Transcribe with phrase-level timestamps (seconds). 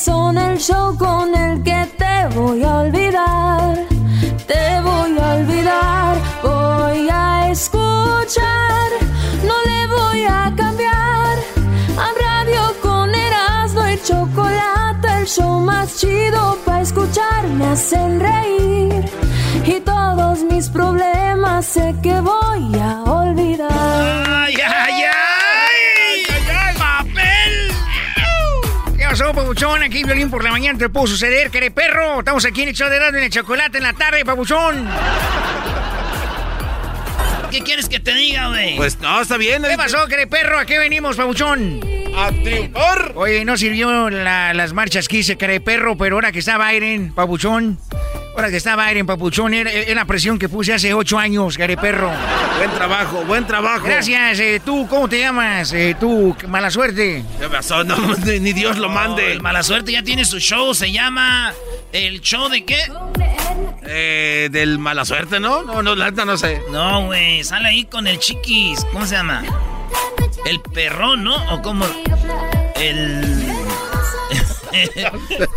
[0.00, 3.86] son el show con el que te voy a olvidar.
[4.46, 8.88] Te voy a olvidar, voy a escuchar.
[9.48, 11.36] No le voy a cambiar
[12.04, 17.46] a radio con Erasmo y chocolate, el show más chido para escuchar.
[17.58, 19.04] Me hacen reír
[19.66, 24.29] y todos mis problemas sé que voy a olvidar.
[29.60, 29.82] Papuchón?
[29.82, 32.20] Aquí violín por la mañana te pudo suceder, queré perro.
[32.20, 34.88] Estamos aquí en el show de en el chocolate en la tarde, papuchón.
[37.50, 38.76] ¿Qué quieres que te diga, güey?
[38.76, 39.62] Pues no, está bien.
[39.62, 40.58] ¿Qué pasó, queré perro?
[40.58, 41.80] ¿A qué venimos, papuchón?
[42.16, 43.12] A triunfar.
[43.16, 47.12] Oye, no sirvió la- las marchas que hice, queré perro, pero ahora que estaba Biden,
[47.12, 47.78] papuchón.
[48.34, 52.10] Ahora que estaba Biden, papuchón, era, era presión que puse hace ocho años, queré perro.
[52.58, 53.86] Buen trabajo, buen trabajo.
[53.86, 55.72] Gracias, eh, tú, ¿cómo te llamas?
[55.72, 57.24] Eh, tú, mala suerte.
[57.38, 57.82] ¿Qué pasó?
[57.84, 59.32] No, ni, Dios lo mande.
[59.32, 61.52] El mala suerte ya tiene su show, se llama
[61.92, 62.80] ¿El show de qué?
[63.82, 65.62] Eh, del mala suerte, ¿no?
[65.62, 66.62] No, no, la neta no sé.
[66.70, 69.42] No, güey, sale ahí con el chiquis, ¿cómo se llama?
[70.46, 71.54] El perrón, ¿no?
[71.54, 71.84] O como
[72.76, 73.50] el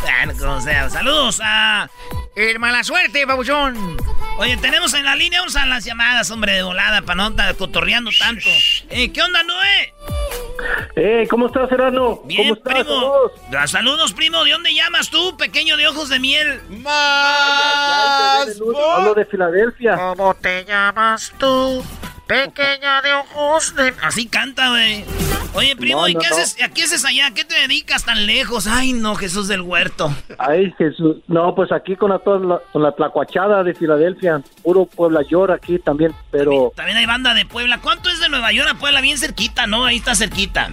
[0.10, 0.90] Ah, no, como sea.
[0.90, 1.90] Saludos a
[2.36, 3.98] El mala suerte, papuchón.
[4.40, 7.56] Oye, tenemos en la línea, vamos a las llamadas, hombre, de volada, para no estar
[7.56, 8.50] cotorreando tanto.
[8.90, 9.94] Eh, ¿Qué onda, Noé?
[10.96, 12.22] Eh, ¿cómo estás, Serrano?
[12.26, 12.74] Bien, ¿Cómo estás?
[12.74, 12.90] primo.
[12.90, 13.72] Saludos.
[13.72, 14.44] Saludos, primo.
[14.44, 16.62] ¿De dónde llamas tú, pequeño de ojos de miel?
[16.70, 18.48] Más.
[18.96, 19.96] Hablo de Filadelfia.
[19.96, 21.84] ¿Cómo te llamas tú?
[22.34, 23.94] Pequeña de ojos de...
[24.02, 25.06] Así canta, güey.
[25.54, 26.36] Oye, primo, No, ¿y qué no.
[26.36, 26.58] haces?
[26.64, 27.28] ¿A qué haces allá?
[27.28, 28.66] ¿A qué te dedicas tan lejos?
[28.66, 30.12] Ay, no, Jesús del Huerto.
[30.40, 31.18] Ay, Jesús.
[31.28, 34.42] No, pues aquí con la, con la tlacuachada de Filadelfia.
[34.64, 36.72] Puro Puebla York aquí también, pero...
[36.76, 37.80] También hay banda de Puebla.
[37.82, 39.02] ¿Cuánto es de Nueva York a Puebla?
[39.02, 39.86] Bien cerquita, ¿no?
[39.86, 40.72] Ahí está cerquita.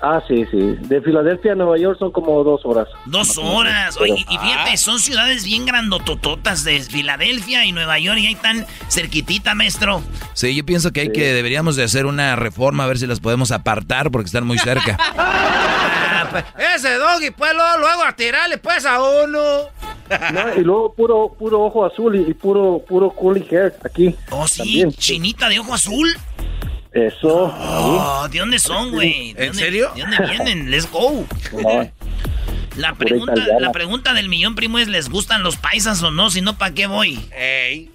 [0.00, 0.58] Ah, sí, sí.
[0.82, 2.86] De Filadelfia a Nueva York son como dos horas.
[3.06, 3.96] Dos horas.
[4.00, 8.64] Oye, y fíjate, son ciudades bien grandotototas de Filadelfia y Nueva York y ahí están
[8.88, 10.00] cerquitita, maestro.
[10.34, 13.18] Sí, yo pienso que hay que deberíamos de hacer una reforma a ver si las
[13.18, 14.96] podemos apartar porque están muy cerca.
[16.20, 16.44] Ah, pues,
[16.76, 19.38] ese doggy, pues, luego, luego a tirarle, pues, a uno.
[20.32, 24.14] No, y luego puro puro ojo azul y, y puro puro curly hair aquí.
[24.30, 24.92] Oh, sí, También.
[24.92, 26.08] chinita de ojo azul.
[26.92, 27.52] Eso.
[27.56, 29.32] Oh, ¿de dónde son, güey?
[29.34, 29.90] ¿De ¿En dónde- serio?
[29.94, 30.70] ¿De dónde vienen?
[30.70, 31.24] Let's go.
[31.52, 31.90] No,
[32.76, 36.30] La pregunta, la pregunta del millón, primo, es ¿les gustan los paisas o no?
[36.30, 37.18] Si no, ¿para qué voy?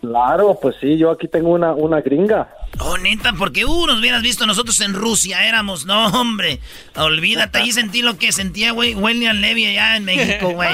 [0.01, 2.49] Claro, pues sí, yo aquí tengo una, una gringa.
[2.79, 6.59] Oh, neta, porque uh, nos hubieras visto nosotros en Rusia, éramos, no, hombre.
[6.95, 10.73] Olvídate, ahí sentí lo que sentía, güey, William Levy allá en México, güey.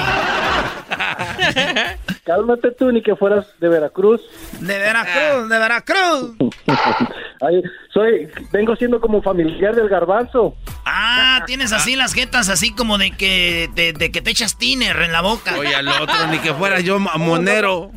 [2.24, 4.22] Cálmate tú, ni que fueras de Veracruz.
[4.60, 6.30] De Veracruz, de Veracruz.
[7.42, 7.62] Ay,
[7.92, 10.56] soy, vengo siendo como familiar del garbanzo.
[10.84, 15.00] Ah, tienes así las jetas, así como de que, de, de que te echas tiner
[15.02, 15.56] en la boca.
[15.58, 17.90] Oye, al otro, ni que fuera yo monero.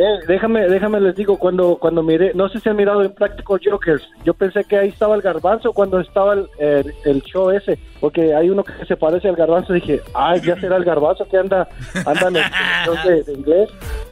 [0.00, 3.58] Eh, déjame, déjame les digo, cuando, cuando miré, no sé si han mirado en Practical
[3.64, 7.80] Jokers, yo pensé que ahí estaba el garbanzo cuando estaba el, el- el show ese,
[7.98, 11.36] porque hay uno que se parece al garbanzo, dije, ay, ya será el garbanzo que
[11.38, 11.68] anda,
[12.06, 12.44] anda en el
[12.84, 13.70] show de, de inglés,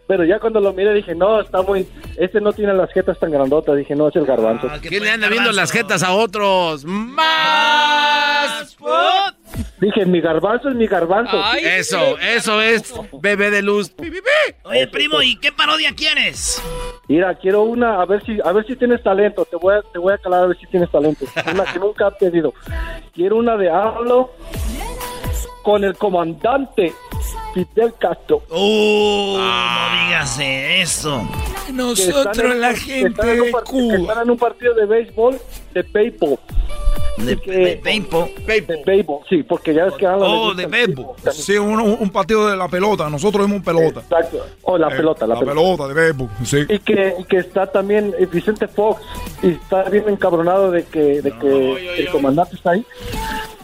[0.08, 1.86] pero ya cuando lo miré dije, no, está muy,
[2.16, 4.66] este no tiene las jetas tan grandotas, dije, no, es el garbanzo.
[4.68, 6.84] Ah, ¿qué ¿Quién le anda viendo las jetas a otros?
[6.84, 8.76] ¡Más!
[9.80, 11.36] Dije, mi garbanzo es mi garbanzo.
[11.62, 13.92] Eso, eso es bebé de luz.
[14.64, 16.62] Oye, primo, ¿y qué parodia quieres?
[17.08, 19.98] Mira, quiero una, a ver si, a ver si tienes talento, te voy a, te
[19.98, 22.52] voy a calar a ver si tienes talento, una que nunca he pedido.
[23.12, 24.30] Quiero una de hablo
[25.62, 26.92] con el comandante
[27.54, 28.42] Fidel Castro.
[28.50, 31.28] Uh, no digas eso.
[31.72, 33.48] Nosotros, en- la que gente de que
[33.96, 35.38] están en un partido de béisbol
[35.74, 36.38] de béisbol.
[37.16, 37.80] De, de
[38.84, 41.06] béisbol, sí, porque ya ves que hablan Oh, de béisbol.
[41.32, 43.08] Sí, un, un partido de la pelota.
[43.08, 44.00] Nosotros vemos pelota.
[44.00, 44.44] Exacto.
[44.62, 45.88] O la Eh, pelota, la, pelota.
[45.88, 46.58] de béisbol, sí.
[46.68, 49.00] Y que, y que está también eh, Vicente Fox
[49.42, 52.84] y está bien encabronado de que, de que el comandante está ahí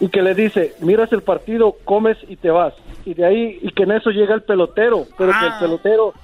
[0.00, 2.75] y que le dice, miras el partido, comes y te vas.
[3.04, 5.58] Y de ahí, y que en eso llega el pelotero, pero que el Ah.
[5.60, 6.14] pelotero,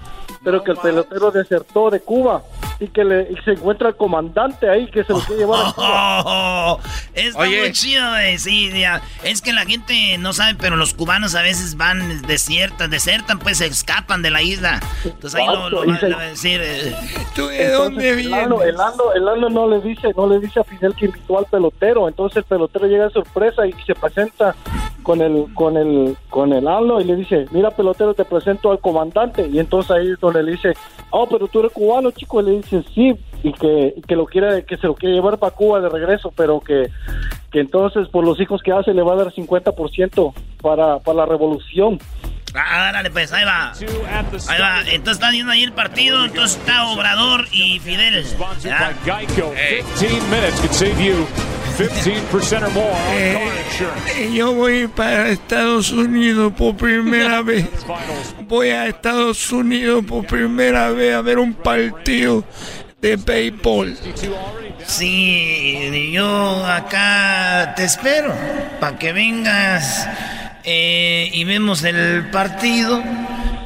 [0.45, 2.43] pero que el pelotero desertó de Cuba
[2.81, 5.73] y que le y se encuentra el comandante ahí que se lo quiere llevar a
[5.73, 6.79] Cuba.
[7.15, 8.39] Está muy chido, güey.
[8.39, 9.03] Sí, ya.
[9.25, 13.59] Es que la gente no sabe, pero los cubanos a veces van desiertan, desertan, pues
[13.59, 14.81] se escapan de la isla.
[15.05, 16.61] Entonces ahí lo, lo, va a decir.
[16.63, 16.95] eh,
[17.35, 18.61] ¿Tú de dónde Entonces, el vienes?
[18.69, 21.47] el Lalo- el Lalo no le dice, no le dice a Fidel que invitó al
[21.47, 24.55] pelotero, entonces el pelotero llega de sorpresa y se presenta
[25.03, 28.79] con el, con el, con el Lalo y le dice, mira pelotero, te presento al
[28.79, 30.75] comandante, y entonces ahí es donde le dice,
[31.11, 34.65] oh, pero tú eres cubano, chico, y le dice, sí, y que, que lo quiere,
[34.65, 36.89] que se lo quiere llevar para Cuba de regreso, pero que,
[37.51, 41.27] que entonces por los hijos que hace le va a dar 50% para, para la
[41.27, 41.99] revolución.
[42.55, 43.73] Ah, dale, pues, ahí va.
[43.73, 44.81] Ahí va.
[44.81, 46.25] Entonces están viendo ahí el partido.
[46.25, 48.25] Entonces está Obrador y Fidel.
[48.63, 48.93] ¿ya?
[49.05, 49.55] Geico.
[49.99, 51.27] 15 minutes could save you
[51.79, 54.11] 15% or more on car insurance.
[54.21, 57.67] Eh, Yo voy para Estados Unidos por primera vez.
[58.49, 62.45] Voy a Estados Unidos por primera vez a ver un partido
[63.01, 63.97] de béisbol.
[64.87, 68.35] Sí, yo acá te espero
[68.81, 70.09] para que vengas
[70.71, 73.03] eh, y vemos el partido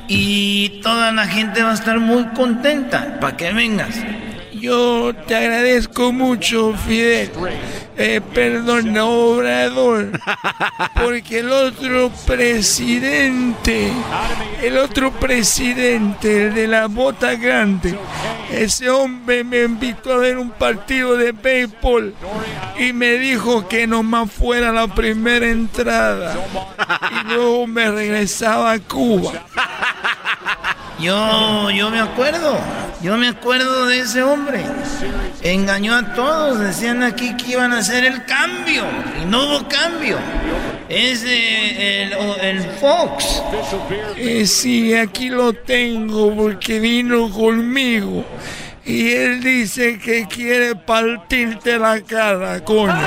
[0.07, 3.97] y toda la gente va a estar muy contenta para que vengas.
[4.53, 7.33] Yo te agradezco mucho, Fidel.
[7.97, 10.13] Eh, perdón, Obrador.
[10.95, 13.93] Porque el otro presidente,
[14.63, 17.99] el otro presidente, el de la bota grande,
[18.51, 22.15] ese hombre me invitó a ver un partido de béisbol
[22.79, 26.35] y me dijo que nomás fuera la primera entrada
[27.11, 29.33] y luego me regresaba a Cuba.
[31.03, 32.57] Yo, yo me acuerdo,
[33.03, 34.65] yo me acuerdo de ese hombre.
[35.43, 38.85] Engañó a todos, decían aquí que iban a hacer el cambio
[39.21, 40.17] y no hubo cambio.
[40.89, 43.43] Es eh, el, Fox.
[44.17, 48.25] Eh, sí, aquí lo tengo porque vino conmigo.
[48.85, 52.95] Y él dice que quiere partirte la cara, coño.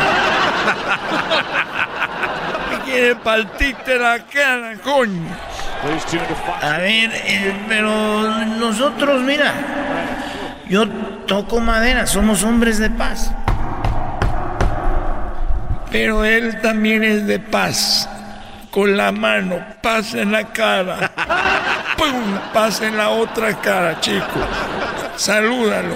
[2.69, 5.30] Que quiere partirte la cara, coño.
[6.62, 9.54] A ver, eh, pero nosotros, mira,
[10.68, 10.88] yo
[11.28, 13.31] toco madera, somos hombres de paz.
[15.95, 18.09] Pero él también es de paz.
[18.69, 21.09] Con la mano, paz en la cara.
[21.97, 22.38] ¡Pum!
[22.53, 24.45] Paz en la otra cara, chico.
[25.15, 25.95] Salúdalo.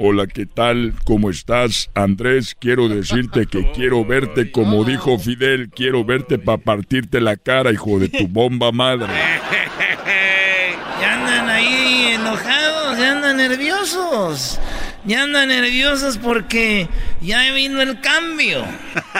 [0.00, 0.94] Hola, ¿qué tal?
[1.04, 1.88] ¿Cómo estás?
[1.94, 7.70] Andrés, quiero decirte que quiero verte como dijo Fidel, quiero verte para partirte la cara,
[7.70, 9.12] hijo de tu bomba madre.
[11.00, 14.58] Ya andan ahí enojados, ya andan nerviosos.
[15.06, 16.88] Ya andan nerviosos porque
[17.20, 18.64] ya vino el cambio.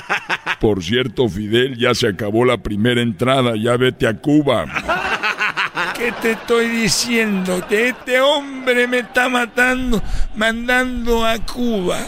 [0.60, 4.66] Por cierto, Fidel, ya se acabó la primera entrada, ya vete a Cuba.
[5.96, 7.64] ¿Qué te estoy diciendo?
[7.68, 10.02] Que este hombre me está matando,
[10.34, 11.98] mandando a Cuba.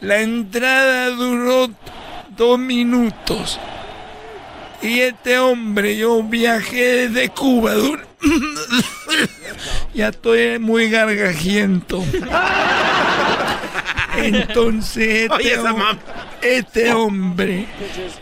[0.00, 1.68] La entrada duró
[2.36, 3.58] dos minutos.
[4.82, 7.74] Y este hombre, yo viajé desde Cuba.
[9.94, 12.02] ya estoy muy gargajiento.
[14.16, 15.98] Entonces, este, Oye, esa hom- mam-
[16.42, 17.66] este hombre,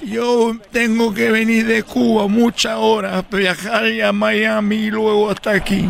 [0.04, 5.88] yo tengo que venir de Cuba muchas horas, viajar a Miami y luego hasta aquí,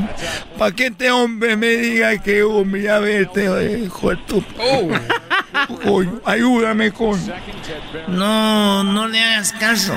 [0.59, 4.13] para que este hombre me diga que hombre, ya vete, eh, hijo
[6.25, 7.33] ayúdame, coño.
[8.09, 9.95] No, no le hagas caso.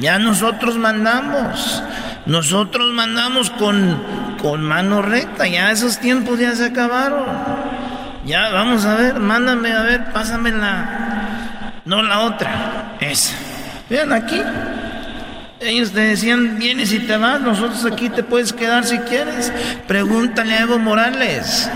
[0.00, 1.82] Ya nosotros mandamos.
[2.26, 4.02] Nosotros mandamos con,
[4.40, 5.46] con mano recta.
[5.46, 7.24] Ya esos tiempos ya se acabaron.
[8.24, 11.80] Ya, vamos a ver, mándame a ver, pásame la.
[11.84, 12.96] No la otra.
[13.00, 13.34] Esa.
[13.88, 14.42] Vean aquí.
[15.60, 19.52] Ellos te decían, vienes y te vas, nosotros aquí te puedes quedar si quieres.
[19.86, 21.70] Pregúntale a Evo Morales.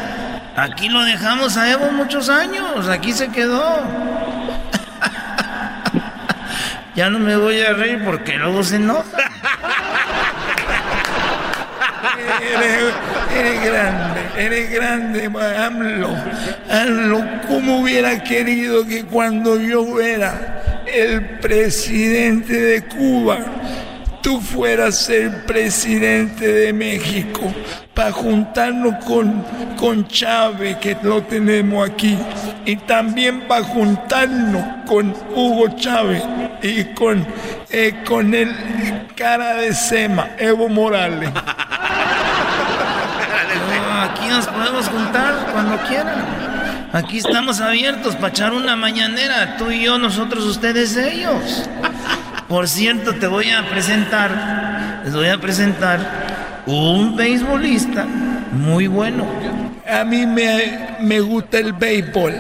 [0.61, 3.83] Aquí lo dejamos a Evo muchos años, aquí se quedó.
[6.97, 9.31] Ya no me voy a reír porque luego se enoja.
[12.53, 12.95] Eres,
[13.39, 16.15] eres grande, eres grande, AMLO.
[16.69, 23.39] AMLO, ¿cómo hubiera querido que cuando yo era el presidente de Cuba,
[24.21, 27.55] tú fueras el presidente de México?
[28.01, 29.45] Para juntarnos con,
[29.77, 32.17] con Chávez, que lo tenemos aquí,
[32.65, 36.23] y también para juntarnos con Hugo Chávez
[36.63, 37.27] y con,
[37.69, 38.57] eh, con el
[39.15, 41.31] cara de Sema, Evo Morales.
[41.31, 41.41] No,
[44.03, 46.25] aquí nos podemos juntar cuando quieran.
[46.95, 51.69] Aquí estamos abiertos para echar una mañanera, tú y yo, nosotros, ustedes, ellos.
[52.49, 56.40] Por cierto, te voy a presentar, les voy a presentar
[56.71, 58.07] un beisbolista
[58.53, 59.25] Muy bueno.
[59.89, 62.35] A mí me, me gusta el béisbol.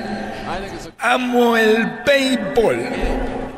[0.99, 2.79] Amo el béisbol.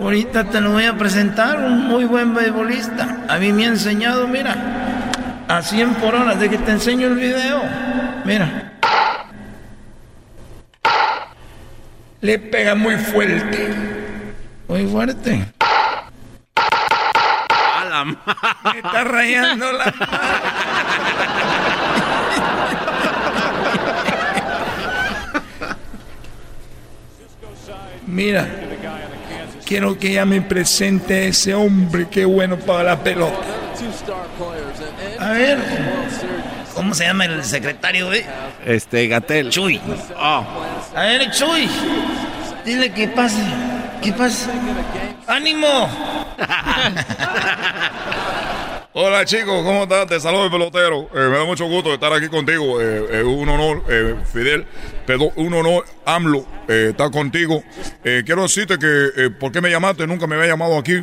[0.00, 3.18] Ahorita te lo voy a presentar, un muy buen beisbolista.
[3.28, 4.56] A mí me ha enseñado, mira,
[5.48, 7.62] a 100 por hora, de que te enseño el video.
[8.24, 8.72] Mira.
[12.20, 13.74] Le pega muy fuerte.
[14.68, 15.44] Muy fuerte.
[18.04, 19.94] Me está rayando la
[28.06, 28.46] Mira,
[29.64, 33.38] quiero que ella me presente ese hombre que bueno para la pelota.
[35.18, 35.58] A ver,
[36.74, 38.22] ¿cómo se llama el secretario, güey?
[38.66, 39.48] Este, Gatel.
[39.48, 39.80] Chuy.
[40.18, 40.44] Oh.
[40.94, 41.68] A ver, Chuy,
[42.66, 43.42] dile que pase.
[44.02, 44.50] ¿Qué pasa?
[45.28, 45.88] ¡Ánimo!
[48.94, 50.06] Hola chicos, ¿cómo estás?
[50.06, 51.08] Te saludo el pelotero.
[51.14, 52.80] Eh, me da mucho gusto estar aquí contigo.
[52.80, 54.66] Eh, es un honor, eh, Fidel.
[55.06, 57.62] Perdón, un honor, AMLO, eh, estar contigo.
[58.04, 60.06] Eh, quiero decirte que, eh, ¿por qué me llamaste?
[60.06, 61.02] Nunca me había llamado aquí.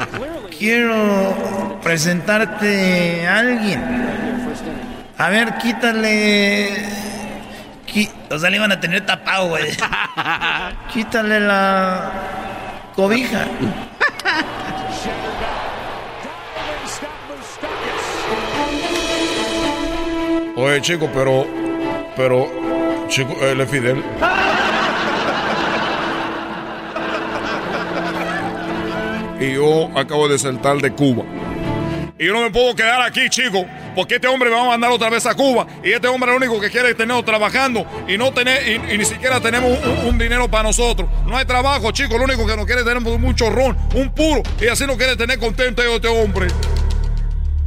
[0.58, 3.82] Quiero presentarte a alguien.
[5.16, 6.91] A ver, quítale.
[8.30, 9.64] O sea, le iban a tener tapado, güey.
[10.92, 12.12] Quítale la
[12.94, 13.46] cobija.
[20.56, 21.46] Oye chicos, pero,
[22.16, 22.48] pero,
[23.08, 24.02] chico, él es Fidel.
[29.40, 31.24] Y yo acabo de saltar de Cuba.
[32.18, 34.90] Y yo no me puedo quedar aquí, chicos, porque este hombre me va a mandar
[34.90, 35.66] otra vez a Cuba.
[35.82, 38.98] Y este hombre lo único que quiere es tenernos trabajando y no tener, y, y
[38.98, 41.08] ni siquiera tenemos un, un dinero para nosotros.
[41.26, 42.18] No hay trabajo, chicos.
[42.18, 44.42] Lo único que nos quiere es tener un chorrón, un puro.
[44.60, 46.48] Y así nos quiere tener contento este hombre.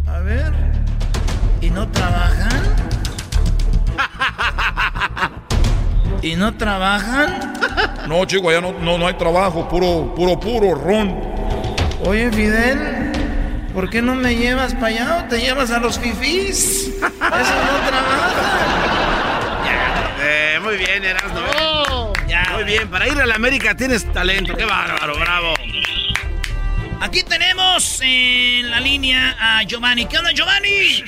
[0.07, 0.53] A ver.
[1.61, 2.75] ¿Y no trabajan?
[6.21, 7.53] ¿Y no trabajan?
[8.07, 11.15] No, chicos, allá no, no, no hay trabajo, puro, puro, puro ron.
[12.05, 13.11] Oye, Fidel,
[13.75, 16.87] ¿por qué no me llevas para allá o te llevas a los fifís?
[16.87, 18.31] Eso no trabaja.
[20.23, 21.41] Eh, muy bien, Erasmo.
[22.53, 24.55] Muy bien, para ir a la América tienes talento.
[24.55, 25.53] Qué bárbaro, bravo.
[27.01, 30.05] Aquí tenemos en la línea a Giovanni.
[30.05, 31.03] ¿Qué onda, Giovanni?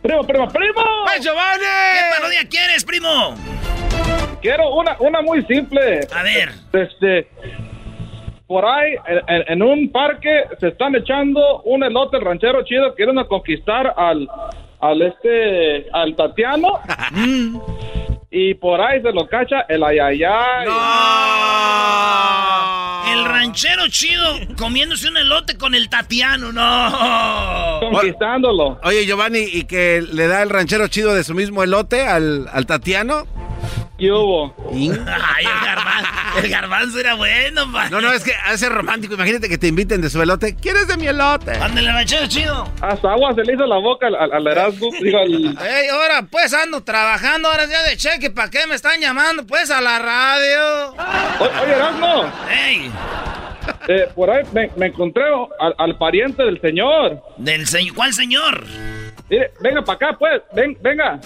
[0.00, 0.84] Primo, primo, primo.
[1.08, 1.64] ¡Ay, Giovanni!
[1.64, 3.34] ¿Qué parodia quieres, primo?
[4.40, 6.06] Quiero una, una muy simple.
[6.14, 6.52] A ver.
[6.72, 7.28] Este,
[8.46, 12.94] por ahí, en, en- en un parque, se están echando un elote el ranchero chido,
[12.94, 14.28] quieren conquistar al,
[14.80, 16.78] al este, al Tatiano.
[18.30, 20.66] y por ahí se lo cacha el ayayay.
[23.12, 24.24] El ranchero chido
[24.58, 27.80] comiéndose un elote con el Tatiano, no.
[27.80, 28.78] Conquistándolo.
[28.84, 32.66] Oye, Giovanni, ¿y que le da el ranchero chido de su mismo elote al, al
[32.66, 33.24] Tatiano?
[33.98, 34.54] ¿Qué hubo?
[34.72, 37.90] Ay, el garbanzo, el garbanzo era bueno, man.
[37.90, 39.14] No, no, es que hace romántico.
[39.14, 40.54] Imagínate que te inviten de su elote.
[40.54, 41.52] ¿Quieres de mi elote?
[41.52, 42.70] Ándale, ranchero chido.
[42.82, 44.44] Hasta agua se le hizo la boca al, al,
[45.02, 49.00] digo, al- Ey, ahora pues ando trabajando, ahora ya de cheque, ¿para qué me están
[49.00, 49.46] llamando?
[49.46, 50.90] Pues a la radio.
[51.38, 52.90] O- Oye, Erasmo, Ey,
[53.88, 55.24] eh, por ahí me, me encontré
[55.58, 57.22] al, al pariente del señor.
[57.38, 58.64] del señor, ¿cuál señor?
[59.30, 60.42] Mire, venga para acá, pues.
[60.52, 61.18] Ven, venga.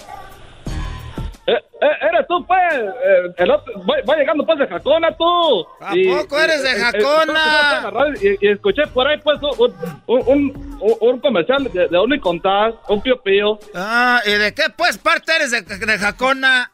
[1.53, 2.59] Eh, eh, eres tú, pues.
[2.73, 5.65] Eh, el otro, va, va llegando, pues, de Jacona, tú.
[5.81, 7.89] ¿A poco eres de Jacona?
[7.89, 9.73] radio Y, y escuché por ahí, pues, un,
[10.07, 13.59] un, un, un- un comercial de, de un Incontás, un pío pío.
[13.75, 16.71] Ah, ¿y de qué pues parte eres de, de Jacona?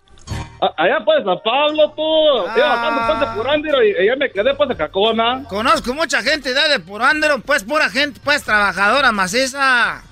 [0.59, 2.47] A- allá, pues, San Pablo, tú.
[2.49, 2.53] Ah.
[2.57, 5.43] Iba bajando, pues, de Purándiro y, y ya me quedé, pues, de Jacona.
[5.47, 10.01] Conozco mucha gente de, de Purándero, pues pura gente, pues trabajadora, maciza.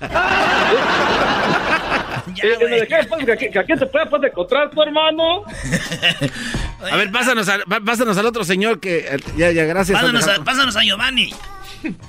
[2.34, 5.42] y, y me dejé, pues, que aquí, que aquí te puedes, pues, encontrar tu hermano.
[6.92, 7.48] A ver, pásanos,
[7.84, 8.98] pásanos al otro señor que...
[8.98, 9.98] eh, Ya, ya, gracias.
[10.00, 11.32] Pásanos a, pásanos a Giovanni.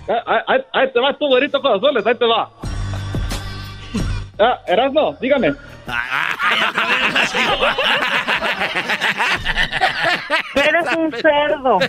[0.09, 2.49] Ah, Ahí, ahí- ahí te vas tú, güerito corazones, ahí te va.
[4.39, 5.53] Ah, Erasmo, dígame.
[10.55, 11.79] Eres un cerdo.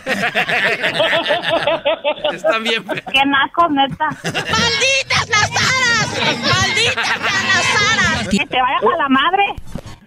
[2.33, 2.85] Están bien.
[3.13, 4.09] Qué naco, neta.
[4.25, 6.09] ¡Malditas las aras!
[6.41, 8.29] ¡Malditas las aras!
[8.29, 9.45] Que te vayas a la madre.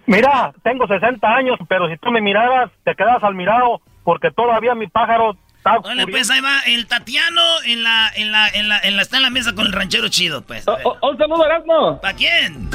[0.06, 4.74] Mira, tengo 60 años, pero si tú me miraras, te quedas al mirado, porque todavía
[4.74, 8.78] mi pájaro está Bueno, pues ahí va el Tatiano en la, en la, en la,
[8.80, 10.66] en la, está en la mesa con el ranchero chido, pues.
[10.66, 12.00] Oh, oh, un saludo, Erasmo.
[12.00, 12.68] ¿Para quién?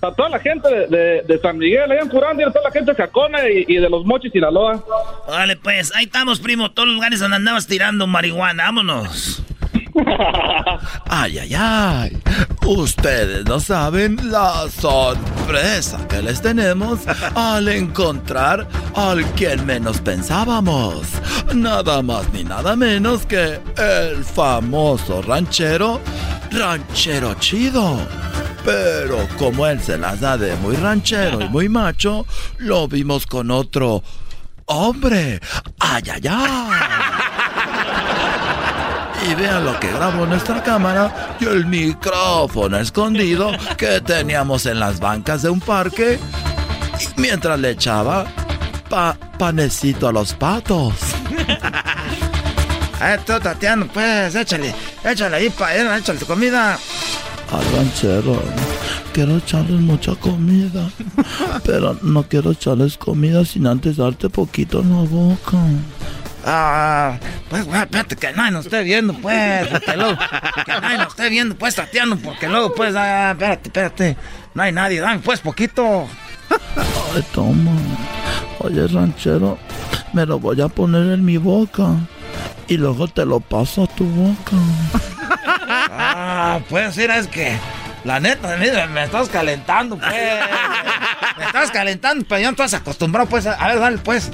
[0.00, 2.92] A toda la gente de, de- de San Miguel, allá en Curandia, toda la gente
[2.92, 4.84] de Jacona y, y de los Mochis, Sinaloa.
[5.28, 6.70] Vale, pues, ahí estamos, primo.
[6.70, 8.64] Todos los lugares donde andabas tirando marihuana.
[8.64, 9.42] Vámonos.
[11.10, 12.22] Ay, ay, ay.
[12.66, 17.00] Ustedes no saben la sorpresa que les tenemos
[17.34, 21.06] al encontrar al quien menos pensábamos.
[21.54, 26.00] Nada más ni nada menos que el famoso ranchero,
[26.50, 27.98] ranchero chido.
[28.64, 32.26] Pero como él se las da de muy ranchero y muy macho,
[32.58, 34.02] lo vimos con otro
[34.66, 35.40] hombre.
[35.78, 37.47] Ay, ay, ay.
[39.28, 45.00] Y vean lo que grabó nuestra cámara y el micrófono escondido que teníamos en las
[45.00, 46.18] bancas de un parque
[47.16, 48.24] mientras le echaba
[48.88, 50.94] pa panecito a los patos.
[53.00, 56.76] Eh, tú, Tatiana, pues, échale, échale ahí para échale tu comida.
[57.52, 58.42] Al ranchero,
[59.12, 60.90] quiero echarles mucha comida,
[61.64, 65.58] pero no quiero echarles comida sin antes darte poquito en la boca.
[66.50, 67.18] Ah,
[67.50, 70.16] pues, güey, espérate, que nadie nos esté viendo, pues, que, luego,
[70.64, 74.16] que nadie nos esté viendo, pues, Tatiana, porque luego, pues, ah, espérate, espérate,
[74.54, 76.08] no hay nadie, dame, pues, poquito.
[77.14, 77.72] Ay, toma.
[78.60, 79.58] Oye, ranchero,
[80.14, 81.88] me lo voy a poner en mi boca
[82.66, 84.56] y luego te lo paso a tu boca.
[85.70, 87.58] Ah, pues, mira, es que,
[88.04, 90.14] la neta, mira, me estás calentando, pues.
[91.36, 94.30] Me estás calentando, pero yo no estás acostumbrado, pues, a ver, dale, pues.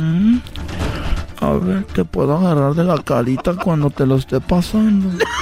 [0.00, 0.38] Mm.
[1.40, 5.10] A ver, te puedo agarrar de la carita cuando te lo esté pasando.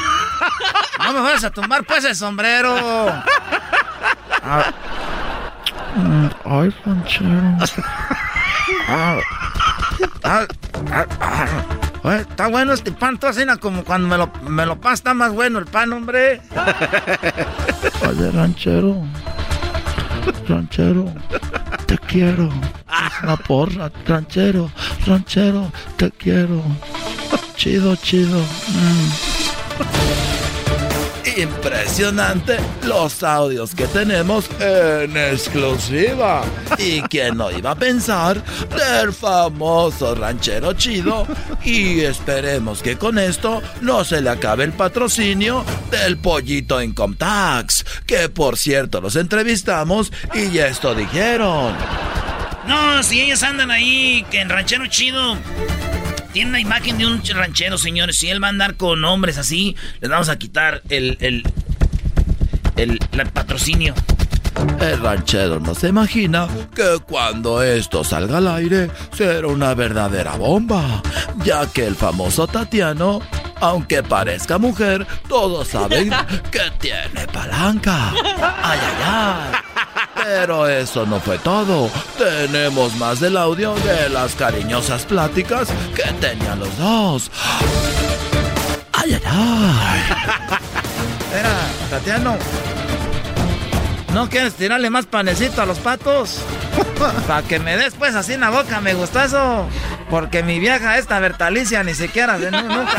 [1.04, 2.76] No me vas a tumbar pues el sombrero.
[5.96, 7.56] Mm, Ay, ranchero.
[8.88, 9.16] Ah,
[10.24, 10.46] ah,
[10.92, 11.46] ah, ah.
[12.02, 15.14] Oye, está bueno este pan, todo así como cuando me lo, me lo pasas, está
[15.14, 16.42] más bueno el pan, hombre.
[18.08, 19.02] Oye, ranchero.
[20.46, 21.12] Ranchero,
[21.88, 22.50] te quiero.
[23.24, 24.70] La porra, ranchero,
[25.06, 26.62] ranchero, te quiero.
[27.56, 28.38] Chido, chido.
[28.38, 30.37] Mm.
[31.38, 36.42] Impresionante los audios que tenemos en exclusiva.
[36.78, 41.28] ¿Y quién no iba a pensar del famoso ranchero chido?
[41.64, 47.84] Y esperemos que con esto no se le acabe el patrocinio del pollito en Comtax.
[48.04, 51.72] Que por cierto los entrevistamos y esto dijeron.
[52.66, 55.38] No, si ellos andan ahí, que en ranchero chido.
[56.32, 58.16] Tiene una imagen de un ranchero, señores.
[58.16, 61.42] Si él va a andar con hombres así, les vamos a quitar el, el,
[62.76, 63.94] el, el patrocinio.
[64.80, 71.02] El ranchero no se imagina que cuando esto salga al aire será una verdadera bomba,
[71.44, 73.20] ya que el famoso Tatiano,
[73.60, 76.10] aunque parezca mujer, todos saben
[76.50, 78.10] que tiene palanca.
[78.62, 79.52] Ay, ay, ay.
[80.24, 81.90] Pero eso no fue todo.
[82.16, 87.30] Tenemos más del audio de las cariñosas pláticas que tenían los dos.
[88.92, 90.00] Ay, ay, ay.
[91.20, 91.56] Espera,
[91.90, 92.36] Tatiano.
[94.14, 96.40] ¿No quieres tirarle más panecito a los patos?
[97.26, 99.66] Para que me des pues así en la boca, me gusta eso.
[100.10, 102.98] Porque mi vieja esta Bertalicia ni siquiera, nunca,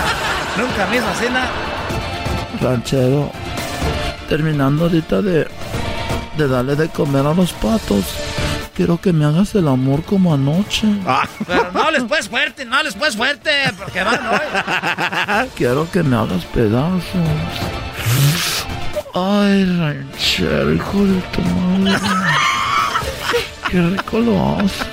[0.58, 1.50] nunca me hizo así nada.
[2.62, 3.32] Ranchero,
[4.28, 5.48] terminando ahorita de,
[6.38, 8.06] de darle de comer a los patos,
[8.76, 10.88] quiero que me hagas el amor como anoche.
[11.48, 15.50] Pero no les puedes fuerte, no les puedes fuerte, porque van hoy.
[15.56, 17.04] Quiero que me hagas pedazos.
[19.14, 22.00] Ay, ranchero, hijo de tu madre.
[23.70, 24.88] Qué rico lo haces.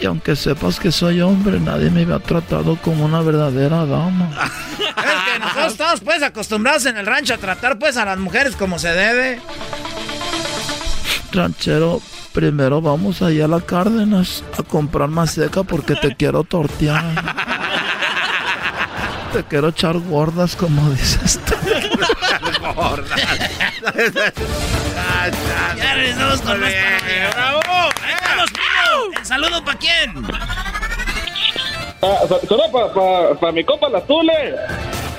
[0.00, 4.30] Y aunque sepas que soy hombre, nadie me había tratado como una verdadera dama.
[4.78, 8.56] Es que nosotros estamos pues acostumbrados en el rancho a tratar pues a las mujeres
[8.56, 9.40] como se debe.
[11.32, 12.00] Ranchero,
[12.32, 17.04] primero vamos ahí a la Cárdenas a comprar más seca porque te quiero tortear.
[19.32, 21.54] Te quiero echar gordas, como dices tú.
[25.76, 26.72] Ya regresamos con más.
[27.34, 27.60] ¡Bravo!
[29.18, 30.26] ¿El saludo para quién?
[32.02, 32.64] Ah, Solo
[33.40, 34.54] para mi compa Las Tules.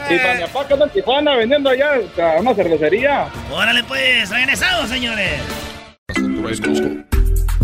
[0.09, 3.27] Y para mi papá que anda en Tijuana vendiendo allá a una cervecería.
[3.51, 5.41] Órale pues, regresamos, señores.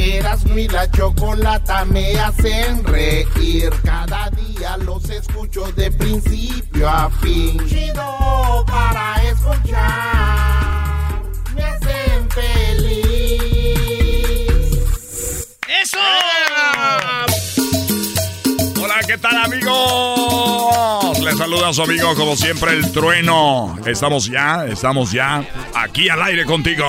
[0.01, 3.69] Eras mi la chocolata me hacen reír.
[3.83, 7.63] Cada día los escucho de principio a fin.
[7.67, 11.21] Chido para escuchar.
[11.53, 12.87] Me hacen feliz.
[15.83, 15.99] ¡Eso!
[19.11, 21.19] ¿Qué tal amigos?
[21.19, 23.77] Les saluda a su amigo, como siempre, el trueno.
[23.85, 25.43] Estamos ya, estamos ya
[25.75, 26.85] aquí al aire contigo.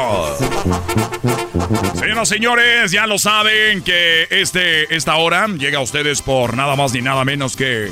[1.99, 6.77] Señoras y señores, ya lo saben que este, esta hora llega a ustedes por nada
[6.77, 7.91] más ni nada menos que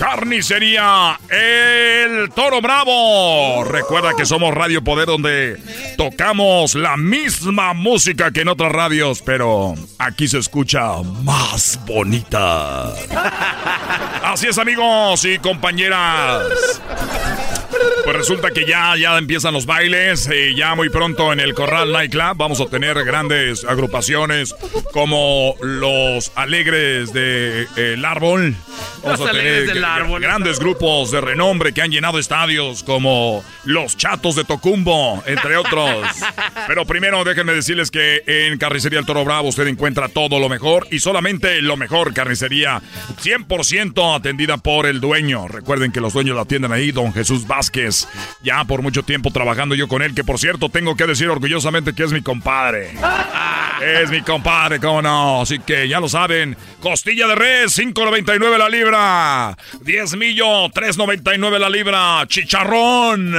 [0.00, 3.64] Carnicería El Toro Bravo.
[3.64, 5.60] Recuerda que somos Radio Poder donde
[5.98, 12.94] tocamos la misma música que en otras radios, pero aquí se escucha más bonita.
[14.22, 16.42] Así es amigos y compañeras.
[18.04, 21.92] Pues resulta que ya, ya empiezan los bailes y ya muy pronto en el Corral
[21.92, 24.54] Nightclub vamos a tener grandes agrupaciones
[24.92, 28.56] como los Alegres del de, Árbol.
[29.02, 30.20] Vamos Los a tener del Árbol.
[30.20, 36.06] grandes grupos de renombre que han llenado estadios como los Chatos de Tocumbo, entre otros.
[36.66, 40.86] Pero primero déjenme decirles que en Carnicería El Toro Bravo usted encuentra todo lo mejor
[40.90, 42.82] y solamente lo mejor carnicería
[43.58, 45.48] 100% atendida por el dueño.
[45.48, 48.08] Recuerden que los dueños la atienden ahí, don Jesús Vázquez.
[48.42, 51.92] Ya por mucho tiempo trabajando yo con él, que por cierto tengo que decir orgullosamente
[51.92, 52.90] que es mi compadre.
[53.80, 55.40] Es mi compadre, cómo no.
[55.40, 56.54] Así que ya lo saben.
[56.80, 59.56] Costilla de res, 5.99 la libra.
[59.80, 62.26] 10 millo, 3.99 la libra.
[62.26, 63.34] Chicharrón.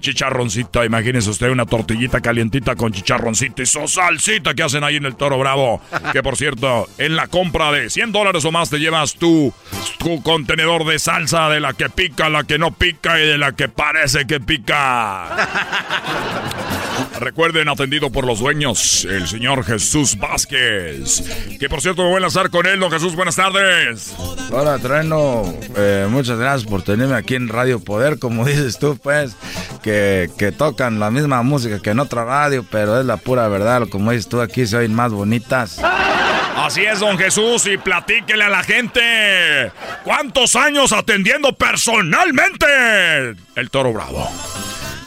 [0.00, 5.04] Chicharroncito, imagínese usted una tortillita calientita con chicharroncito y su salsita que hacen ahí en
[5.04, 5.82] el Toro Bravo.
[6.12, 9.54] Que por cierto, en la compra de 100 dólares o más te llevas tu,
[9.98, 13.52] tu contenedor de salsa de la que pica, la que no pica y de la
[13.52, 15.28] que parece que pica.
[17.20, 21.22] Recuerden, atendido por los dueños, el señor Jesús Vázquez.
[21.58, 24.14] Que por cierto me voy a lanzar con él, don Jesús, buenas tardes.
[24.50, 25.44] Hola, Trueno.
[25.76, 29.36] Eh, muchas gracias por tenerme aquí en Radio Poder, como dices tú, pues,
[29.82, 33.88] que, que tocan la misma música que en otra radio, pero es la pura verdad.
[33.88, 35.80] Como dices tú, aquí se oyen más bonitas.
[36.56, 39.72] Así es, don Jesús, y platíquele a la gente.
[40.04, 42.66] ¿Cuántos años atendiendo personalmente
[43.56, 44.28] el Toro Bravo?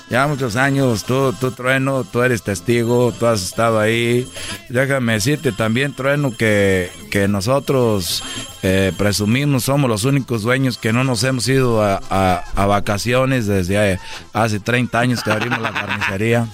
[0.10, 4.26] Ya muchos años, tú, tú, Trueno, tú eres testigo, tú has estado ahí.
[4.70, 8.24] Déjame decirte también, Trueno, que, que nosotros
[8.64, 14.00] eh, presumimos, somos los únicos dueños que no nos hemos ido a, a, vacaciones desde
[14.32, 16.48] hace 30 años que abrimos la carnicería.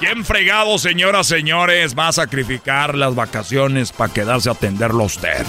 [0.00, 5.46] ¿Quién fregado, señoras, señores, va a sacrificar las vacaciones para quedarse a atenderlo a usted?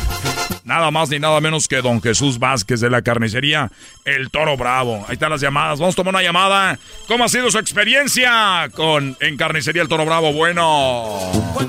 [0.71, 3.69] Nada más ni nada menos que don Jesús Vázquez de la carnicería
[4.05, 5.03] El Toro Bravo.
[5.09, 5.79] Ahí están las llamadas.
[5.79, 6.79] Vamos a tomar una llamada.
[7.09, 10.31] ¿Cómo ha sido su experiencia con en carnicería El Toro Bravo?
[10.31, 11.17] Bueno.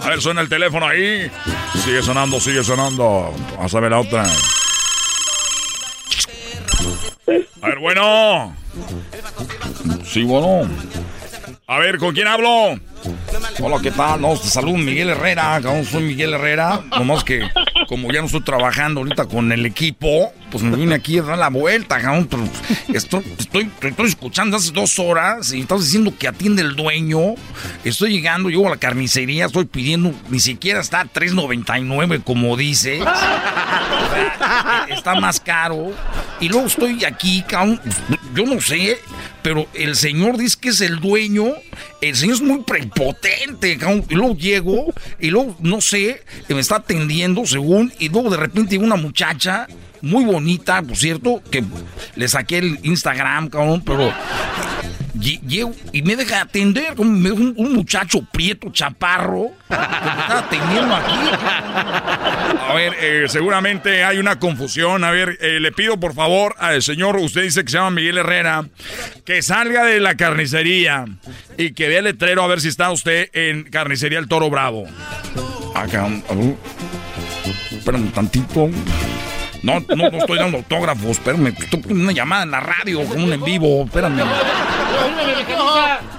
[0.02, 1.28] A ver, suena el teléfono ahí.
[1.82, 3.34] Sigue sonando, sigue sonando.
[3.56, 4.24] Vamos a ver la otra.
[7.60, 8.56] A ver, bueno.
[10.04, 10.70] Sí, bueno.
[11.66, 12.78] A ver, ¿con quién hablo?
[13.60, 14.20] Hola, ¿qué tal?
[14.20, 16.82] No, te saludo Miguel Herrera, cabrón, soy Miguel Herrera.
[16.90, 17.48] Nomás que,
[17.88, 21.38] como ya no estoy trabajando ahorita con el equipo, pues me vine aquí a dar
[21.38, 22.28] la vuelta, cabrón.
[22.92, 27.36] Estoy, estoy, estoy escuchando hace dos horas y estás diciendo que atiende el dueño.
[27.84, 33.00] Estoy llegando, llego a la carnicería, estoy pidiendo, ni siquiera está a 3.99 como dice.
[34.88, 35.92] Está más caro.
[36.40, 37.80] Y luego estoy aquí, cabrón,
[38.34, 38.98] yo no sé,
[39.42, 41.46] pero el señor dice que es el dueño.
[42.00, 43.78] El señor es muy prepotente.
[44.08, 48.72] Y luego llego, y luego, no sé, me está atendiendo, según, y luego de repente
[48.72, 49.66] llega una muchacha
[50.00, 51.62] muy bonita, por cierto, que
[52.16, 54.12] le saqué el Instagram, cabrón, pero
[55.16, 59.82] lle- llego y me deja atender, como un, un muchacho prieto, chaparro, que me
[60.22, 61.12] está atendiendo aquí.
[62.58, 65.04] A ver, eh, seguramente hay una confusión.
[65.04, 68.18] A ver, eh, le pido por favor al señor, usted dice que se llama Miguel
[68.18, 68.66] Herrera,
[69.24, 71.04] que salga de la carnicería
[71.56, 74.86] y que vea el letrero a ver si está usted en carnicería El Toro Bravo.
[75.74, 76.08] Acá,
[77.70, 78.70] espérame un tantito.
[79.62, 83.22] No, no, no estoy dando autógrafos, espérame, estoy poniendo una llamada en la radio, con
[83.22, 84.16] un en vivo, espérame.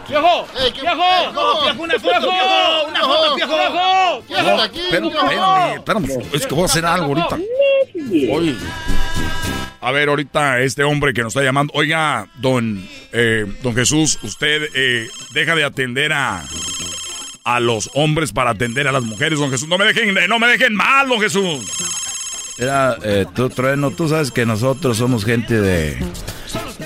[0.08, 0.48] ¡Viejo!
[0.72, 1.78] ¡Viejo!
[1.78, 2.88] ¡Una foto, viejo!
[2.88, 4.24] ¡Una foto, viejo!
[4.30, 7.38] Espérame, espérame, espérame, es que voy a hacer algo ahorita.
[8.32, 8.56] Oye.
[9.82, 11.74] A ver, ahorita este hombre que nos está llamando.
[11.76, 16.46] Oiga, don, eh, don Jesús, usted eh, deja de atender a,
[17.44, 19.68] a los hombres para atender a las mujeres, don Jesús.
[19.68, 21.66] No me dejen, no me dejen mal, don Jesús.
[22.58, 25.98] Era, eh, tú, Trueno, tú sabes que nosotros somos gente de,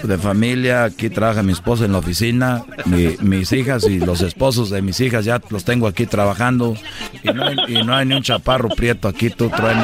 [0.04, 0.86] de familia.
[0.86, 2.64] Aquí trabaja mi esposa en la oficina.
[2.86, 6.76] Mi- mis hijas y los esposos de mis hijas ya los tengo aquí trabajando.
[7.22, 9.84] Y no hay, y no hay ni un chaparro prieto aquí, tú, Trueno.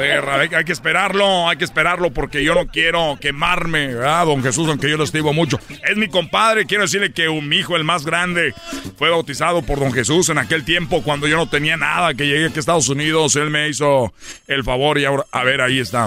[0.00, 4.26] Ver, a ver, hay que esperarlo, hay que esperarlo porque yo no quiero quemarme, ¿verdad,
[4.26, 4.68] don Jesús?
[4.68, 5.58] Aunque yo lo estimo mucho.
[5.88, 8.54] Es mi compadre, quiero decirle que mi hijo, el más grande,
[8.96, 12.46] fue bautizado por don Jesús en aquel tiempo cuando yo no tenía nada, que llegué
[12.46, 14.12] aquí a Estados Unidos, él me hizo
[14.46, 16.06] el favor y ahora, a ver, ahí está.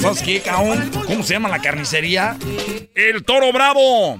[0.00, 0.90] ¿sabes qué, cabrón?
[1.06, 2.36] ¿Cómo se llama la carnicería?
[2.94, 4.18] El Toro Bravo.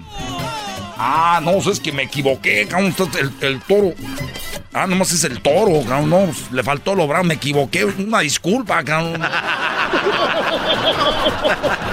[0.99, 2.95] Ah, no, es que me equivoqué, cabrón.
[3.41, 3.95] El, toro.
[4.73, 6.11] Ah, nomás es el toro, cabrón.
[6.11, 7.85] No, pues, le faltó lo bravo, me equivoqué.
[7.85, 9.23] Una disculpa, cabrón.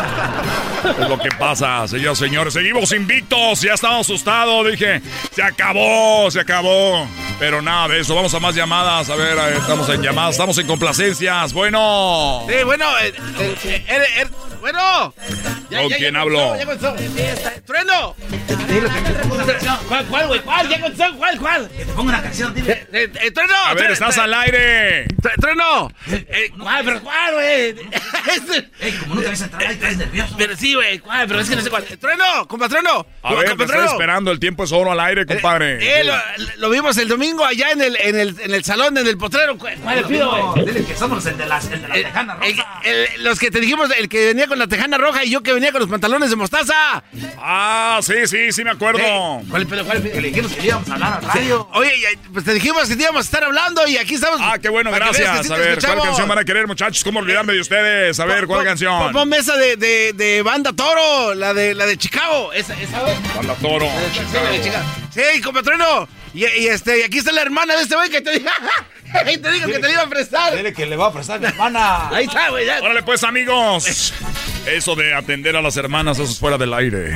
[0.99, 2.53] Es lo que pasa, señores, señores.
[2.53, 3.61] Seguimos invictos.
[3.61, 4.63] Ya estaba asustado.
[4.63, 7.07] Dije, se acabó, se acabó.
[7.39, 8.15] Pero nada de eso.
[8.15, 9.09] Vamos a más llamadas.
[9.09, 11.53] A ver, eh, estamos en llamadas, estamos en complacencias.
[11.53, 12.45] Bueno.
[12.47, 12.85] Sí, bueno.
[12.99, 13.13] eh,
[13.65, 14.27] eh,
[14.61, 15.13] bueno.
[15.69, 16.55] ¿Con quién hablo?
[16.57, 16.95] Ya comenzó.
[17.65, 18.15] ¡Trueno!
[19.87, 20.39] ¿Cuál, cuál, güey?
[20.41, 20.69] ¿Cuál?
[20.69, 21.03] ¿Ya comenzó?
[21.17, 21.69] ¿Cuál, cuál?
[21.69, 22.87] Que te ponga una canción, dile.
[22.93, 23.53] Eh, eh, ¡Trueno!
[23.65, 25.05] A ver, estás al aire.
[25.21, 25.91] Tr- ¡Trueno!
[26.07, 26.85] Eh, ¿Cuál?
[26.85, 27.45] ¿Pero cuál, güey?
[28.81, 30.35] Ey, como nunca ves entrar ahí, estás nervioso.
[30.37, 31.01] Pero sí, güey.
[31.27, 31.85] Pero es que no sé cuál.
[31.89, 32.47] Eh, ¡Trueno!
[32.47, 33.05] ¡Compa Trueno!
[33.23, 34.31] A ver, te Compa estoy esperando.
[34.31, 35.99] El tiempo es oro al aire, compadre.
[36.01, 36.13] Eh, lo,
[36.57, 39.57] lo vimos el domingo allá en el, en el, en el salón, en el potrero.
[39.57, 40.65] ¿Cuál cuál le pido, güey?
[40.65, 42.37] Dile que somos el de la, el de la tejana
[42.83, 45.53] el- los que te dijimos, el que venía con la tejana roja y yo que
[45.53, 47.03] venía con los pantalones de mostaza.
[47.37, 48.99] Ah, sí, sí, sí me acuerdo.
[48.99, 51.39] Eh, ¿Cuál, pero, cuál, Que le dijimos que íbamos a hablar al Sí.
[51.39, 51.69] radio.
[51.73, 51.91] Oye,
[52.33, 54.39] pues te dijimos que te íbamos a estar hablando y aquí estamos.
[54.41, 55.49] Ah, qué bueno, que gracias.
[55.49, 57.03] A ver, ¿cuál canción van a querer, muchachos?
[57.03, 58.19] ¿Cómo olvidarme de ustedes?
[58.19, 59.11] A ver, ¿cuál canción?
[59.11, 62.53] Pon mesa de, de, de banda toro, la de, la de Chicago.
[62.53, 63.15] Esa, esa, güey.
[63.35, 63.87] Banda Toro.
[64.13, 64.85] Sí, la de Chicago.
[65.13, 66.07] Sí, compatreno.
[66.33, 68.31] Y, y este, y aquí está la hermana de este güey que te
[69.37, 70.55] te dijo que te iba a prestar.
[70.55, 72.09] Dile que le va a prestar mi hermana.
[72.11, 72.65] Ahí está, güey.
[72.65, 72.79] ya.
[72.81, 74.13] Órale pues amigos.
[74.65, 77.15] Eso de atender a las hermanas, eso es fuera del aire.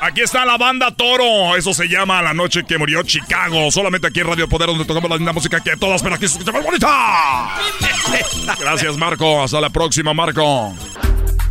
[0.00, 1.56] Aquí está la banda Toro.
[1.56, 3.70] Eso se llama La Noche que Murió Chicago.
[3.70, 6.38] Solamente aquí en Radio Poder, donde tocamos la linda música que todas, pero aquí se
[6.38, 7.56] escucha más bonita.
[8.60, 9.42] Gracias, Marco.
[9.42, 10.74] Hasta la próxima, Marco.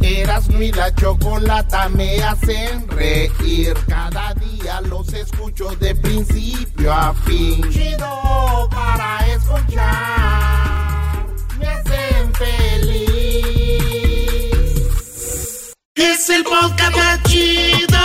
[0.03, 3.73] Erasmo y la chocolata me hacen reír.
[3.87, 7.63] Cada día los escucho de principio a fin.
[7.71, 11.25] Chido para escuchar.
[11.57, 13.03] Me hacen feliz.
[15.95, 17.99] Es el podcast más chido.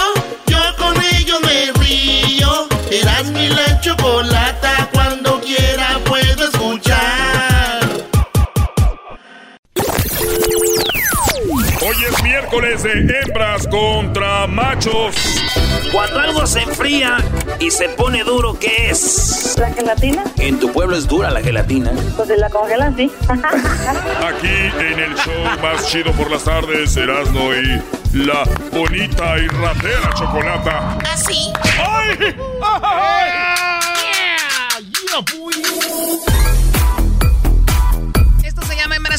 [0.46, 2.68] Yo con ello me río.
[2.92, 5.77] Erasmo y la chocolata cuando quiera
[11.88, 15.16] Hoy es miércoles de hembras contra machos.
[15.90, 17.16] Cuando algo se enfría
[17.61, 19.57] y se pone duro, ¿qué es?
[19.59, 20.22] ¿La gelatina?
[20.37, 21.90] En tu pueblo es dura la gelatina.
[22.14, 23.11] Pues si la congelan, sí.
[23.29, 30.12] Aquí en el show más chido por las tardes, Erasmo y la bonita y ratera
[30.14, 30.98] chocolata.
[31.11, 31.51] Así.
[31.79, 32.37] ¡Ay!
[35.09, 36.67] Esto se llama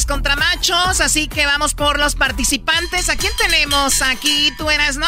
[0.00, 3.08] hembras contra machos, así que vamos por los participantes.
[3.08, 4.52] ¿A quién tenemos aquí?
[4.56, 5.06] ¿Tú eras, no?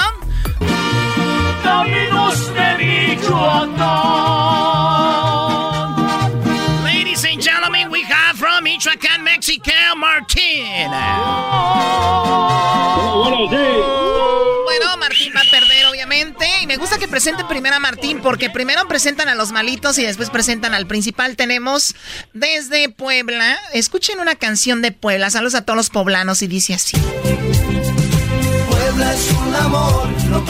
[1.62, 3.76] Caminos de Michoacán.
[6.84, 10.90] Ladies and gentlemen, we have from Michoacán, Mexico, Martín.
[13.14, 14.01] Bueno,
[16.82, 20.74] gusta que presenten primero a Martín, porque primero presentan a los malitos y después presentan
[20.74, 21.36] al principal.
[21.36, 21.94] Tenemos
[22.32, 23.56] desde Puebla.
[23.72, 25.30] Escuchen una canción de Puebla.
[25.30, 26.96] Saludos a todos los poblanos y dice así.
[28.68, 30.44] Puebla es un amor, no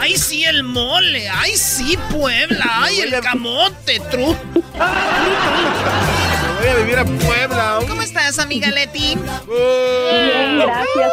[0.00, 1.28] ¡Ay, sí, el mole!
[1.28, 2.64] ¡Ay, sí, Puebla!
[2.82, 4.36] ¡Ay, el camote, tru!
[6.66, 7.78] Voy a vivir a Puebla.
[7.86, 9.14] ¿Cómo estás, amiga Leti?
[9.14, 11.12] Bien, gracias.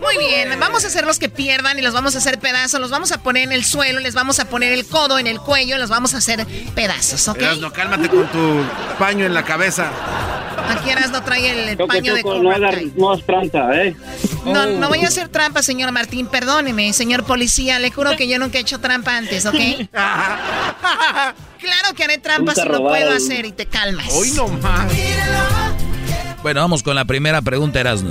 [0.00, 2.80] Muy bien, vamos a hacer los que pierdan y los vamos a hacer pedazos.
[2.80, 5.40] Los vamos a poner en el suelo, les vamos a poner el codo en el
[5.40, 7.38] cuello, los vamos a hacer pedazos, ¿ok?
[7.38, 8.62] Erasno, cálmate con tu
[8.96, 9.90] paño en la cabeza.
[10.68, 13.96] Aquí no trae el Choco, paño de no hagas no hagas trampa, ¿eh?
[14.44, 16.28] No, no voy a hacer trampa, señor Martín.
[16.28, 17.80] Perdóneme, señor policía.
[17.80, 19.56] Le juro que yo nunca he hecho trampa antes, ¿ok?
[21.64, 24.06] Claro que haré trampa si lo puedo hacer y te calmas.
[24.12, 24.83] Hoy no más.
[26.42, 28.10] Bueno, vamos con la primera pregunta, Erasmo.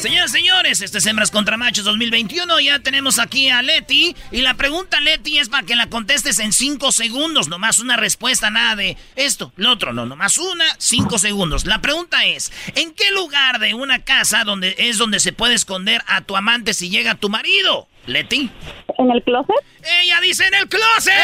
[0.00, 2.60] Señoras y señores, este es Hembras contra Machos 2021.
[2.60, 4.14] Ya tenemos aquí a Leti.
[4.30, 7.48] Y la pregunta, Leti, es para que la contestes en 5 segundos.
[7.48, 10.04] Nomás una respuesta, nada de esto, lo otro, no.
[10.04, 11.64] Nomás una, 5 segundos.
[11.64, 16.02] La pregunta es: ¿en qué lugar de una casa donde es donde se puede esconder
[16.06, 17.88] a tu amante si llega tu marido?
[18.06, 18.50] Leti.
[18.98, 19.56] ¿En el closet?
[20.02, 21.14] Ella dice en el closet.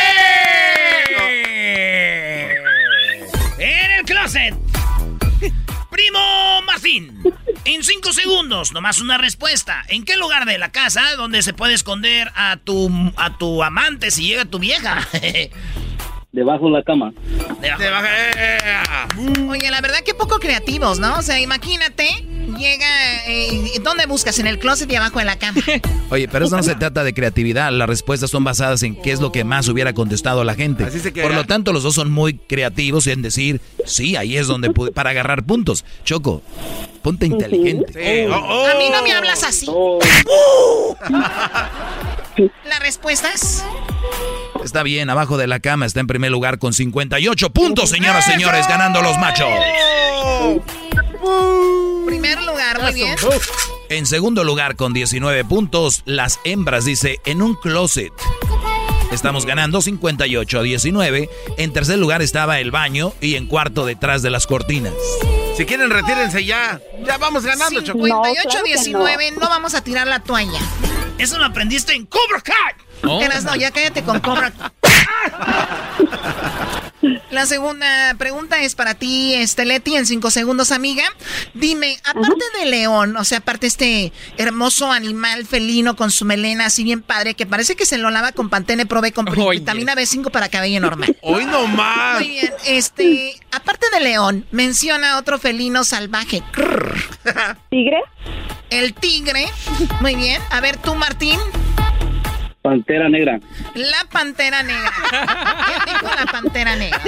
[3.59, 4.55] En el closet.
[5.97, 7.23] Primo Martín.
[7.65, 9.83] En cinco segundos, nomás una respuesta.
[9.89, 14.11] ¿En qué lugar de la casa donde se puede esconder a tu, a tu amante
[14.11, 15.09] si llega tu vieja?
[16.37, 17.14] Debajo de la cama.
[19.49, 21.16] Oye, la verdad que poco creativos, ¿no?
[21.16, 22.07] O sea, imagínate,
[22.59, 22.87] llega,
[23.27, 24.38] eh, ¿dónde buscas?
[24.38, 25.62] En el closet y abajo de la cama.
[26.11, 27.72] Oye, pero eso no se trata de creatividad.
[27.72, 30.85] Las respuestas son basadas en qué es lo que más hubiera contestado la gente.
[30.85, 31.25] Así se queda.
[31.25, 34.92] Por lo tanto, los dos son muy creativos en decir, sí, ahí es donde pude,
[34.92, 35.87] para agarrar puntos.
[36.05, 36.42] Choco,
[37.01, 37.94] ponte inteligente.
[37.94, 38.27] Sí.
[38.31, 38.66] Oh, oh.
[38.66, 39.66] A mí no me hablas así.
[42.66, 43.64] ¿Las respuestas?
[44.66, 48.33] Está bien, abajo de la cama está en primer lugar con 58 puntos, señoras y
[48.33, 49.48] señores, ganando los machos.
[52.05, 53.14] Primer lugar, muy bien.
[53.90, 58.12] En segundo lugar, con 19 puntos, las hembras, dice, en un closet.
[59.12, 61.31] Estamos ganando 58 a 19.
[61.59, 64.94] En tercer lugar estaba el baño y en cuarto detrás de las cortinas.
[65.57, 66.81] Si quieren, retírense ya.
[67.07, 68.05] Ya vamos ganando, Choco.
[68.05, 70.59] 58 a 19, no vamos a tirar la toalla.
[71.18, 73.22] Eso lo aprendiste en Cobra Kai.
[73.22, 74.52] Eras, no, ya cállate con Cobra.
[77.31, 81.05] La segunda pregunta es para ti, este Leti, en cinco segundos, amiga.
[81.55, 86.85] Dime, aparte de león, o sea, aparte este hermoso animal felino con su melena así
[86.85, 89.61] bien padre, que parece que se lo lava con Pantene Pro B con Oye.
[89.61, 91.16] vitamina B5 para cabello normal.
[91.23, 92.21] Hoy no más.
[92.21, 96.42] Muy bien, este, aparte de león, menciona otro felino salvaje.
[97.71, 98.03] ¿Tigre?
[98.71, 99.47] El tigre.
[100.01, 100.40] Muy bien.
[100.51, 101.38] A ver, tú, Martín.
[102.66, 103.38] Pantera negra.
[103.76, 104.90] La pantera negra.
[105.85, 107.00] ¿Qué dijo la pantera negra?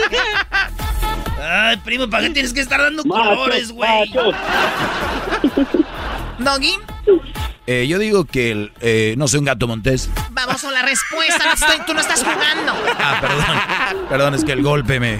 [1.42, 4.08] Ay, primo, ¿para qué tienes que estar dando colores, güey?
[6.38, 6.74] Doggy,
[7.66, 10.08] Eh, yo digo que, el, eh, no sé, un gato montés.
[10.30, 11.44] vamos a la respuesta.
[11.44, 12.72] No estoy- tú no estás jugando.
[13.00, 14.08] Ah, perdón.
[14.08, 15.18] Perdón, es que el golpe me...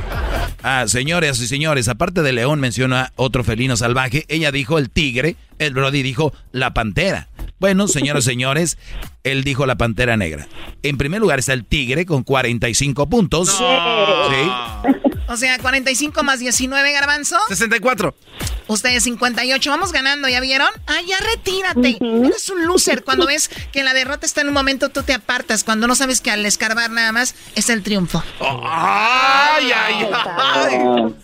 [0.63, 4.25] Ah, señores y señores, aparte de león menciona otro felino salvaje.
[4.29, 7.27] Ella dijo el tigre, el Brody dijo la pantera.
[7.59, 8.79] Bueno, señoras y señores,
[9.25, 10.49] él dijo la pantera negra.
[10.83, 13.49] En primer lugar está el tigre con 45 puntos.
[13.51, 14.95] Sí.
[15.29, 17.37] O sea, 45 más 19, garbanzo.
[17.49, 18.15] 64.
[18.69, 19.71] Ustedes 58.
[19.71, 20.69] Vamos ganando, ¿ya vieron?
[20.87, 21.99] Ah, ya retírate.
[22.01, 23.05] Eres un loser.
[23.05, 25.65] Cuando ves que la derrota está en un momento, tú te apartas.
[25.65, 28.23] Cuando no sabes que al escarbar nada más es el triunfo.
[28.41, 31.15] Ay, ay, ay.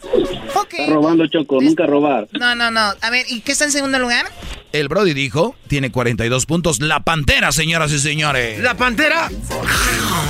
[0.47, 1.61] Está robando, Choco.
[1.61, 2.29] Nunca robar.
[2.33, 2.93] No, no, no.
[3.01, 4.27] A ver, ¿y qué está en segundo lugar?
[4.75, 8.59] El Brody dijo, tiene 42 puntos, la pantera, señoras y señores.
[8.59, 9.31] ¿La pantera?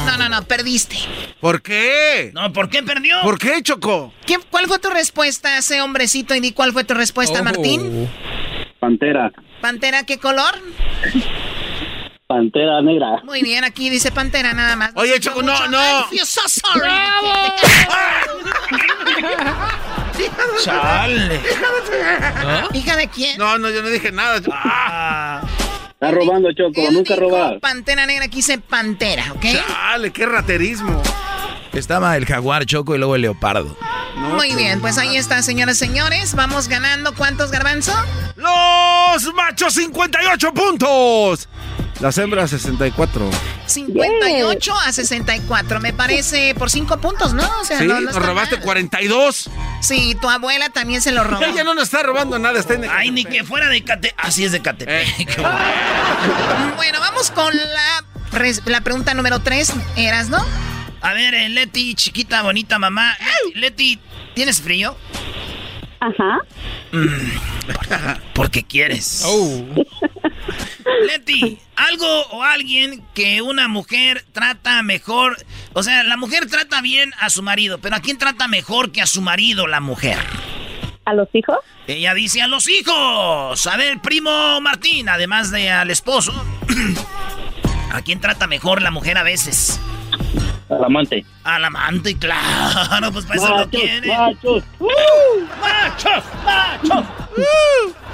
[0.05, 0.97] No, no, no, perdiste.
[1.41, 2.31] ¿Por qué?
[2.35, 3.17] No, ¿por qué perdió?
[3.23, 4.13] ¿Por qué, Choco?
[4.27, 6.35] ¿Qué- ¿Cuál fue tu respuesta, ese hombrecito?
[6.35, 7.43] Y di cuál fue tu respuesta, Oh.
[7.45, 8.07] Martín.
[8.81, 9.33] Pantera.
[9.63, 10.61] ¿Pantera qué color?
[12.27, 13.23] Pantera negra.
[13.25, 14.93] Muy bien, aquí dice pantera nada más.
[14.97, 16.01] Oye, Choco, no, no.
[16.01, 16.91] I feel so sorry.
[20.63, 21.41] Chale.
[22.73, 23.39] ¿Hija de quién?
[23.39, 24.37] No, no, yo no dije nada.
[24.39, 26.81] Está robando, Choco.
[26.91, 27.61] Nunca robar.
[27.61, 29.45] Pantera negra, aquí dice pantera, ¿ok?
[29.67, 31.03] Chale, qué raterismo.
[31.75, 33.77] Estaba el jaguar choco y luego el leopardo.
[34.17, 36.35] Muy bien, pues ahí está, señoras y señores.
[36.35, 37.15] Vamos ganando.
[37.15, 37.93] ¿Cuántos, Garbanzo?
[38.37, 41.49] Los machos 58 puntos.
[42.01, 43.31] Las hembras 64.
[43.67, 45.81] 58 a 64.
[45.81, 47.49] Me parece por 5 puntos, ¿no?
[47.61, 48.65] O sea, Sí, no, no nos robaste mal.
[48.65, 49.51] 42.
[49.81, 51.43] Sí, tu abuela también se lo robó.
[51.45, 54.15] Ella no nos está robando nada, está en Ay, ni que fuera de Cate.
[54.17, 55.39] Así es de Catepec.
[56.77, 58.05] Bueno, vamos con la,
[58.67, 59.73] la pregunta número 3.
[59.97, 60.45] ¿Eras, no?
[61.05, 63.15] A ver, eh, Leti, chiquita, bonita mamá.
[63.55, 63.99] Leti, Leti,
[64.33, 64.97] ¿tienes frío?
[66.01, 66.39] Ajá.
[68.33, 69.23] Porque quieres.
[71.07, 75.37] Leti, algo o alguien que una mujer trata mejor.
[75.75, 79.03] O sea, la mujer trata bien a su marido, pero ¿a quién trata mejor que
[79.03, 80.17] a su marido la mujer?
[81.05, 81.59] ¿A los hijos?
[81.87, 83.67] Ella dice a los hijos.
[83.67, 86.33] A ver, primo Martín, además de al esposo.
[87.93, 89.79] ¿A quién trata mejor la mujer a veces?
[90.69, 91.25] Al amante.
[91.45, 94.09] Al amante, claro, pues para eso lo Machos, quiere.
[94.09, 94.65] machos.
[95.61, 96.25] ¡Machos!
[96.45, 97.05] ¡Machos!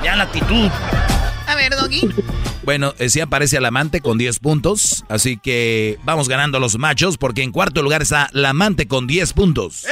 [0.02, 0.68] Ya la actitud.
[1.46, 2.08] A ver, Doggy.
[2.62, 7.16] Bueno, eh, sí aparece el amante con 10 puntos, así que vamos ganando los machos
[7.18, 9.84] porque en cuarto lugar está la amante con 10 puntos.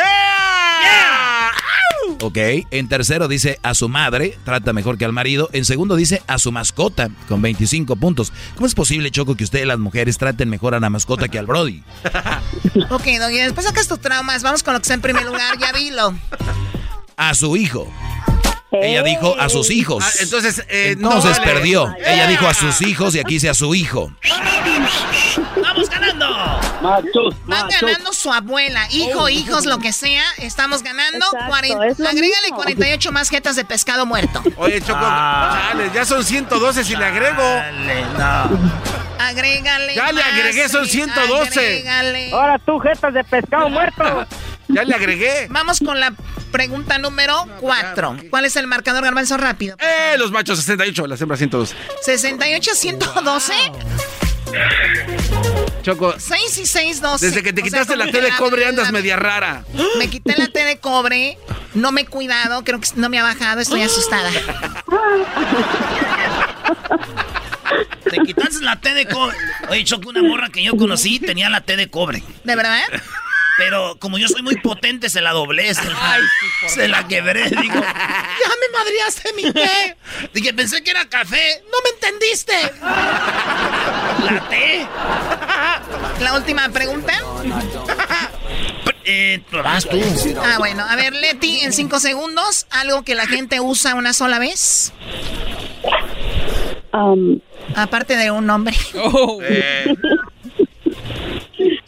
[2.20, 2.36] Ok,
[2.70, 5.50] en tercero dice a su madre, trata mejor que al marido.
[5.52, 8.32] En segundo dice a su mascota con 25 puntos.
[8.56, 11.46] ¿Cómo es posible, Choco, que ustedes las mujeres traten mejor a la mascota que al
[11.46, 11.82] Brody?
[12.90, 14.42] Ok, Doggy, después sacas tus traumas.
[14.42, 15.56] Vamos con lo que está en primer lugar.
[15.58, 16.14] Ya vilo.
[17.16, 17.86] A su hijo.
[18.70, 20.04] Ella dijo a sus hijos.
[20.06, 21.52] Ah, entonces, eh, no Entonces vale.
[21.52, 21.94] perdió.
[22.04, 24.12] Ella dijo a sus hijos y aquí dice a su hijo.
[26.82, 27.80] Machos, Va machos.
[27.80, 30.22] ganando su abuela, hijo, hijos, lo que sea.
[30.38, 31.26] Estamos ganando.
[31.26, 32.56] Exacto, 40 es lo agrégale mismo.
[32.56, 34.42] 48 más jetas de pescado muerto.
[34.56, 37.42] Oye, Choco, chale, ya son 112 si le agrego.
[37.42, 38.58] Dale, no.
[39.18, 39.94] Agrégale.
[39.94, 41.58] Ya le más, agregué, son sí, 112.
[41.60, 42.32] agrégale.
[42.32, 44.26] Ahora tú, jetas de pescado muerto.
[44.70, 45.46] Ya le agregué.
[45.48, 46.12] Vamos con la
[46.52, 48.16] Pregunta número 4.
[48.28, 49.76] ¿Cuál es el marcador garbanzo rápido?
[49.80, 51.74] Eh, los machos 68, las hembras 112.
[52.02, 53.52] 68 112.
[55.82, 56.14] Choco.
[56.18, 57.26] 6 y 6, 12.
[57.26, 59.64] Desde que te quitaste la T de cobre andas media rara.
[59.98, 61.38] Me quité la T de cobre,
[61.74, 64.30] no me he cuidado, creo que no me ha bajado, estoy asustada.
[68.10, 69.36] Te quitaste la T de cobre.
[69.70, 72.22] Oye, Choco, una morra que yo conocí tenía la T de cobre.
[72.44, 72.82] ¿De verdad?
[73.58, 76.18] Pero como yo soy muy potente, se la doblé, se la,
[76.68, 77.50] se la quebré.
[77.50, 79.96] Digo, ya me madriaste mi té.
[80.32, 81.62] Dije, pensé que era café.
[81.64, 82.54] No me entendiste.
[84.24, 84.86] La té.
[86.20, 87.12] La última pregunta.
[89.10, 89.98] Eh, vas tú.
[90.44, 90.84] Ah, bueno.
[90.86, 94.92] A ver, Leti, en cinco segundos, algo que la gente usa una sola vez.
[96.92, 97.40] Um,
[97.74, 98.76] Aparte de un nombre.
[99.42, 99.94] Eh,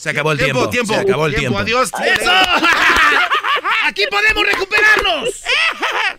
[0.01, 0.69] Se acabó el tiempo.
[0.71, 1.63] tiempo, Se acabó el tiempo.
[1.65, 1.81] tiempo.
[1.83, 1.91] Adiós.
[2.21, 2.31] ¡Eso!
[3.87, 5.29] ¡Aquí podemos recuperarnos!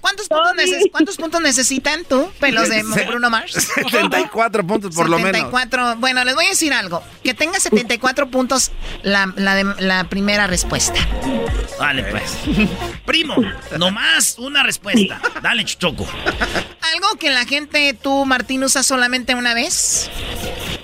[0.01, 3.53] ¿Cuántos puntos, neces- ¿Cuántos puntos necesitan tú, pelos de Bruno Mars?
[3.53, 5.32] 74 puntos por lo menos.
[5.41, 5.95] 74.
[5.97, 7.01] Bueno, les voy a decir algo.
[7.23, 8.71] Que tenga 74 puntos
[9.03, 10.99] la, la, de- la primera respuesta.
[11.79, 12.34] Vale, pues.
[13.05, 13.36] Primo,
[13.77, 15.19] nomás una respuesta.
[15.41, 16.05] Dale, Choco.
[16.93, 20.09] Algo que la gente, tú, Martín, usa solamente una vez.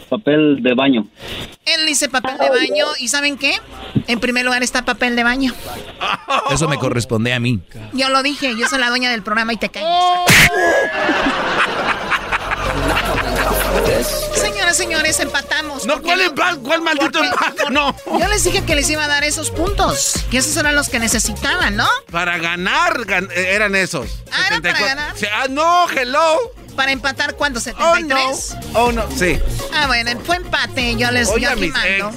[0.10, 1.06] Papel de baño.
[1.66, 2.86] Él dice papel de baño.
[3.00, 3.54] ¿Y saben qué?
[4.08, 5.54] En primer lugar está papel de baño.
[6.50, 7.60] Eso me corresponde a mí.
[7.94, 9.90] Yo lo dije, yo soy la dueña del programa y te calles.
[14.36, 15.86] Señoras, señores, empatamos.
[15.86, 17.64] No, ¿cuál, empa- cuál maldito porque- empate?
[17.72, 17.96] No.
[18.20, 20.14] Yo les dije que les iba a dar esos puntos.
[20.32, 21.88] Que esos eran los que necesitaban, ¿no?
[22.12, 24.08] Para ganar gan- eh, eran esos.
[24.32, 24.86] Ah, ¿era para 74.
[24.88, 25.16] ganar?
[25.34, 26.38] Ah, no, hello.
[26.78, 27.60] Para empatar, ¿cuánto?
[27.80, 28.16] Oh, no.
[28.16, 28.70] ¿73?
[28.76, 29.10] Oh, no.
[29.10, 29.40] Sí.
[29.74, 30.96] Ah, bueno, fue empate.
[30.96, 32.12] Yo les Oye, yo aquí mando.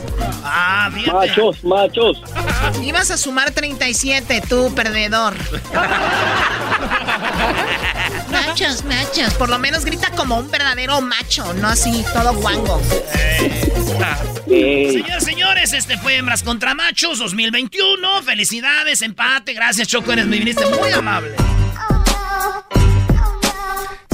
[0.45, 1.11] Ah, bien.
[1.11, 2.23] Machos, machos.
[2.83, 5.35] Ibas a sumar 37, tú, perdedor.
[8.31, 9.33] machos, machos.
[9.35, 12.83] Por lo menos grita como un verdadero macho, no así, todo guango.
[14.47, 18.23] Señores, señores, este fue Hembras contra Machos 2021.
[18.25, 19.55] Felicidades, empate.
[19.55, 20.13] Gracias, Choco.
[20.13, 21.35] Eres, me viniste muy amable.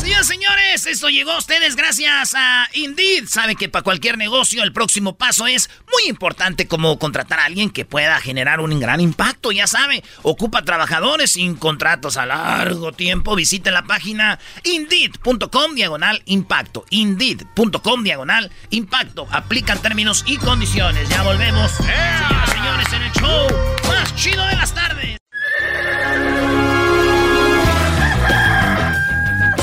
[0.07, 3.26] Señores, señores, esto llegó a ustedes gracias a Indeed.
[3.26, 7.70] Sabe que para cualquier negocio el próximo paso es muy importante como contratar a alguien
[7.70, 9.50] que pueda generar un gran impacto.
[9.50, 13.34] Ya sabe, ocupa trabajadores sin contratos a largo tiempo.
[13.34, 16.84] Visite la página indeed.com diagonal impacto.
[16.90, 19.26] Indeed.com diagonal impacto.
[19.32, 21.09] Aplican términos y condiciones.
[21.09, 21.72] Ya volvemos.
[21.72, 23.48] Señoras, señores, en el show
[23.88, 25.15] más chido de las tardes.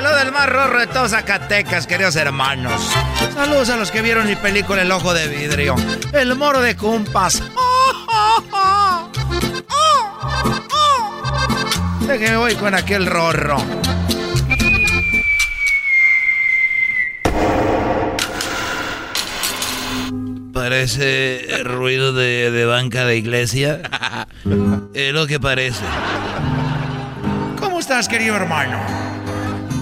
[0.00, 0.10] rorro.
[0.10, 2.90] Les saluda el más rorro de todos Zacatecas, queridos hermanos.
[3.34, 5.76] Saludos a los que vieron mi película El Ojo de Vidrio.
[6.12, 7.42] El moro de Cumpas.
[12.06, 13.58] Déjeme voy con aquel rorro.
[20.52, 23.82] Parece ruido de, de banca de iglesia.
[24.94, 25.84] Es lo que parece.
[27.60, 28.80] ¿Cómo estás, querido hermano?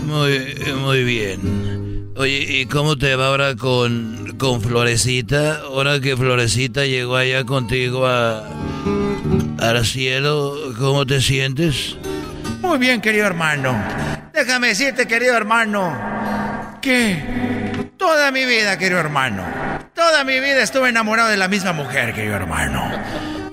[0.06, 2.12] Muy, muy bien.
[2.16, 5.62] Oye, ¿y cómo te va ahora con, con Florecita?
[5.62, 8.48] Ahora que Florecita llegó allá contigo a,
[9.58, 11.96] al cielo, ¿cómo te sientes?
[12.60, 13.76] Muy bien, querido hermano.
[14.32, 19.44] Déjame decirte, querido hermano, que toda mi vida, querido hermano,
[19.92, 22.92] toda mi vida estuve enamorado de la misma mujer, querido hermano.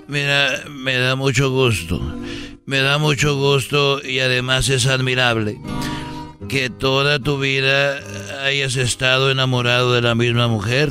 [0.07, 1.99] Mira, me da mucho gusto.
[2.67, 5.57] Me da mucho gusto y además es admirable
[6.53, 7.97] que toda tu vida
[8.45, 10.89] hayas estado enamorado de la misma mujer.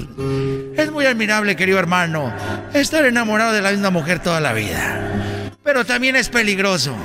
[0.76, 2.34] Es muy admirable, querido hermano,
[2.74, 5.52] estar enamorado de la misma mujer toda la vida.
[5.62, 6.96] Pero también es peligroso,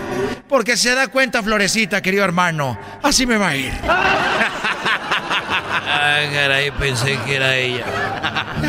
[0.50, 3.74] porque se da cuenta Florecita, querido hermano, así me va a ir.
[5.90, 7.86] Ah, caray, pensé que era ella.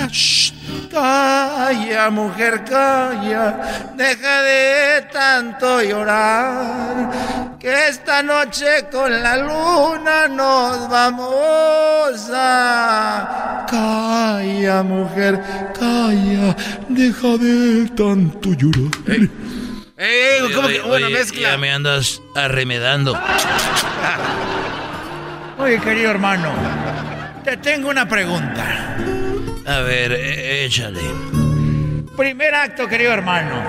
[0.11, 0.48] Shh,
[0.91, 7.11] Calla, mujer, calla, deja de tanto llorar,
[7.61, 13.67] que esta noche con la luna nos vamos a...
[13.71, 15.43] Calla, mujer,
[15.79, 16.57] calla,
[16.89, 19.29] deja de tanto llorar.
[19.99, 21.41] Eh, ¿cómo que Oye, una oye, mezcla?
[21.51, 23.19] Ya me andas arremedando.
[25.59, 26.53] Oye, querido hermano,
[27.45, 28.98] Te tengo una pregunta.
[29.69, 31.03] A ver, e, échale.
[32.17, 33.63] Primer acto, querido hermano.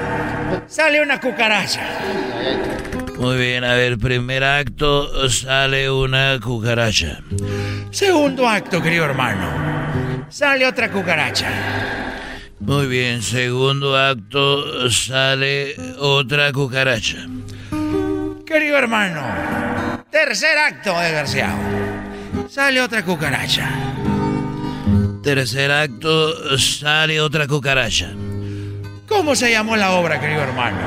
[0.65, 1.81] Sale una cucaracha.
[3.17, 7.19] Muy bien, a ver, primer acto, sale una cucaracha.
[7.91, 10.25] Segundo acto, querido hermano.
[10.29, 11.49] Sale otra cucaracha.
[12.59, 17.27] Muy bien, segundo acto, sale otra cucaracha.
[18.45, 20.05] Querido hermano.
[20.09, 21.57] Tercer acto, desgraciado.
[22.47, 23.88] Sale otra cucaracha.
[25.29, 28.09] Tercer acto, sale otra cucaracha.
[29.07, 30.79] ¿Cómo se llamó la obra, querido hermano?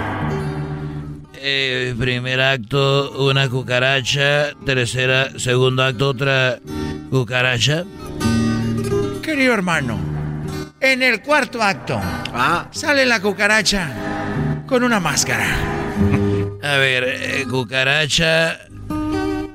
[1.34, 4.52] Eh, primer acto, una cucaracha.
[4.66, 6.58] Tercera, segundo acto, otra
[7.08, 7.84] cucaracha.
[9.22, 10.00] Querido hermano,
[10.80, 12.00] en el cuarto acto
[12.72, 15.46] sale la cucaracha con una máscara.
[16.64, 18.58] A ver, eh, cucaracha.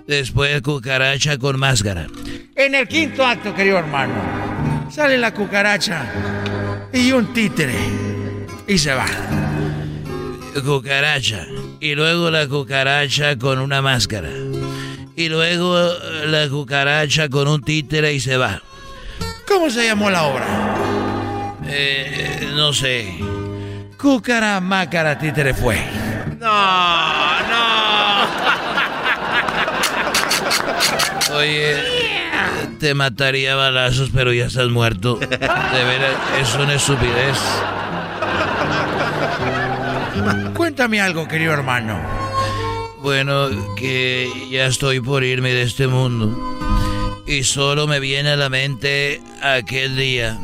[0.08, 2.08] Después cucaracha con máscara.
[2.56, 4.14] En el quinto acto, querido hermano,
[4.90, 6.06] sale la cucaracha
[6.94, 7.76] y un títere
[8.68, 9.06] y se va.
[10.64, 11.46] Cucaracha.
[11.80, 14.30] Y luego la cucaracha con una máscara.
[15.16, 18.62] Y luego eh, la cucaracha con un títere y se va.
[19.48, 20.76] ¿Cómo se llamó la obra?
[21.68, 23.20] Eh, no sé.
[23.98, 25.78] Cúcara, mácara, títere fue.
[26.40, 27.68] No, no.
[31.38, 31.97] Oye,
[32.80, 35.16] te mataría a balazos, pero ya estás muerto.
[35.18, 37.38] De veras, es una estupidez.
[40.56, 42.00] Cuéntame algo, querido hermano.
[43.02, 46.58] Bueno, que ya estoy por irme de este mundo.
[47.28, 50.38] Y solo me viene a la mente aquel día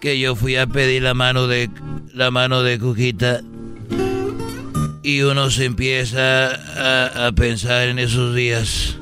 [0.00, 1.70] que yo fui a pedir la mano de
[2.14, 3.40] la mano de Cuquita
[5.02, 8.99] y uno se empieza a, a pensar en esos días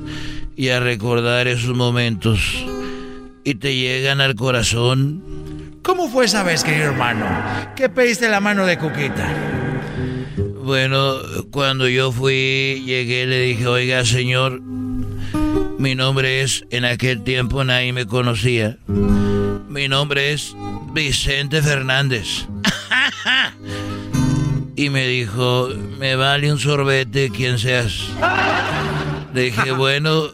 [0.59, 2.41] y a recordar esos momentos
[3.45, 5.23] y te llegan al corazón.
[5.85, 7.27] ¿Cómo fue esa vez, querido hermano?
[7.77, 9.33] ¿Qué pediste la mano de Cuquita?
[10.65, 11.15] Bueno,
[11.53, 14.61] cuando yo fui, llegué, le dije, oiga, señor,
[15.79, 18.79] mi nombre es, en aquel tiempo nadie me conocía.
[19.69, 20.57] Mi nombre es
[20.93, 22.49] Vicente Fernández.
[24.75, 25.69] y me dijo,
[26.01, 28.09] me vale un sorbete quien seas.
[29.35, 30.25] Dije, bueno,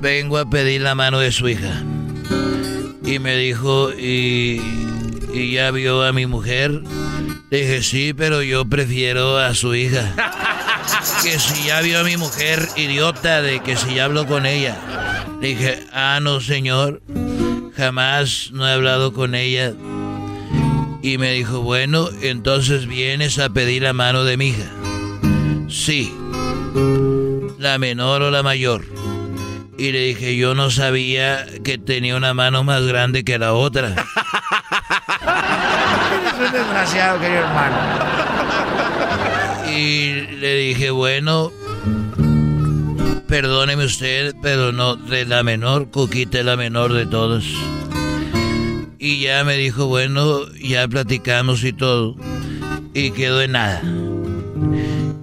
[0.00, 1.82] vengo a pedir la mano de su hija.
[3.04, 4.60] Y me dijo, ¿y,
[5.32, 6.82] y ya vio a mi mujer?
[7.50, 10.14] Dije, sí, pero yo prefiero a su hija.
[11.22, 14.76] Que si ya vio a mi mujer, idiota, de que si ya habló con ella.
[15.40, 17.02] Dije, ah, no, señor,
[17.76, 19.72] jamás no he hablado con ella.
[21.02, 24.70] Y me dijo, bueno, entonces vienes a pedir la mano de mi hija.
[25.68, 26.12] Sí,
[27.58, 28.84] la menor o la mayor.
[29.78, 33.88] Y le dije, yo no sabía que tenía una mano más grande que la otra.
[33.88, 34.06] Eres
[36.46, 37.76] un desgraciado, querido hermano.
[39.70, 41.52] Y le dije, bueno,
[43.28, 47.44] perdóneme usted, pero no, de la menor, Cuquita es la menor de todos.
[48.98, 52.16] Y ya me dijo, bueno, ya platicamos y todo.
[52.94, 53.82] Y quedó en nada.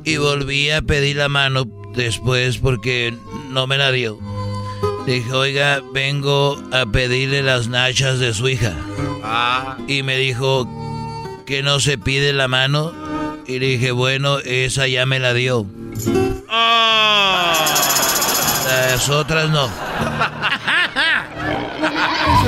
[0.05, 3.13] Y volví a pedir la mano después porque
[3.49, 4.19] no me la dio.
[5.05, 8.73] Dije, oiga, vengo a pedirle las nachas de su hija.
[9.87, 10.67] Y me dijo
[11.45, 12.93] que no se pide la mano.
[13.45, 15.65] Y le dije, bueno, esa ya me la dio.
[18.65, 19.65] Las otras no.
[19.65, 19.71] Es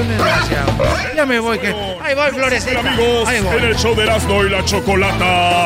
[0.01, 0.71] un desgraciado.
[1.15, 1.67] Ya me voy, que.
[2.01, 2.27] Ahí voy.
[2.27, 3.57] Amigos, Ahí voy.
[3.57, 5.65] en el show de Erasmo y la Chocolata.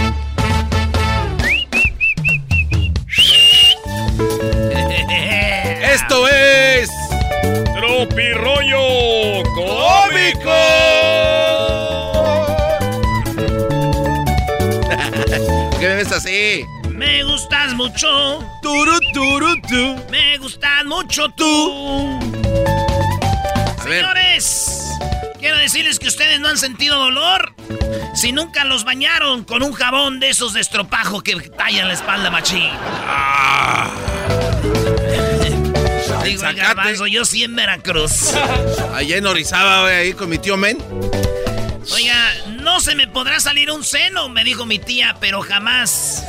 [17.81, 18.39] mucho.
[18.61, 20.11] Turu, turu, tu.
[20.11, 22.19] Me gustas mucho tú.
[23.83, 24.97] Señores,
[25.39, 27.55] quiero decirles que ustedes no han sentido dolor.
[28.13, 32.29] Si nunca los bañaron con un jabón de esos de estropajo que tallan la espalda
[32.29, 32.69] machín.
[32.71, 33.89] Ah.
[36.23, 38.33] Digo, garbanzo, yo sí en Veracruz.
[38.93, 40.77] Allá en Orizaba, ahí con mi tío Men.
[41.91, 42.31] Oiga,
[42.61, 46.23] no se me podrá salir un seno, me dijo mi tía, pero jamás.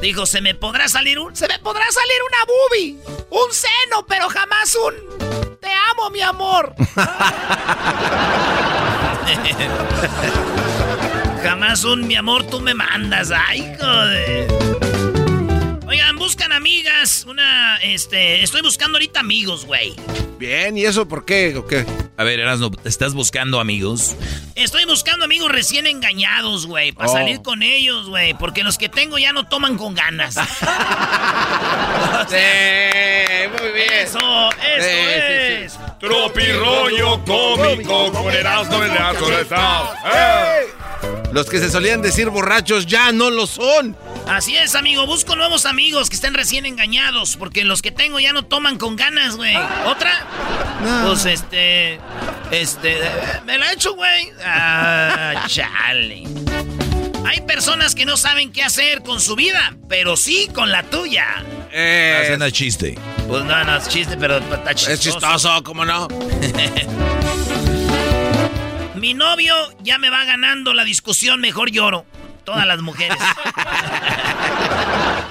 [0.00, 1.36] Dijo, se me podrá salir un...
[1.36, 2.96] Se me podrá salir una boobie.
[3.30, 4.94] Un seno, pero jamás un...
[5.60, 6.74] Te amo, mi amor.
[11.42, 13.30] jamás un mi amor, tú me mandas.
[13.30, 14.79] Ay, joder.
[15.90, 17.24] Oigan, buscan amigas.
[17.28, 19.96] Una, este, estoy buscando ahorita amigos, güey.
[20.38, 21.56] Bien, ¿y eso por qué?
[21.56, 21.84] ¿O qué?
[22.16, 24.14] A ver, Erasno, ¿estás buscando amigos?
[24.54, 27.12] Estoy buscando amigos recién engañados, güey, para Oh.
[27.12, 30.36] salir con ellos, güey, porque los que tengo ya no toman con ganas.
[32.28, 32.36] Sí,
[33.58, 33.92] muy bien.
[33.92, 34.18] Eso,
[34.50, 35.72] eso Sí, es.
[35.72, 35.78] sí.
[35.98, 39.94] Tropi rollo cómico con Erasmo en la soledad.
[40.06, 40.66] ¡Eh!
[41.32, 43.96] Los que se solían decir borrachos ya no lo son.
[44.28, 48.32] Así es, amigo, busco nuevos amigos que estén recién engañados, porque los que tengo ya
[48.32, 49.56] no toman con ganas, güey.
[49.86, 50.26] ¿Otra?
[51.06, 52.00] Pues este,
[52.50, 52.98] este,
[53.44, 54.32] me la he hecho, güey.
[54.44, 56.24] Ah, chale.
[57.26, 61.44] Hay personas que no saben qué hacer con su vida, pero sí con la tuya.
[61.68, 62.98] Hacen a chiste.
[63.28, 64.92] Pues no, no es chiste, pero está chistoso.
[64.92, 66.08] Es chistoso, ¿cómo no?
[69.00, 72.04] Mi novio ya me va ganando la discusión, mejor lloro.
[72.44, 73.16] Todas las mujeres.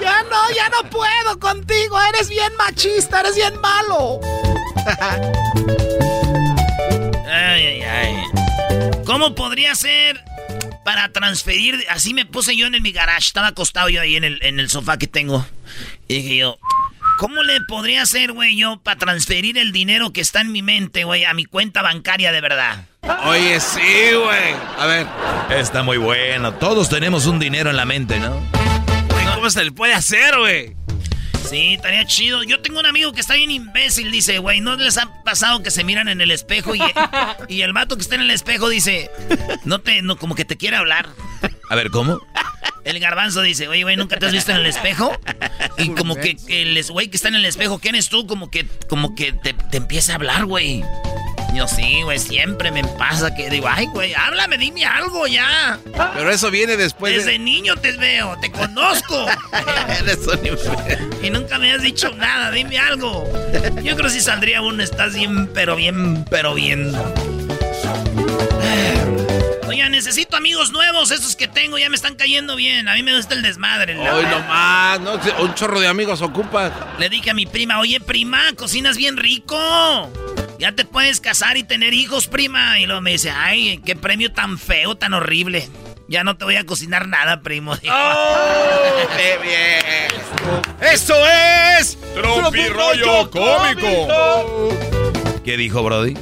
[0.02, 2.00] Ya no, ya no puedo contigo.
[2.14, 4.22] Eres bien machista, eres bien malo.
[7.28, 8.16] Ay, ay, ay.
[9.06, 10.24] ¿Cómo podría ser
[10.86, 11.86] para transferir?
[11.90, 13.28] Así me puse yo en mi garage.
[13.28, 15.46] Estaba acostado yo ahí en el, en el sofá que tengo.
[16.08, 16.58] Y dije yo,
[17.18, 21.04] ¿cómo le podría hacer, güey, yo para transferir el dinero que está en mi mente,
[21.04, 22.86] güey, a mi cuenta bancaria de verdad?
[23.26, 23.80] Oye, sí,
[24.14, 24.56] güey.
[24.78, 25.08] A ver.
[25.50, 26.54] Está muy bueno.
[26.54, 28.40] Todos tenemos un dinero en la mente, ¿no?
[29.36, 30.76] ¿Cómo se le puede hacer, güey?
[31.50, 32.44] Sí, estaría chido.
[32.44, 35.72] Yo tengo un amigo que está bien imbécil, dice, güey, ¿no les ha pasado que
[35.72, 36.82] se miran en el espejo y,
[37.48, 39.10] y el vato que está en el espejo dice,
[39.66, 41.10] no te, no, como que te quiere hablar?
[41.70, 42.20] A ver, ¿cómo?
[42.84, 45.12] El garbanzo dice, oye, güey, ¿nunca te has visto en el espejo?
[45.78, 48.28] Y como que el güey que está en el espejo, ¿quién es tú?
[48.28, 50.84] Como que, como que te, te empieza a hablar, güey.
[51.54, 55.80] Yo sí, güey, siempre me pasa que digo, ay, güey, háblame, dime algo ya.
[56.14, 57.40] Pero eso viene después Desde de...
[57.40, 59.26] niño te veo, te conozco.
[60.00, 60.40] Eres un.
[61.24, 63.30] Y nunca me has dicho nada, dime algo.
[63.84, 66.94] Yo creo que si saldría uno, estás bien, pero bien, pero bien.
[69.68, 72.88] Oiga, necesito amigos nuevos, esos que tengo ya me están cayendo bien.
[72.88, 73.98] A mí me gusta el desmadre.
[74.00, 75.20] Hoy nomás, ¿no?
[75.44, 76.72] Un chorro de amigos ocupas.
[76.98, 79.58] Le dije a mi prima, oye prima, cocinas bien rico.
[80.60, 82.80] Ya te puedes casar y tener hijos, prima.
[82.82, 85.70] Y luego me dice, ay, qué premio tan feo, tan horrible.
[86.10, 87.78] Ya no te voy a cocinar nada, primo.
[87.82, 87.94] Digo,
[89.18, 90.92] ¡Qué bien!
[90.92, 91.16] ¡Eso
[91.80, 91.98] es!
[92.14, 94.76] Tropi rollo cómico.
[95.46, 96.16] ¿Qué dijo Brody?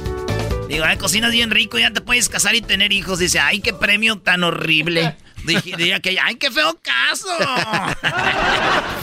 [0.68, 3.18] Digo, ay, cocinas bien rico, ya te puedes casar y tener hijos.
[3.18, 5.16] Dice, ay, qué premio tan horrible.
[5.44, 7.28] Dije, diría que, ay, qué feo caso.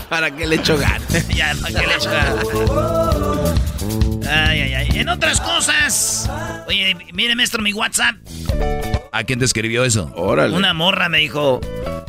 [0.08, 1.28] ¿Para qué le echo ganas?
[1.30, 3.05] ya, ¿para qué le echo ganas?
[4.28, 4.88] Ay, ay, ay.
[4.96, 6.30] En otras cosas.
[6.68, 8.16] Oye, mire, maestro, mi WhatsApp.
[9.12, 10.12] ¿A quién te escribió eso?
[10.16, 10.56] Órale.
[10.56, 11.62] Una morra me dijo,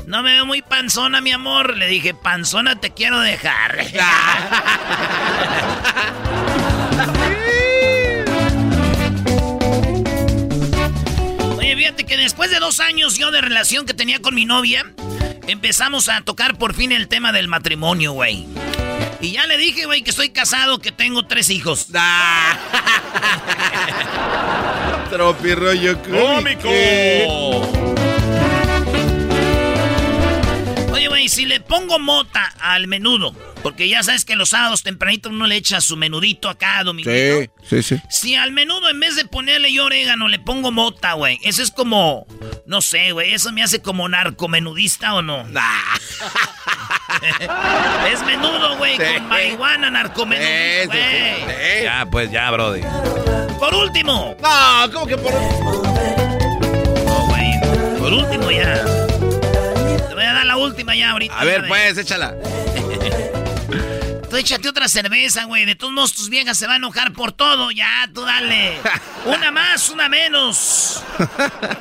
[0.07, 1.77] no me veo muy panzona, mi amor.
[1.77, 3.79] Le dije, panzona te quiero dejar.
[11.59, 14.85] Oye, fíjate que después de dos años yo de relación que tenía con mi novia,
[15.47, 18.47] empezamos a tocar por fin el tema del matrimonio, güey.
[19.21, 21.89] Y ya le dije, güey, que estoy casado, que tengo tres hijos.
[25.11, 26.69] Tropi rollo cómico.
[31.27, 35.47] Güey, si le pongo mota al menudo, porque ya sabes que los sábados tempranito uno
[35.47, 37.53] le echa su menudito acá, dominguito.
[37.63, 38.03] Sí, sí, sí.
[38.09, 41.71] Si al menudo en vez de ponerle yo orégano le pongo mota, güey, eso es
[41.73, 42.27] como,
[42.67, 45.41] no sé, güey, eso me hace como narcomenudista o no.
[48.13, 50.47] es menudo, güey, con marihuana, narcomenudo,
[50.87, 51.83] güey.
[51.83, 52.83] Ya, pues ya, Brody.
[53.59, 54.37] Por último.
[54.41, 55.33] No, ¿cómo que por
[57.05, 59.06] No, güey, por último ya.
[60.17, 61.39] Voy a dar la última ya ahorita.
[61.39, 62.35] A ver, ya pues, échala.
[64.31, 65.67] Tú échate otra cerveza, güey.
[65.67, 67.71] De todos modos, tus viejas se van a enojar por todo.
[67.71, 68.79] Ya, tú dale.
[69.27, 71.03] Una más, una menos.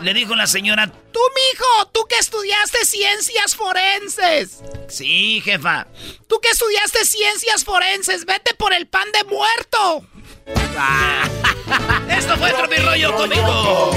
[0.01, 0.87] Le dijo la señora.
[0.87, 4.61] Tú, mijo, tú que estudiaste ciencias forenses.
[4.89, 5.87] Sí, jefa.
[6.27, 10.05] Tú que estudiaste ciencias forenses, vete por el pan de muerto.
[12.09, 13.95] Esto fue Tropi Rollo Cómico.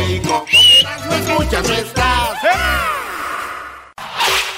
[1.09, 2.98] No escuchas, no estás.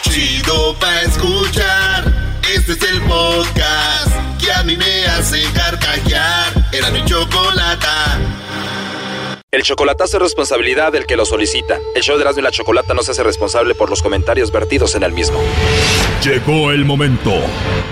[0.03, 2.13] Chido pa' escuchar.
[2.55, 6.53] Este es el podcast que a mí me hace carcajear.
[6.73, 8.19] Era mi chocolata.
[9.53, 11.79] El chocolatazo es responsabilidad del que lo solicita.
[11.97, 14.95] El show de Erasmo y la Chocolata no se hace responsable por los comentarios vertidos
[14.95, 15.41] en el mismo.
[16.23, 17.33] Llegó el momento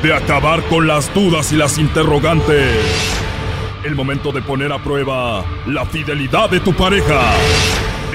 [0.00, 2.76] de acabar con las dudas y las interrogantes.
[3.82, 7.32] El momento de poner a prueba la fidelidad de tu pareja.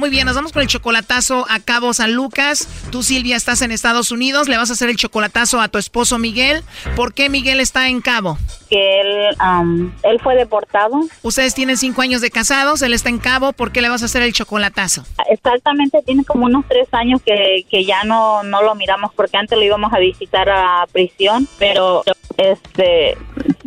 [0.00, 2.66] Muy bien, nos vamos con el chocolatazo a Cabo San Lucas.
[2.90, 4.48] Tú, Silvia, estás en Estados Unidos.
[4.48, 6.62] Le vas a hacer el chocolatazo a tu esposo Miguel.
[6.96, 8.38] ¿Por qué Miguel está en Cabo?
[8.70, 11.00] Que él, am, él fue deportado.
[11.20, 13.52] Ustedes tienen cinco años de casados, él está en Cabo.
[13.52, 15.04] ¿Por qué le vas a hacer el chocolatazo?
[15.28, 19.58] Exactamente, tiene como unos tres años que, que ya no, no lo miramos porque antes
[19.58, 22.04] lo íbamos a visitar a prisión, pero
[22.38, 23.18] este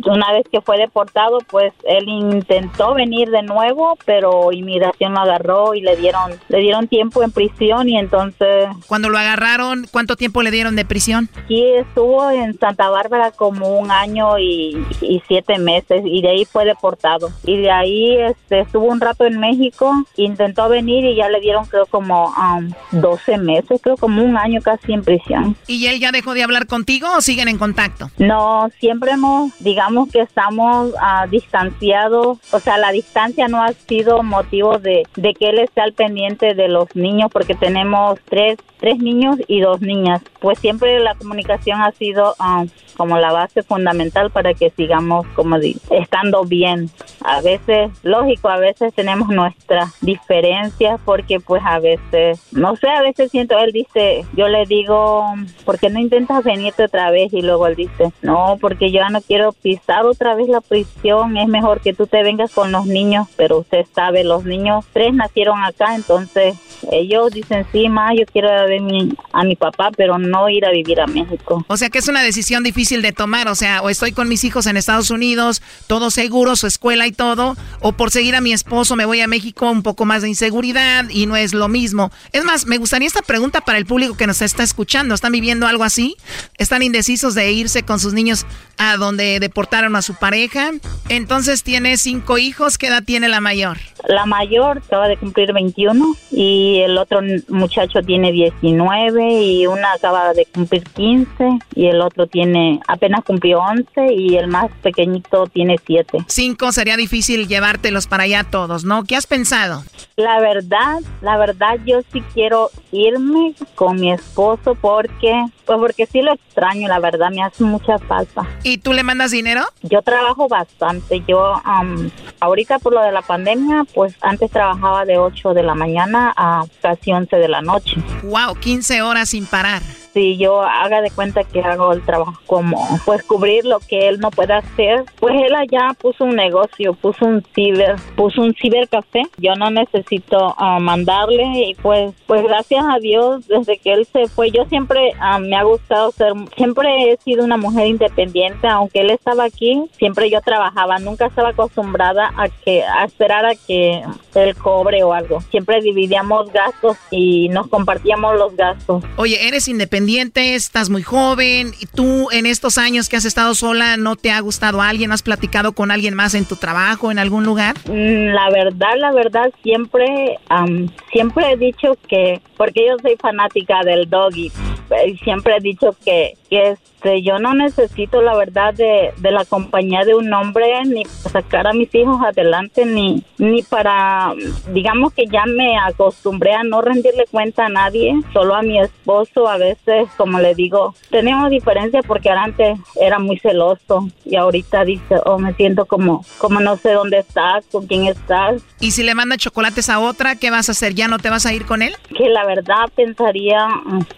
[0.06, 5.74] una vez que fue deportado, pues él intentó venir de nuevo, pero inmigración lo agarró
[5.74, 10.42] y le dieron le dieron tiempo en prisión y entonces Cuando lo agarraron, ¿cuánto tiempo
[10.42, 11.28] le dieron de prisión?
[11.44, 16.44] aquí estuvo en Santa Bárbara como un año y, y siete meses y de ahí
[16.44, 21.28] fue deportado y de ahí este estuvo un rato en México intentó venir y ya
[21.28, 25.86] le dieron creo como um, 12 meses creo como un año casi en prisión ¿Y
[25.86, 28.10] él ya dejó de hablar contigo o siguen en contacto?
[28.18, 34.22] no siempre hemos digamos que estamos ah, distanciados o sea la distancia no ha sido
[34.22, 38.98] motivo de, de que él esté al pendiente de los niños porque tenemos tres tres
[38.98, 42.64] niños y dos niñas pues siempre la comunicación ha sido ah,
[42.96, 45.56] como la base fundamental para que sigamos como
[45.90, 46.90] estando bien
[47.24, 53.02] a veces lógico a veces tenemos nuestras diferencias porque pues a veces no sé a
[53.02, 55.24] veces siento él dice yo le digo
[55.64, 57.32] ¿por qué no intentas venirte otra vez?
[57.32, 61.36] y luego él dice no porque yo ya no quiero pisar otra vez la prisión
[61.36, 65.12] es mejor que tú te vengas con los niños pero usted sabe los niños tres
[65.14, 66.56] nacieron acá entonces
[66.90, 70.64] ellos dicen sí ma yo quiero ir ver mi- a mi papá pero no ir
[70.66, 73.82] a vivir a México O sea que es una decisión difícil de tomar, o sea,
[73.82, 77.92] o estoy con mis hijos en Estados Unidos, todo seguro, su escuela y todo, o
[77.92, 81.26] por seguir a mi esposo me voy a México, un poco más de inseguridad y
[81.26, 82.10] no es lo mismo.
[82.32, 85.14] Es más, me gustaría esta pregunta para el público que nos está escuchando.
[85.14, 86.16] ¿Están viviendo algo así?
[86.58, 88.46] ¿Están indecisos de irse con sus niños
[88.78, 89.38] a donde
[89.74, 90.70] deportaron a su pareja?
[91.08, 93.78] Entonces tiene cinco hijos, ¿qué edad tiene la mayor?
[94.06, 100.32] La mayor acaba de cumplir 21 y el otro muchacho tiene 19 y una acaba
[100.32, 105.76] de cumplir 15 y el otro tiene apenas cumplió 11 y el más pequeñito tiene
[105.84, 106.18] 7.
[106.28, 109.04] Cinco sería difícil llevártelos para allá todos, ¿no?
[109.04, 109.82] ¿Qué has pensado?
[110.16, 115.32] La verdad, la verdad yo sí quiero irme con mi esposo porque
[115.64, 118.46] pues porque sí lo extraño, la verdad me hace mucha falta.
[118.62, 119.62] ¿Y tú le mandas dinero?
[119.82, 121.22] Yo trabajo bastante.
[121.26, 122.10] Yo am,
[122.40, 126.64] ahorita por lo de la pandemia, pues antes trabajaba de 8 de la mañana a
[126.80, 127.96] casi 11 de la noche.
[128.22, 129.82] Wow, 15 horas sin parar.
[130.14, 134.20] Si yo haga de cuenta que hago el trabajo como pues cubrir lo que él
[134.20, 139.22] no puede hacer, pues él allá puso un negocio, puso un ciber, puso un cibercafé.
[139.38, 144.28] Yo no necesito ah, mandarle y pues pues gracias a Dios desde que él se
[144.28, 149.00] fue yo siempre ah, me ha gustado ser siempre he sido una mujer independiente, aunque
[149.00, 154.02] él estaba aquí, siempre yo trabajaba, nunca estaba acostumbrada a que a esperar a que
[154.34, 155.40] él cobre o algo.
[155.50, 159.02] Siempre dividíamos gastos y nos compartíamos los gastos.
[159.16, 163.96] Oye, eres independiente, estás muy joven, y tú en estos años que has estado sola,
[163.96, 165.12] ¿no te ha gustado alguien?
[165.12, 167.74] ¿Has platicado con alguien más en tu trabajo, en algún lugar?
[167.86, 173.82] Mm, La verdad, la verdad, siempre, am, siempre he dicho que, porque yo soy fanática
[173.84, 174.50] del doggy,
[174.90, 179.44] eh, siempre he dicho que, que este, yo no necesito, la verdad, de, de la
[179.44, 184.32] compañía de un hombre ni para sacar a mis hijos adelante, ni, ni para,
[184.72, 189.48] digamos que ya me acostumbré a no rendirle cuenta a nadie, solo a mi esposo,
[189.48, 195.16] a veces, como le digo, tenemos diferencia porque antes era muy celoso y ahorita dice,
[195.26, 199.14] oh, me siento como, como no sé dónde estás, con quién estás, Y si le
[199.14, 200.94] manda chocolates a otra, ¿qué vas a hacer?
[200.94, 201.94] ¿Ya no te vas a ir con él?
[202.16, 203.66] que la verdad pensaría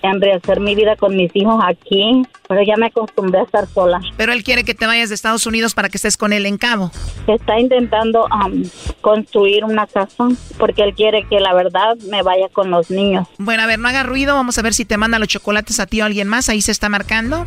[0.02, 4.00] en rehacer mi vida con mis hijos aquí, pero ya me acostumbré a estar sola.
[4.16, 6.58] Pero él quiere que te vayas de Estados Unidos para que estés con él en
[6.58, 6.90] Cabo.
[7.26, 8.64] Está intentando am,
[9.00, 13.28] construir una casa porque él quiere que la verdad me vaya con los niños.
[13.38, 15.86] Bueno, a ver, no haga ruido, vamos a ver si te manda los chocolates a
[15.86, 17.44] ti o a alguien más, ahí se está marcando.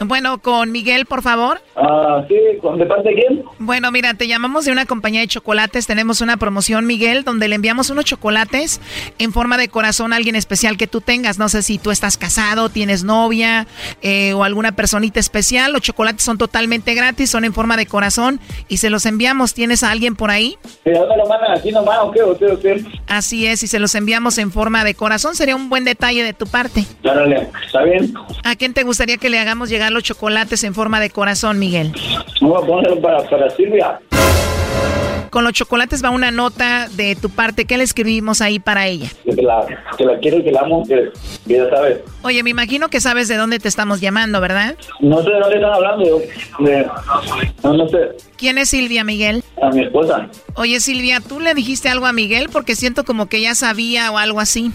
[0.00, 1.60] Bueno, con Miguel, por favor.
[1.76, 3.44] Ah, sí, ¿con de parte de quién?
[3.58, 5.86] Bueno, mira, te llamamos de una compañía de chocolates.
[5.86, 8.80] Tenemos una promoción, Miguel, donde le enviamos unos chocolates
[9.18, 11.38] en forma de corazón a alguien especial que tú tengas.
[11.38, 13.66] No sé si tú estás casado, tienes novia
[14.02, 15.72] eh, o alguna personita especial.
[15.72, 19.52] Los chocolates son totalmente gratis, son en forma de corazón y se los enviamos.
[19.52, 20.56] ¿Tienes a alguien por ahí?
[20.84, 22.22] Sí, ¿dónde lo mandan aquí nomás o qué?
[22.22, 22.46] ¿O qué?
[22.46, 22.84] ¿O qué?
[23.06, 25.34] Así es, y se los enviamos en forma de corazón.
[25.34, 26.84] Sería un buen detalle de tu parte.
[27.02, 28.14] Dale, ¿está bien?
[28.44, 31.92] ¿A quién te gustaría que le hagamos llegar los chocolates en forma de corazón, Miguel?
[32.40, 34.00] Vamos a ponerlo para, para Silvia.
[35.30, 37.64] Con los chocolates va una nota de tu parte.
[37.64, 39.08] ¿Qué le escribimos ahí para ella?
[39.24, 39.64] Que la,
[39.96, 41.12] que la quiero y que la amo, que,
[41.46, 42.00] que ya sabes.
[42.22, 44.76] Oye, me imagino que sabes de dónde te estamos llamando, ¿verdad?
[44.98, 46.20] No sé de dónde están hablando.
[46.58, 46.86] De,
[47.62, 48.16] no, no sé.
[48.36, 49.44] ¿Quién es Silvia, Miguel?
[49.62, 50.28] A mi esposa.
[50.54, 52.48] Oye, Silvia, ¿tú le dijiste algo a Miguel?
[52.50, 54.72] Porque siento como que ya sabía o algo así.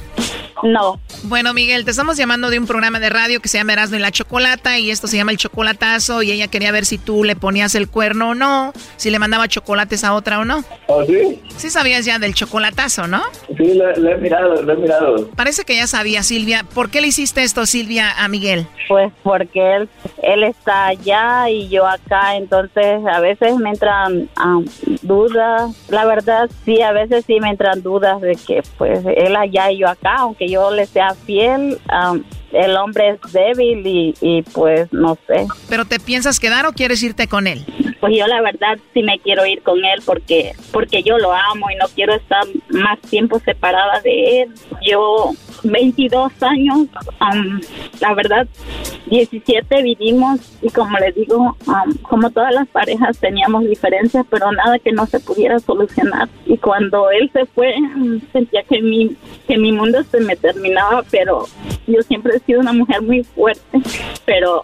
[0.63, 0.99] No.
[1.23, 3.99] Bueno, Miguel, te estamos llamando de un programa de radio que se llama Erasmo y
[3.99, 4.11] la
[4.55, 7.75] Chocolata y esto se llama El Chocolatazo y ella quería ver si tú le ponías
[7.75, 10.63] el cuerno o no, si le mandaba chocolates a otra o no.
[10.87, 11.41] ¿Oh, sí?
[11.57, 13.21] Sí sabías ya del chocolatazo, ¿no?
[13.57, 15.27] Sí, lo, lo he mirado, lo he mirado.
[15.35, 16.65] Parece que ya sabía, Silvia.
[16.73, 18.65] ¿Por qué le hiciste esto, Silvia, a Miguel?
[18.87, 19.89] Pues porque él,
[20.21, 24.59] él está allá y yo acá, entonces a veces me entran ah,
[25.01, 25.75] dudas.
[25.89, 29.79] La verdad, sí, a veces sí me entran dudas de que pues él allá y
[29.79, 32.15] yo acá, aunque yo le sea fiel, ah,
[32.55, 35.45] el hombre es débil y, y pues no sé.
[35.69, 37.65] ¿Pero te piensas quedar o quieres irte con él?
[38.05, 41.71] Pues yo la verdad sí me quiero ir con él porque porque yo lo amo
[41.71, 44.53] y no quiero estar más tiempo separada de él.
[44.85, 45.31] Yo
[45.63, 46.81] 22 años,
[47.19, 47.59] um,
[47.99, 48.47] la verdad
[49.07, 54.77] 17 vivimos y como les digo, um, como todas las parejas teníamos diferencias, pero nada
[54.77, 56.29] que no se pudiera solucionar.
[56.45, 57.73] Y cuando él se fue,
[58.31, 59.15] sentía que mi
[59.47, 61.45] que mi mundo se me terminaba, pero
[61.87, 63.79] yo siempre he sido una mujer muy fuerte,
[64.25, 64.63] pero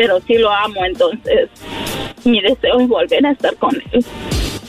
[0.00, 1.50] pero sí lo amo, entonces
[2.24, 4.02] mi deseo es volver a estar con él.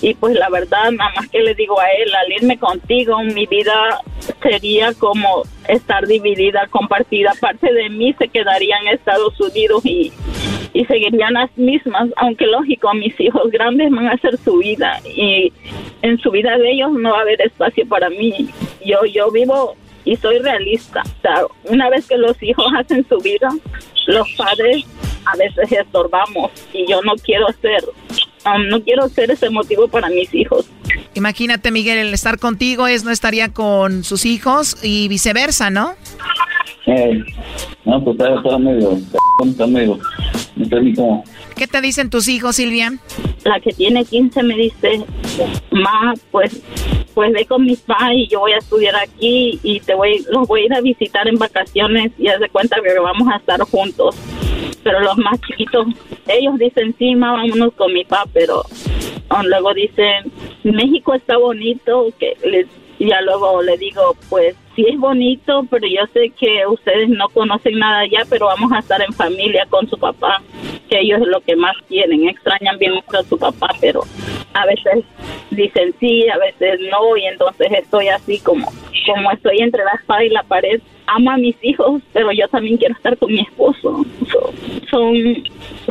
[0.02, 3.46] Y pues la verdad, nada más que le digo a él, al irme contigo, mi
[3.46, 4.02] vida
[4.44, 7.32] sería como estar dividida, compartida.
[7.40, 10.12] Parte de mí se quedaría en Estados Unidos y,
[10.74, 15.54] y seguirían las mismas, aunque lógico, mis hijos grandes van a hacer su vida y
[16.02, 18.50] en su vida de ellos no va a haber espacio para mí.
[18.86, 21.04] Yo, yo vivo y soy realista.
[21.06, 23.48] O sea, una vez que los hijos hacen su vida,
[24.08, 24.86] los padres
[25.26, 27.84] a veces estorbamos y yo no quiero ser,
[28.46, 30.66] um, no quiero ser ese motivo para mis hijos.
[31.14, 35.94] Imagínate, Miguel, el estar contigo es no estaría con sus hijos y viceversa, ¿no?
[36.88, 37.24] Eh,
[37.86, 38.98] no, pues está, está medio,
[39.46, 40.00] está medio,
[40.56, 41.24] no sé ni cómo.
[41.62, 42.92] ¿Qué te dicen tus hijos, Silvia?
[43.44, 45.06] La que tiene 15 me dice,
[45.70, 46.60] ma, pues,
[47.14, 50.48] pues ve con mis padres y yo voy a estudiar aquí y te voy, los
[50.48, 53.62] voy a ir a visitar en vacaciones y haz de cuenta que vamos a estar
[53.62, 54.16] juntos.
[54.84, 55.86] Pero los más chiquitos,
[56.30, 58.64] ellos dicen, sí, ma, vámonos con mi papá, pero
[59.30, 60.32] um, luego dicen,
[60.64, 62.66] México está bonito, que les,
[63.02, 67.30] y ya luego le digo, pues sí es bonito, pero yo sé que ustedes no
[67.30, 70.40] conocen nada allá, pero vamos a estar en familia con su papá,
[70.88, 74.02] que ellos es lo que más quieren, extrañan bien mucho a su papá, pero
[74.54, 75.04] a veces
[75.50, 78.72] dicen sí, a veces no, y entonces estoy así como,
[79.08, 80.80] como estoy entre la espada y la pared.
[81.08, 84.06] Amo a mis hijos, pero yo también quiero estar con mi esposo.
[84.32, 84.54] So-
[84.92, 85.44] son,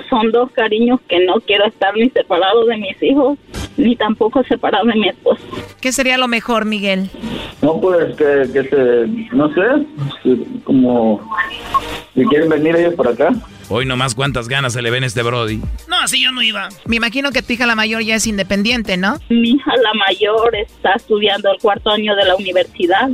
[0.09, 3.37] son dos cariños que no quiero estar ni separado de mis hijos,
[3.81, 5.43] ni tampoco separado de mi esposo.
[5.81, 7.11] ¿Qué sería lo mejor, Miguel?
[7.63, 9.61] No, pues que, que se, no sé,
[10.65, 11.21] como
[12.15, 13.33] si quieren venir ellos por acá.
[13.69, 15.61] Hoy nomás cuántas ganas se le ven a este Brody.
[15.89, 16.69] No, así yo no iba.
[16.87, 19.19] Me imagino que tu hija la mayor ya es independiente, ¿no?
[19.29, 23.11] Mi hija la mayor está estudiando el cuarto año de la universidad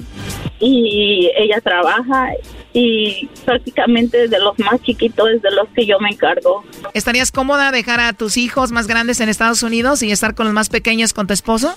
[0.58, 2.30] y ella trabaja
[2.72, 6.64] y prácticamente de los más chiquitos es de los que yo me encargo.
[6.94, 10.54] ¿Estarías cómoda dejar a tus hijos más grandes en Estados Unidos y estar con los
[10.54, 11.74] más pequeños con tu esposo?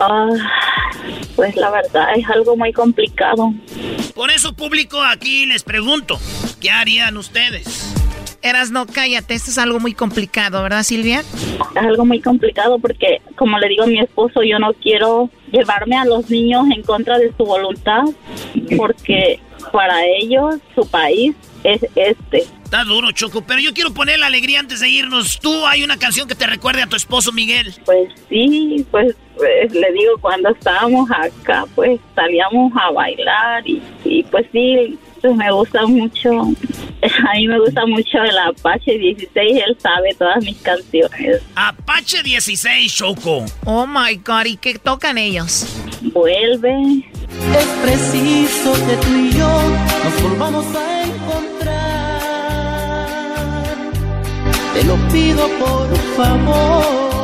[0.00, 0.28] Ah,
[1.36, 3.52] pues la verdad es algo muy complicado.
[4.14, 6.18] Por eso, público, aquí les pregunto,
[6.60, 7.92] ¿qué harían ustedes?
[8.42, 11.20] Eras no, cállate, esto es algo muy complicado, ¿verdad, Silvia?
[11.20, 15.96] Es algo muy complicado porque, como le digo a mi esposo, yo no quiero llevarme
[15.96, 18.02] a los niños en contra de su voluntad
[18.76, 19.38] porque
[19.70, 22.44] para ellos su país es este.
[22.64, 25.38] Está duro, Choco, pero yo quiero poner la alegría antes de irnos.
[25.38, 27.72] ¿Tú hay una canción que te recuerde a tu esposo Miguel?
[27.84, 34.22] Pues sí, pues, pues, le digo, cuando estábamos acá, pues salíamos a bailar y, y
[34.24, 36.30] pues sí, pues me gusta mucho,
[37.28, 41.42] a mí me gusta mucho el Apache 16, él sabe todas mis canciones.
[41.54, 43.44] Apache 16, Choco.
[43.64, 45.66] Oh my God, ¿y qué tocan ellos?
[46.00, 47.04] Vuelve.
[47.56, 49.48] Es preciso que tú y yo
[50.04, 51.52] nos volvamos a encontrar.
[54.74, 57.21] te lo pido por favor.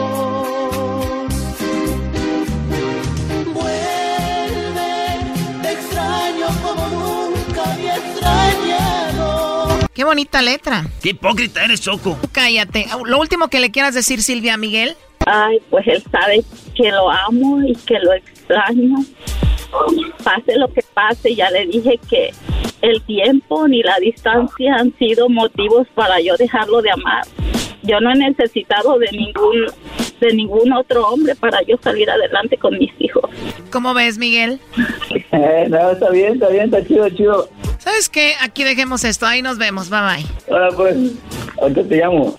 [9.98, 10.84] Qué bonita letra.
[11.02, 12.16] Qué hipócrita eres, Choco.
[12.30, 12.86] Cállate.
[13.04, 14.96] Lo último que le quieras decir, Silvia Miguel.
[15.26, 16.44] Ay, pues él sabe
[16.76, 18.98] que lo amo y que lo extraño.
[20.22, 22.32] Pase lo que pase, ya le dije que
[22.80, 27.26] el tiempo ni la distancia han sido motivos para yo dejarlo de amar.
[27.82, 29.66] Yo no he necesitado de ningún
[30.20, 33.24] de ningún otro hombre para yo salir adelante con mis hijos.
[33.70, 34.60] ¿Cómo ves, Miguel?
[35.32, 37.48] Eh, no, está bien, está bien, está chido, chido.
[37.78, 38.34] ¿Sabes qué?
[38.40, 40.26] Aquí dejemos esto, ahí nos vemos, bye bye.
[40.50, 40.96] Ahora pues,
[41.60, 42.38] ahorita te llamo.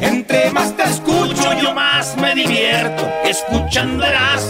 [0.00, 3.06] Entre más te escucho, yo más me divierto.
[3.24, 4.02] Escuchando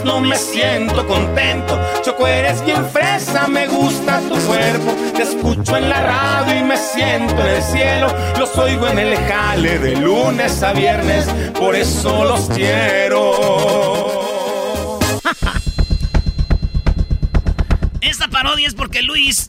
[0.04, 1.78] no me siento contento.
[2.02, 4.94] Choco, eres bien fresa, me gusta tu cuerpo.
[5.14, 8.14] Te escucho en la radio y me siento en el cielo.
[8.38, 11.26] Los oigo en el jale de lunes a viernes,
[11.58, 13.32] por eso los quiero.
[18.00, 19.48] Esta parodia es porque Luis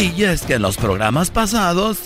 [0.00, 1.98] Y es que en los programas pasados,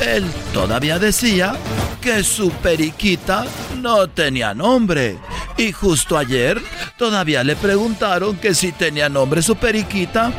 [0.00, 0.24] él
[0.54, 1.54] todavía decía
[2.00, 3.44] que su periquita
[3.76, 5.18] no tenía nombre.
[5.58, 6.58] Y justo ayer
[6.96, 10.32] todavía le preguntaron que si tenía nombre su periquita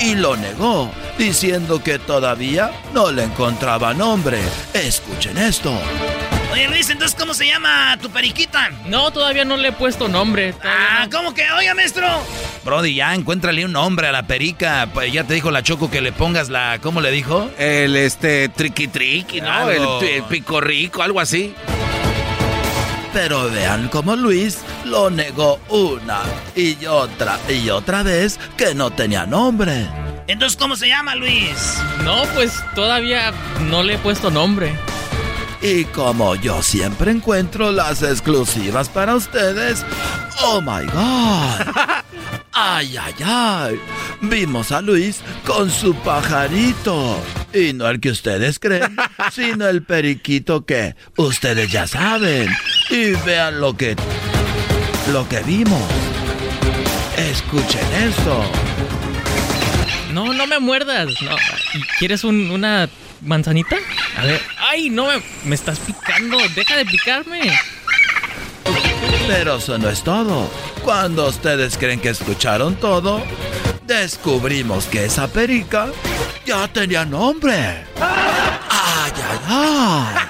[0.00, 4.38] y lo negó, diciendo que todavía no le encontraba nombre.
[4.72, 5.76] Escuchen esto.
[6.52, 8.70] Oye, Luis, entonces, ¿cómo se llama tu periquita?
[8.86, 10.54] No, todavía no le he puesto nombre.
[10.64, 11.50] Ah, ¿cómo que?
[11.52, 12.06] Oiga, maestro.
[12.64, 14.88] Brody, ya encuéntrale un nombre a la perica.
[14.92, 16.78] Pues ya te dijo la Choco que le pongas la.
[16.82, 17.48] ¿Cómo le dijo?
[17.56, 19.70] El este triqui triqui, ¿no?
[19.70, 21.54] El, el pico rico, algo así.
[23.12, 26.20] Pero vean cómo Luis lo negó una
[26.54, 29.88] y otra y otra vez que no tenía nombre.
[30.28, 31.76] Entonces, ¿cómo se llama, Luis?
[32.04, 33.32] No, pues todavía
[33.62, 34.72] no le he puesto nombre.
[35.62, 39.84] Y como yo siempre encuentro las exclusivas para ustedes,
[40.42, 41.74] oh my god.
[42.52, 43.80] Ay, ay, ay.
[44.22, 47.18] Vimos a Luis con su pajarito.
[47.54, 48.96] Y no el que ustedes creen,
[49.32, 52.48] sino el periquito que ustedes ya saben.
[52.90, 53.94] Y vean lo que
[55.12, 55.80] lo que vimos.
[57.16, 58.42] Escuchen esto.
[60.12, 61.06] No, no me muerdas.
[61.22, 61.36] No.
[61.98, 62.88] ¿Quieres un- una
[63.22, 63.76] manzanita?
[64.16, 64.40] A ver.
[64.58, 66.38] Ay, no me, me estás picando.
[66.54, 67.52] Deja de picarme.
[69.26, 70.50] Pero eso no es todo.
[70.84, 73.22] Cuando ustedes creen que escucharon todo,
[73.86, 75.88] descubrimos que esa perica
[76.44, 77.84] ya tenía nombre.
[78.00, 80.29] ¡Ay, ay, ay!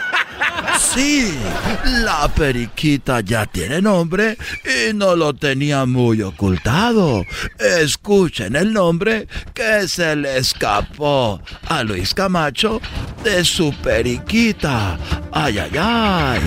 [0.93, 1.39] Sí,
[1.85, 7.25] la periquita ya tiene nombre y no lo tenía muy ocultado.
[7.61, 12.81] Escuchen el nombre que se le escapó a Luis Camacho
[13.23, 14.99] de su periquita.
[15.31, 16.41] ¡Ay, ay, ay!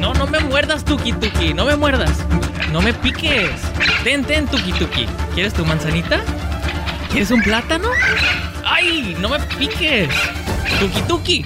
[0.00, 1.54] No, no me muerdas, Tuki Tuki.
[1.54, 2.24] No me muerdas.
[2.72, 3.52] No me piques.
[4.02, 5.06] Ten, ten, Tuki Tuki.
[5.34, 6.20] ¿Quieres tu manzanita?
[7.12, 7.90] ¿Quieres un plátano?
[8.64, 9.16] ¡Ay!
[9.20, 10.08] No me piques.
[10.80, 11.44] Tuki Tuki.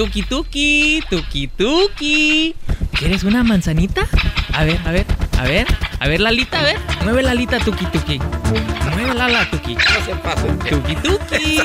[0.00, 1.02] Tuki Tuki.
[1.10, 2.54] Tuki Tuki.
[2.98, 4.08] ¿Quieres una manzanita?
[4.54, 5.04] A ver, a ver,
[5.38, 5.66] a ver.
[6.00, 6.78] A ver, Lalita, a ver.
[7.04, 8.18] Mueve la alita, Tuki Tuki.
[8.94, 9.74] Mueve la ala, Tuki.
[9.74, 10.48] No se pase.
[10.70, 11.58] Tuki Tuki.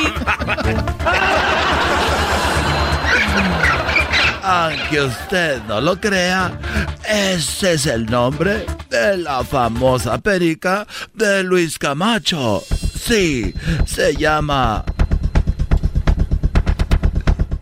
[4.43, 6.59] Aunque usted no lo crea,
[7.07, 12.61] ese es el nombre de la famosa perica de Luis Camacho.
[12.99, 13.53] Sí,
[13.85, 14.83] se llama...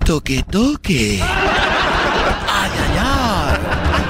[0.05, 1.19] Tuki Tuki.
[1.21, 3.57] Ay, ay, ay.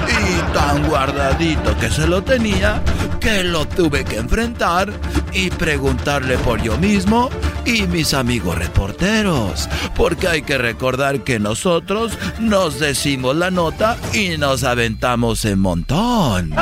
[0.09, 2.81] Y tan guardadito que se lo tenía
[3.19, 4.91] que lo tuve que enfrentar
[5.31, 7.29] y preguntarle por yo mismo
[7.65, 9.69] y mis amigos reporteros.
[9.95, 16.53] Porque hay que recordar que nosotros nos decimos la nota y nos aventamos en montón.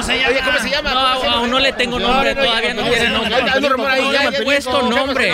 [0.00, 0.30] ¿Cómo se llama?
[0.30, 1.18] Oye, ¿cómo se llama?
[1.24, 4.02] No, no le tengo nombre, No, no, todavía no tiene nombre.
[4.02, 5.32] No le puesto nombre.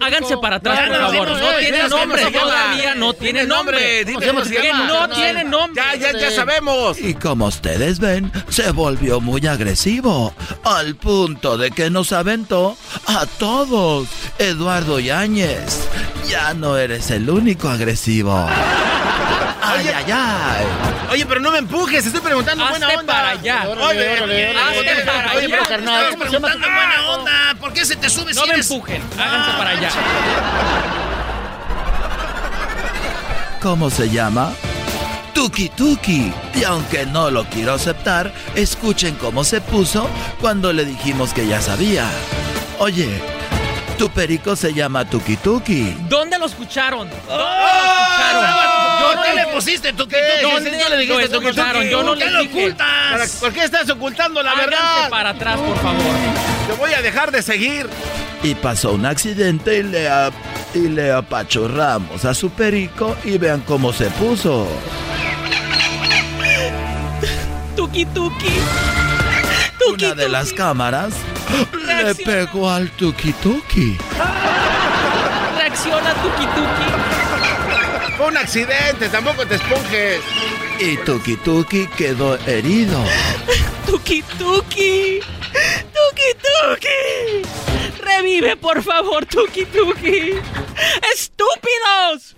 [0.00, 1.28] Háganse para atrás, por favor.
[1.28, 4.04] no, tiene no, nombre, todavía no tiene nombre.
[4.04, 5.82] Que no tiene nombre.
[5.82, 6.98] Ya, ya, ya sabemos.
[6.98, 13.26] Y como ustedes ven, se volvió muy agresivo, al punto de que nos aventó a
[13.38, 14.08] todos.
[14.38, 15.88] Eduardo Yáñez,
[16.28, 18.46] ya no eres el único agresivo.
[19.66, 20.64] Ay, ay, ay.
[21.10, 23.12] Oye, pero no me empujes, estoy preguntando buena onda.
[23.12, 23.66] para allá.
[23.68, 26.48] Oye, oye, pero carnal, ¿cómo se llama?
[26.48, 29.50] Preguntando en buena onda, ¿por qué se te sube No si me eres- empujen, háganse
[29.58, 29.90] para allá.
[33.62, 34.52] ¿Cómo se llama?
[35.32, 36.32] Tuki Tuki.
[36.54, 40.08] Y aunque no lo quiero aceptar, escuchen cómo se puso
[40.40, 42.06] cuando le dijimos que ya sabía.
[42.78, 43.20] Oye,
[43.98, 45.96] tu perico se llama Tuki Tuki.
[46.08, 47.08] ¿Dónde lo escucharon?
[47.08, 47.36] ¿Dónde ¡Oh!
[47.36, 49.14] lo escucharon?
[49.16, 50.16] ¿Por qué le pusiste tu ¿Qué?
[50.42, 51.82] ¿Dónde ¿Qué le dijiste, lo Tuki escucharon?
[51.82, 51.90] Tuki?
[51.90, 52.58] Yo no ¿Por qué lo dije.
[52.60, 53.30] ocultas?
[53.40, 55.10] ¿Por qué estás ocultando la Háganse verdad?
[55.10, 56.14] para atrás, por favor.
[56.66, 57.88] Te voy a dejar de seguir.
[58.42, 60.34] Y pasó un accidente y le, ap-
[60.74, 64.66] y le apachurramos a su perico y vean cómo se puso.
[67.76, 68.52] Tuki tuki.
[69.92, 71.12] Una de las cámaras
[71.86, 73.96] le pegó al Tuki Tuki.
[75.56, 78.14] Reacciona tuki tuki.
[78.16, 80.20] Fue un accidente, tampoco te esponjes.
[80.78, 83.02] Y Tuki Tuki quedó herido.
[83.86, 85.20] Tuki tuki.
[85.94, 87.42] Tuki tuki.
[88.02, 90.34] Revive, por favor, tuki tuki.
[91.14, 92.34] ¡Estúpidos!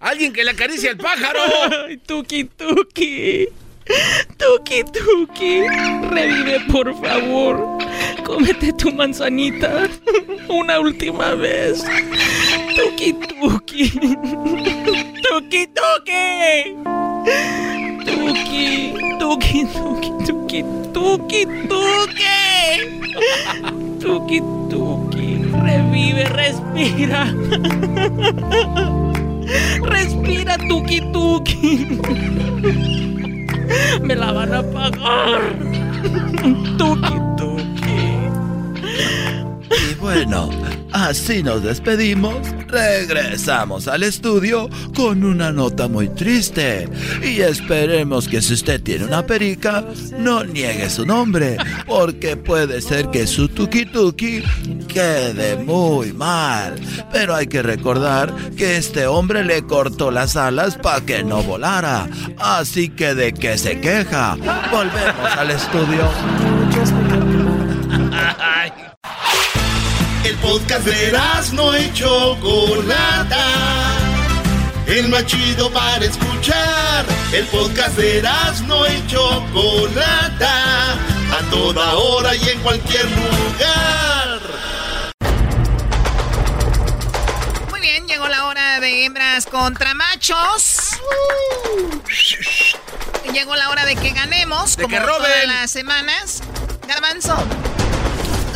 [0.00, 1.40] Alguien que le acaricie al pájaro.
[1.88, 3.48] Ay, Tuki tuki.
[4.36, 5.66] Tuki tuki.
[6.10, 7.78] Revive, por favor.
[8.28, 9.88] Cómete tu manzanita.
[10.50, 11.82] Una última vez.
[12.76, 13.88] Tuki tuki.
[15.24, 16.76] Tuki tuki.
[18.04, 20.60] Tuki, tuki, tuki, tuki,
[20.92, 22.28] tuki, tuki.
[23.98, 24.38] Tuki,
[24.70, 25.28] tuki.
[25.64, 27.24] Revive, respira.
[29.88, 31.98] Respira, tuki, tuki.
[34.04, 35.40] Me la van a pagar.
[36.78, 37.87] Tuki, tuki.
[40.08, 40.48] Bueno,
[40.90, 42.34] así nos despedimos.
[42.68, 46.88] Regresamos al estudio con una nota muy triste.
[47.22, 49.84] Y esperemos que si usted tiene una perica,
[50.18, 51.58] no niegue su nombre.
[51.86, 54.42] Porque puede ser que su tuki tuki
[54.88, 56.76] quede muy mal.
[57.12, 62.08] Pero hay que recordar que este hombre le cortó las alas para que no volara.
[62.38, 64.38] Así que de qué se queja.
[64.72, 66.08] Volvemos al estudio.
[70.24, 71.12] El podcast de
[71.52, 73.44] no y Chocolata.
[74.86, 77.04] El más chido para escuchar.
[77.32, 78.22] El podcast de
[78.66, 80.92] no y Chocolata.
[80.92, 84.40] A toda hora y en cualquier lugar.
[87.70, 90.98] Muy bien, llegó la hora de hembras contra machos.
[93.32, 95.22] Llegó la hora de que ganemos, De como que roben.
[95.22, 96.42] todas las semanas.
[96.88, 97.36] Garbanzo,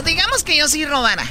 [0.04, 1.24] digamos que yo sí robara.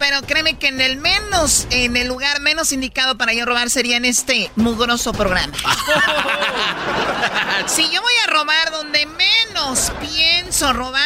[0.00, 3.98] Pero créeme que en el menos, en el lugar menos indicado para yo robar sería
[3.98, 5.52] en este mugroso programa.
[7.66, 11.04] si yo voy a robar donde menos pienso robar,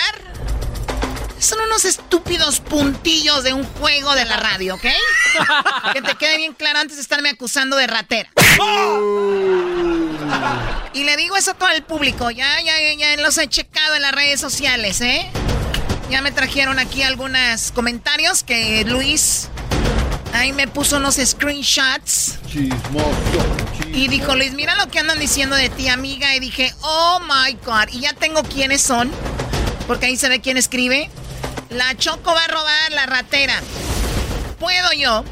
[1.41, 4.87] son unos estúpidos puntillos de un juego de la radio, ¿ok?
[5.93, 8.31] que te quede bien claro antes de estarme acusando de ratera.
[10.93, 12.31] Y le digo eso a todo el público.
[12.31, 15.33] Ya, ya, ya, ya los he checado en las redes sociales, ¿eh?
[16.11, 19.49] Ya me trajeron aquí algunos comentarios que Luis
[20.35, 22.39] ahí me puso unos screenshots.
[23.93, 26.35] Y dijo, Luis, mira lo que andan diciendo de ti, amiga.
[26.35, 27.89] Y dije, oh my God.
[27.93, 29.11] Y ya tengo quiénes son.
[29.87, 31.11] Porque ahí se ve quién escribe.
[31.71, 33.61] La Choco va a robar la ratera.
[34.59, 35.25] ¿Puedo yo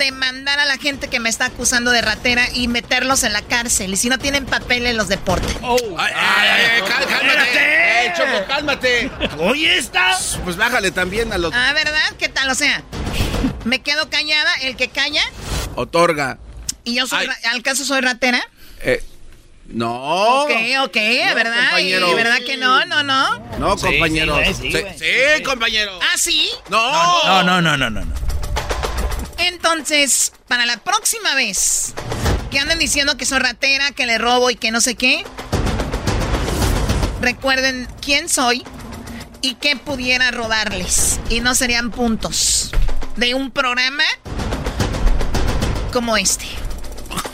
[0.00, 3.92] demandar a la gente que me está acusando de ratera y meterlos en la cárcel?
[3.94, 5.56] Y si no tienen papeles, los deporten.
[5.62, 8.06] Ay, ay, ay, cal- cálmate.
[8.06, 9.10] Eh, Choco, cálmate.
[9.38, 10.18] Oye, esta.
[10.42, 11.52] Pues bájale también a los.
[11.54, 12.00] Ah, ¿verdad?
[12.18, 12.50] ¿Qué tal?
[12.50, 12.82] O sea,
[13.64, 15.22] me quedo callada, el que calla,
[15.76, 16.38] Otorga.
[16.82, 17.50] y yo soy, Ay.
[17.52, 18.42] al caso soy ratera.
[18.82, 19.04] Eh,
[19.68, 20.42] No.
[20.44, 20.50] Ok,
[20.84, 20.94] ok,
[21.34, 21.64] ¿verdad?
[21.70, 22.10] compañero.
[22.10, 22.84] ¿Y ¿Verdad que no?
[22.86, 23.38] No, no.
[23.58, 24.36] No, Sí, compañero.
[24.60, 25.96] sí, sí, compañero.
[26.02, 26.50] ¿Ah, sí?
[26.70, 27.24] No.
[27.24, 28.00] No, no, no, no, no.
[28.00, 28.14] no.
[29.40, 31.94] Entonces, para la próxima vez
[32.50, 35.24] que anden diciendo que soy ratera, que le robo y que no sé qué,
[37.20, 38.64] recuerden quién soy
[39.40, 41.20] y qué pudiera robarles.
[41.30, 42.72] Y no serían puntos
[43.16, 44.04] de un programa
[45.92, 46.46] como este.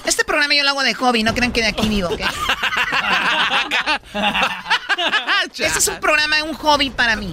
[0.05, 2.21] Este programa yo lo hago de hobby, no crean que de aquí vivo, ¿ok?
[5.59, 7.33] Este es un programa, un hobby para mí.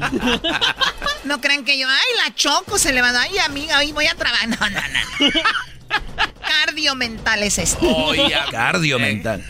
[1.24, 4.48] No crean que yo, ay, la choco se levantó, ay, amiga, hoy voy a trabajar.
[4.50, 5.30] No, no, no.
[6.42, 7.86] Cardio mental es este.
[8.52, 9.44] Cardio mental.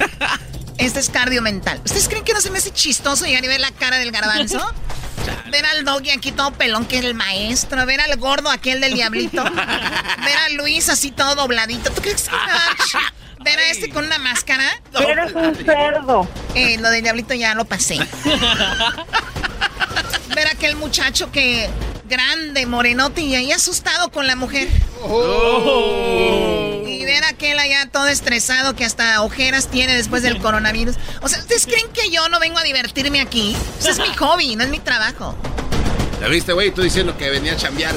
[0.77, 1.80] Este es cardio mental.
[1.85, 4.60] ¿Ustedes creen que no se me hace chistoso llegar y ver la cara del garbanzo?
[5.52, 7.85] Ver al doggy aquí todo pelón, que es el maestro.
[7.85, 9.44] Ver al gordo, aquel del diablito.
[9.44, 11.91] Ver a Luis así todo dobladito.
[11.91, 12.35] ¿Tú crees que
[13.44, 14.64] Ver a este con una máscara.
[14.98, 16.28] Eres un cerdo.
[16.56, 17.98] Eh, lo del diablito ya lo pasé.
[20.36, 21.70] Ver a aquel muchacho que
[22.06, 24.68] grande, morenote y ahí asustado con la mujer.
[26.86, 30.95] Y ver a aquel allá todo estresado que hasta ojeras tiene después del coronavirus.
[31.22, 33.56] O sea, ¿ustedes creen que yo no vengo a divertirme aquí?
[33.80, 35.36] Ese es mi hobby, no es mi trabajo.
[36.22, 36.72] ¿Ya viste, güey?
[36.72, 37.94] Tú diciendo que venía a chambear.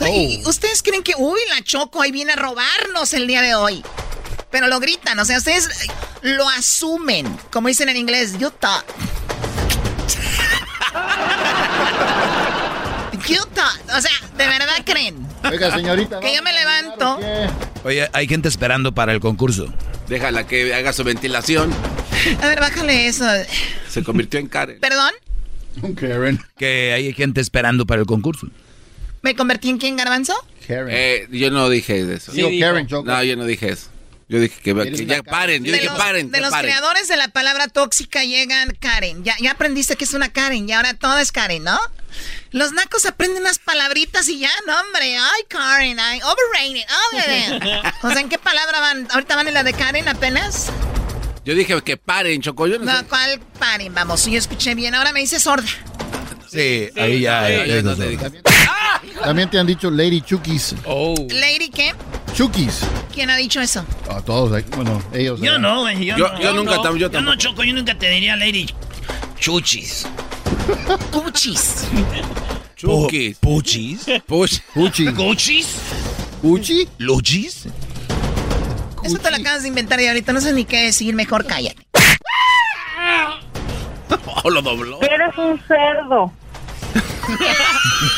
[0.00, 3.84] Ay, ¿Ustedes creen que, uy, la Choco ahí viene a robarnos el día de hoy?
[4.54, 5.88] Pero lo gritan, o sea, ustedes eh,
[6.22, 8.84] lo asumen, como dicen en inglés, you thought.
[13.26, 13.80] You thought.
[13.96, 15.26] O sea, ¿de verdad creen?
[15.50, 16.20] Oiga, señorita.
[16.20, 17.18] Que yo me levanto.
[17.82, 19.74] Oye, hay gente esperando para el concurso.
[20.06, 21.74] Déjala que haga su ventilación.
[22.40, 23.24] A ver, bájale eso.
[23.88, 24.78] Se convirtió en Karen.
[24.78, 25.14] ¿Perdón?
[25.96, 26.40] Karen.
[26.56, 28.46] Que hay gente esperando para el concurso.
[29.20, 30.34] ¿Me convertí en quién, Garbanzo?
[30.68, 32.30] Eh, yo no dije eso.
[32.30, 32.68] Sí, Digo.
[32.68, 33.10] Karen, Choco.
[33.10, 33.88] No, yo no dije eso.
[34.28, 35.64] Yo dije que, que ya paren.
[35.64, 36.30] Yo de dije los, paren.
[36.30, 36.70] de los paren.
[36.70, 39.22] creadores de la palabra tóxica llegan Karen.
[39.24, 41.78] Ya, ya aprendiste que es una Karen y ahora todo es Karen, ¿no?
[42.50, 45.16] Los nacos aprenden unas palabritas y ya, no, hombre.
[45.18, 46.86] Ay, Karen, ay, overrated.
[47.12, 47.90] overrated.
[48.02, 49.08] o sea, ¿en qué palabra van?
[49.10, 50.70] ¿Ahorita van en la de Karen apenas?
[51.44, 52.66] Yo dije que paren, Choco.
[52.66, 53.04] Yo no, No, sé.
[53.06, 53.92] ¿cuál Karen?
[53.94, 54.94] Vamos, yo escuché bien.
[54.94, 55.68] Ahora me dice sorda.
[56.54, 57.46] Sí, ahí ya.
[57.46, 58.30] sí, ya ya no no te dije.
[59.22, 60.74] También te han dicho Lady Chukis.
[60.86, 61.14] Oh.
[61.30, 61.92] ¿Lady qué?
[62.34, 62.80] Chukis.
[63.12, 63.84] ¿Quién ha dicho eso?
[64.08, 65.40] A todos, ahí, bueno, ellos.
[65.40, 66.04] Yo no, güey.
[66.04, 66.40] Yo, Yo- no.
[66.40, 67.36] yo nunca tam- yo Yo no, tampoco.
[67.38, 68.66] Choco, yo nunca te diría Lady
[69.38, 70.06] Chuchis.
[71.10, 71.86] Puchis.
[72.76, 73.38] Chukis.
[73.38, 74.06] Puchis.
[74.26, 74.60] Puch.
[74.74, 75.12] Puchi.
[75.12, 75.68] ¿Cochis?
[76.42, 76.88] Puchi.
[76.98, 77.66] Luchis.
[79.02, 81.14] Eso te lo acabas de inventar y ahorita no sé ni qué decir.
[81.14, 81.84] Mejor cállate.
[84.46, 85.00] Oh, lo dobló.
[85.00, 86.30] Eres un cerdo.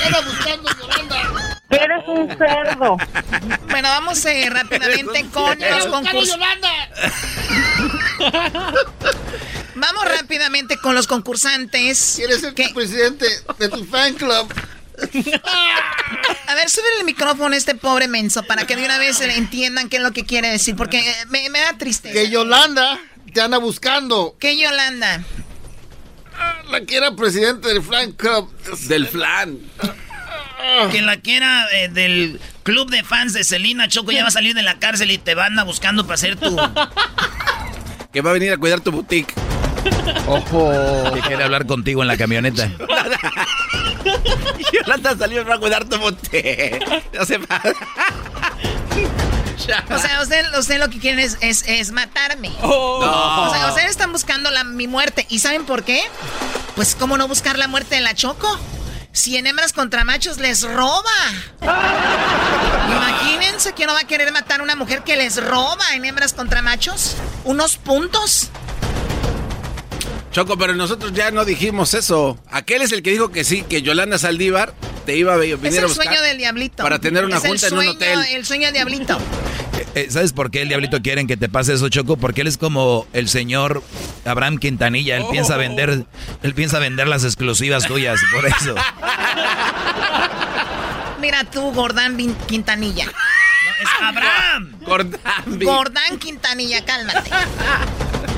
[0.05, 1.61] Era buscando Yolanda.
[1.71, 2.97] Eres un cerdo.
[3.69, 6.39] Bueno, vamos eh, rápidamente con los concursos.
[9.79, 12.15] Vamos rápidamente con los concursantes.
[12.17, 13.27] ¿Quieres ser tu presidente
[13.59, 14.51] de tu fan club?
[16.47, 19.91] A ver, sube el micrófono a este pobre menso para que de una vez entiendan
[19.91, 22.15] qué es lo que quiere decir, porque eh, me, me da tristeza.
[22.15, 22.99] Que Yolanda
[23.35, 24.35] te anda buscando.
[24.41, 25.23] ¿Qué Yolanda?
[26.71, 28.51] La que era presidente del fan club.
[28.89, 29.59] Del flan.
[30.91, 34.33] Que la que era eh, del club de fans de Selena Choco ya va a
[34.33, 36.57] salir de la cárcel y te van a buscando para hacer tu.
[38.13, 39.35] Que va a venir a cuidar tu boutique.
[40.27, 40.73] Ojo.
[41.13, 42.71] Que quiere hablar contigo en la camioneta.
[44.73, 46.81] Yolanda salió para cuidar tu boutique.
[47.13, 47.63] No se va.
[49.91, 52.53] O sea, usted, usted lo que quieren es, es, es matarme.
[52.63, 52.99] Oh.
[53.01, 53.43] No.
[53.51, 55.27] O sea, ustedes están buscando la, mi muerte.
[55.29, 56.03] ¿Y saben por qué?
[56.75, 58.59] Pues, ¿cómo no buscar la muerte de la Choco?
[59.13, 61.11] Si en hembras contra machos les roba.
[62.91, 66.35] Imagínense que no va a querer matar a una mujer que les roba en hembras
[66.35, 67.17] contra machos.
[67.45, 68.51] Unos puntos.
[70.37, 72.39] Choco, pero nosotros ya no dijimos eso.
[72.51, 74.75] Aquel es el que dijo que sí, que Yolanda Saldívar
[75.07, 76.05] te iba a venir Es a el buscar.
[76.05, 76.83] sueño del diablito.
[76.83, 78.19] para tener una Es el junta en un hotel.
[78.33, 79.19] El sueño del diablito.
[79.95, 82.19] Eh, ¿Sabes por qué el diablito quieren que te pase eso, Choco?
[82.19, 83.83] Porque él es como el señor
[84.27, 85.17] Abraham Quintanilla.
[85.17, 86.05] Él piensa vender,
[86.43, 88.75] él piensa vender las exclusivas tuyas, por eso.
[91.19, 93.07] Mira tú, Gordán Quintanilla.
[93.87, 94.79] Es Abraham.
[94.81, 95.59] Gordán.
[95.61, 97.31] Gordán Quintanilla, cálmate.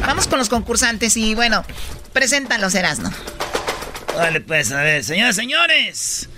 [0.00, 1.64] Vamos con los concursantes y bueno,
[2.12, 3.10] preséntalos, Erasno.
[4.14, 6.28] Vale, pues, a ver, señoras, señores.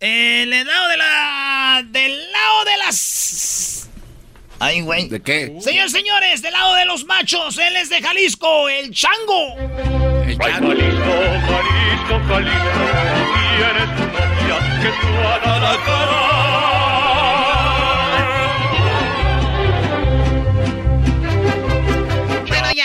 [0.00, 1.84] El lado de la.
[1.86, 3.88] Del lado de las.
[4.60, 5.08] Ay, güey.
[5.08, 5.56] ¿De qué?
[5.60, 9.56] Señores, señores, del lado de los machos, él es de Jalisco, el chango.
[10.24, 10.68] El chango.
[10.68, 11.04] Jalisco,
[11.48, 12.84] Jalisco, Jalisco,
[13.56, 16.27] tienes tu novia que tú harás la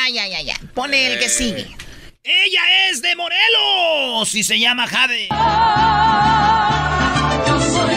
[0.03, 0.55] Ya, ya, ya, ya.
[0.73, 1.65] con el que sigue.
[2.23, 5.29] Ella es de Morelos y se llama Jade.
[7.47, 7.95] Yo soy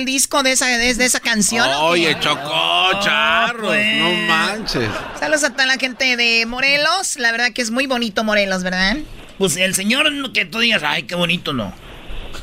[0.00, 1.68] el disco de esa, de, de esa canción?
[1.82, 3.96] Oye, Chocó, charros, pues.
[3.98, 4.90] no manches.
[5.18, 7.16] Saludos a toda la gente de Morelos.
[7.18, 8.96] La verdad que es muy bonito Morelos, ¿verdad?
[9.38, 11.72] Pues el señor no- que tú digas, ay, qué bonito, no.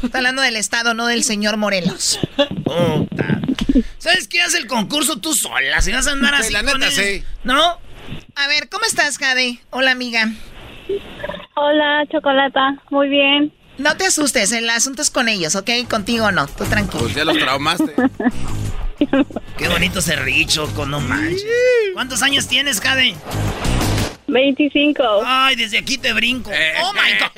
[0.04, 2.20] Está hablando del estado, no del señor Morelos.
[2.64, 3.42] Puta.
[3.98, 5.82] ¿Sabes qué hace el concurso tú sola?
[5.82, 7.20] Si vas a andar Sí, así la con neta, él.
[7.20, 7.24] sí.
[7.44, 7.80] ¿No?
[8.36, 9.60] A ver, ¿cómo estás, Jade?
[9.72, 10.30] Hola, amiga.
[11.56, 12.76] Hola, Chocolata.
[12.90, 13.52] Muy bien.
[13.78, 15.70] No te asustes, el asunto es con ellos, ¿ok?
[15.90, 17.04] Contigo no, tú tranquilo.
[17.04, 17.94] Pues ya los traumaste.
[19.58, 21.44] Qué bonito ese richo, con no manches.
[21.94, 23.16] ¿Cuántos años tienes, Jade?
[24.28, 25.04] 25.
[25.26, 26.52] Ay, desde aquí te brinco.
[26.52, 26.74] Eh.
[26.82, 27.32] Oh my God.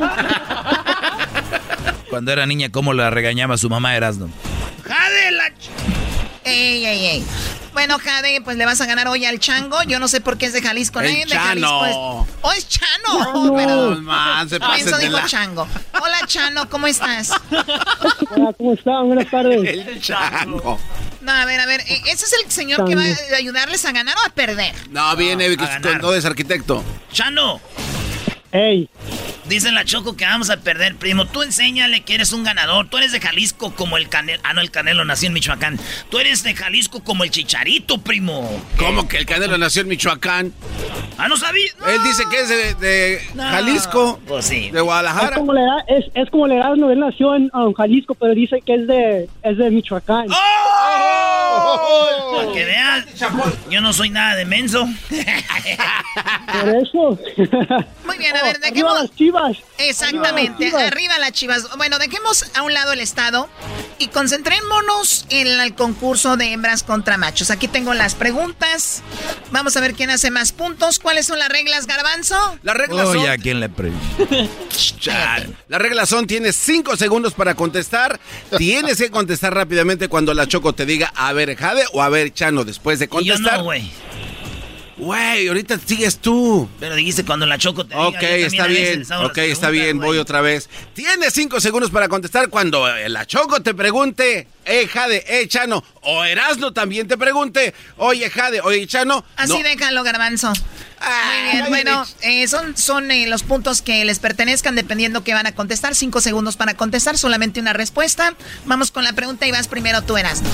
[2.10, 4.28] Cuando era niña, ¿cómo la regañaba su mamá Erasno?
[4.84, 5.50] Jade, la.
[6.44, 7.24] Ey, ey, ey.
[7.72, 9.82] Bueno, Jade, pues le vas a ganar hoy al Chango.
[9.82, 11.00] Yo no sé por qué es de Jalisco.
[11.00, 11.92] El de Jalisco es...
[11.92, 12.26] Chano.
[12.42, 13.32] ¡Oh, es Chano!
[13.34, 13.94] Oh, perdón.
[14.04, 15.26] No, man, se Eso pasen de dijo la...
[15.26, 15.66] Chango.
[16.00, 17.30] Hola, Chano, ¿cómo estás?
[18.30, 19.06] Hola, ¿cómo están?
[19.06, 19.60] Buenas tardes.
[19.88, 20.78] El Chano.
[21.20, 21.80] No, a ver, a ver.
[21.80, 24.74] eh, ¿Ese es el señor que va a ayudarles a ganar o a perder?
[24.90, 26.02] No, viene, que ganar.
[26.02, 26.84] no es arquitecto.
[27.12, 27.60] Chano,
[28.54, 28.88] Ey,
[29.46, 31.24] dice la Choco que vamos a perder, primo.
[31.26, 32.88] Tú enséñale que eres un ganador.
[32.88, 34.40] Tú eres de Jalisco como el Canelo.
[34.44, 35.76] Ah, no, el Canelo nació en Michoacán.
[36.08, 38.48] Tú eres de Jalisco como el Chicharito, primo.
[38.78, 40.52] ¿Cómo que el Canelo nació en Michoacán?
[41.18, 41.68] Ah, no sabía.
[41.80, 41.86] No.
[41.88, 43.42] Él dice que es de, de No.
[43.42, 44.70] Jalisco, Pues sí.
[44.70, 45.34] de es Guadalajara.
[45.36, 48.62] como, le da, es, es como le Erasmo, él nació en um, Jalisco, pero dice
[48.64, 50.26] que es de, es de Michoacán.
[50.30, 51.13] ¡Oh!
[52.36, 53.04] Para que veas,
[53.70, 54.86] yo no soy nada de menso.
[55.08, 57.18] Por eso.
[58.06, 59.00] Muy bien, a ver, Arriba dejemos...
[59.00, 59.56] las chivas.
[59.78, 61.76] Exactamente, Arriba las arriba las chivas.
[61.76, 63.48] Bueno, dejemos a un lado el estado
[63.98, 67.50] y concentrémonos en el concurso de hembras contra machos.
[67.50, 69.02] Aquí tengo las preguntas.
[69.50, 70.98] Vamos a ver quién hace más puntos.
[70.98, 72.58] ¿Cuáles son las reglas, Garbanzo?
[72.62, 73.30] Las reglas Oye, son...
[73.30, 73.70] ¿a quién le.
[75.68, 78.18] Las reglas son, tienes cinco segundos para contestar.
[78.56, 82.32] Tienes que contestar rápidamente cuando la Choco te diga, a ver, Jade o a ver,
[82.32, 83.58] Chano, después de Y yo contestar.
[83.58, 83.90] no, güey.
[84.96, 86.68] Güey, ahorita sigues tú.
[86.78, 89.04] Pero dijiste cuando la choco te Ok, está bien.
[89.24, 90.70] Ok, está bien, voy otra vez.
[90.94, 95.82] Tienes cinco segundos para contestar cuando eh, la Choco te pregunte, eh, Jade, eh, Chano,
[96.02, 99.24] o Erasno también te pregunte, oye, Jade, oye, Chano.
[99.36, 99.68] Así no.
[99.68, 100.52] déjalo, Garbanzo.
[100.52, 105.46] Muy bien, bueno, eh, son, son eh, los puntos que les pertenezcan dependiendo que van
[105.46, 105.96] a contestar.
[105.96, 108.34] Cinco segundos para contestar, solamente una respuesta.
[108.64, 110.48] Vamos con la pregunta y vas primero tú, Erasmo.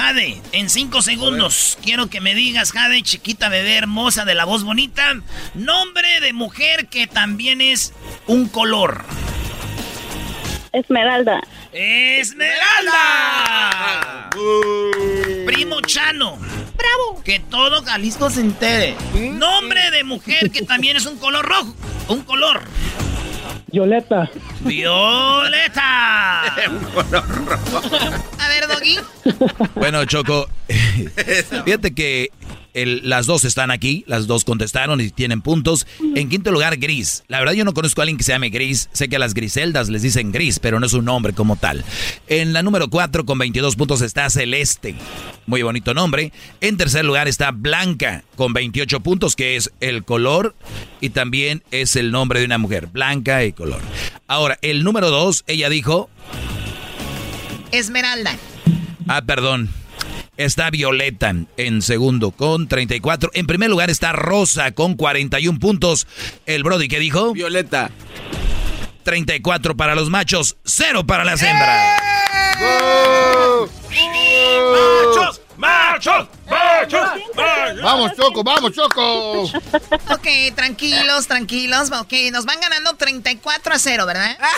[0.00, 4.64] Jade, en cinco segundos, quiero que me digas, Jade, chiquita bebé hermosa de la voz
[4.64, 5.12] bonita,
[5.52, 7.92] nombre de mujer que también es
[8.26, 9.04] un color.
[10.72, 11.42] Esmeralda.
[11.74, 12.90] ¡Esmeralda!
[15.44, 16.38] Primo Chano.
[16.78, 17.22] ¡Bravo!
[17.22, 18.96] Que todo Jalisco se entere.
[19.12, 21.74] Nombre de mujer que también es un color rojo.
[22.08, 22.62] Un color.
[23.72, 24.30] Violeta.
[24.60, 26.42] Violeta.
[28.38, 28.98] A ver, Doggy.
[29.74, 30.48] Bueno, Choco,
[31.64, 32.30] fíjate que
[32.74, 35.86] el- las dos están aquí, las dos contestaron y tienen puntos.
[36.14, 37.24] En quinto lugar, Gris.
[37.28, 38.88] La verdad yo no conozco a alguien que se llame Gris.
[38.92, 41.84] Sé que a las Griseldas les dicen Gris, pero no es un nombre como tal.
[42.28, 44.94] En la número 4 con 22 puntos está Celeste.
[45.46, 46.32] Muy bonito nombre.
[46.60, 50.54] En tercer lugar está Blanca con 28 puntos, que es el color
[51.00, 52.86] y también es el nombre de una mujer.
[52.86, 53.80] Blanca y color.
[54.28, 56.08] Ahora, el número 2, ella dijo...
[57.72, 58.36] Esmeralda.
[59.06, 59.70] Ah, perdón.
[60.40, 63.30] Está Violeta en segundo con 34.
[63.34, 66.06] En primer lugar está Rosa con 41 puntos.
[66.46, 67.34] El Brody que dijo?
[67.34, 67.90] Violeta.
[69.02, 72.00] 34 para los machos, 0 para las hembras.
[75.12, 75.39] ¡Machos!
[75.60, 76.26] ¡Machos!
[76.48, 77.10] ¡Machos!
[77.82, 79.42] Vamos, Choco, vamos, Choco.
[80.10, 81.90] Ok, tranquilos, tranquilos.
[81.92, 84.38] Ok, nos van ganando 34 a 0, ¿verdad?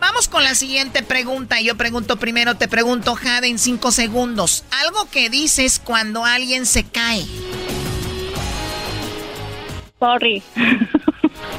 [0.00, 1.60] Vamos con la siguiente pregunta.
[1.60, 4.64] Yo pregunto primero, te pregunto, Jade, en 5 segundos.
[4.70, 7.24] Algo que dices cuando alguien se cae.
[9.98, 10.42] Sorry.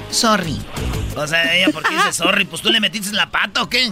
[0.09, 0.59] Sorry.
[1.15, 2.45] O sea, ella, ¿por qué dice sorry?
[2.45, 3.91] Pues tú le metiste la pata o qué?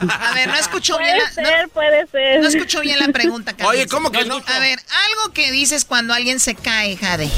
[0.00, 2.40] A ver, no escuchó Puede bien la, ser, no, puede ser.
[2.40, 3.74] no escuchó bien la pregunta, Carlos.
[3.74, 4.36] Oye, ¿cómo que no?
[4.36, 4.78] A ver,
[5.08, 7.30] algo que dices cuando alguien se cae, Jade.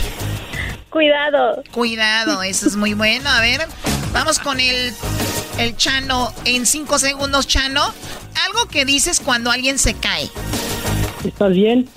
[0.90, 1.62] Cuidado.
[1.70, 3.28] Cuidado, eso es muy bueno.
[3.31, 3.66] A ver,
[4.12, 4.93] vamos con el,
[5.59, 7.94] el Chano en cinco segundos, Chano.
[8.47, 10.28] Algo que dices cuando alguien se cae.
[11.24, 11.89] ¿Estás bien?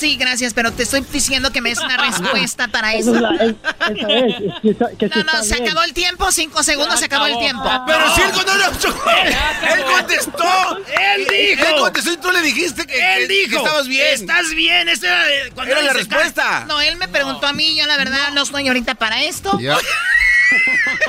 [0.00, 3.14] Sí, gracias, pero te estoy diciendo que me des una respuesta para Esa eso.
[3.16, 3.54] es la- es-
[3.98, 5.68] esa es, es que está- que sí No, no, se bien.
[5.68, 7.70] acabó el tiempo, cinco segundos, se acabó el tiempo.
[7.86, 10.78] Pero si él no, no, Choco, él contestó.
[10.98, 11.66] Él dijo.
[11.66, 13.50] Él contestó y tú le dijiste que, Él dijo.
[13.50, 14.06] que estabas bien.
[14.14, 14.88] Estás bien.
[14.88, 16.64] Esta era, cuando Era la respuesta.
[16.66, 19.58] No, él me preguntó a mí, yo la verdad no estoy ahorita para esto.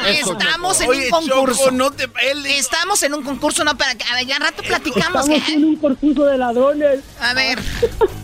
[0.07, 1.63] Estamos en Oye, un concurso.
[1.65, 2.09] Choco, no te...
[2.30, 4.03] Él Estamos en un concurso, no para que.
[4.11, 5.27] A ver, ya al rato platicamos.
[5.27, 5.53] Estamos ¿qué?
[5.53, 6.99] en un concurso de ladrones.
[7.19, 7.59] A ver,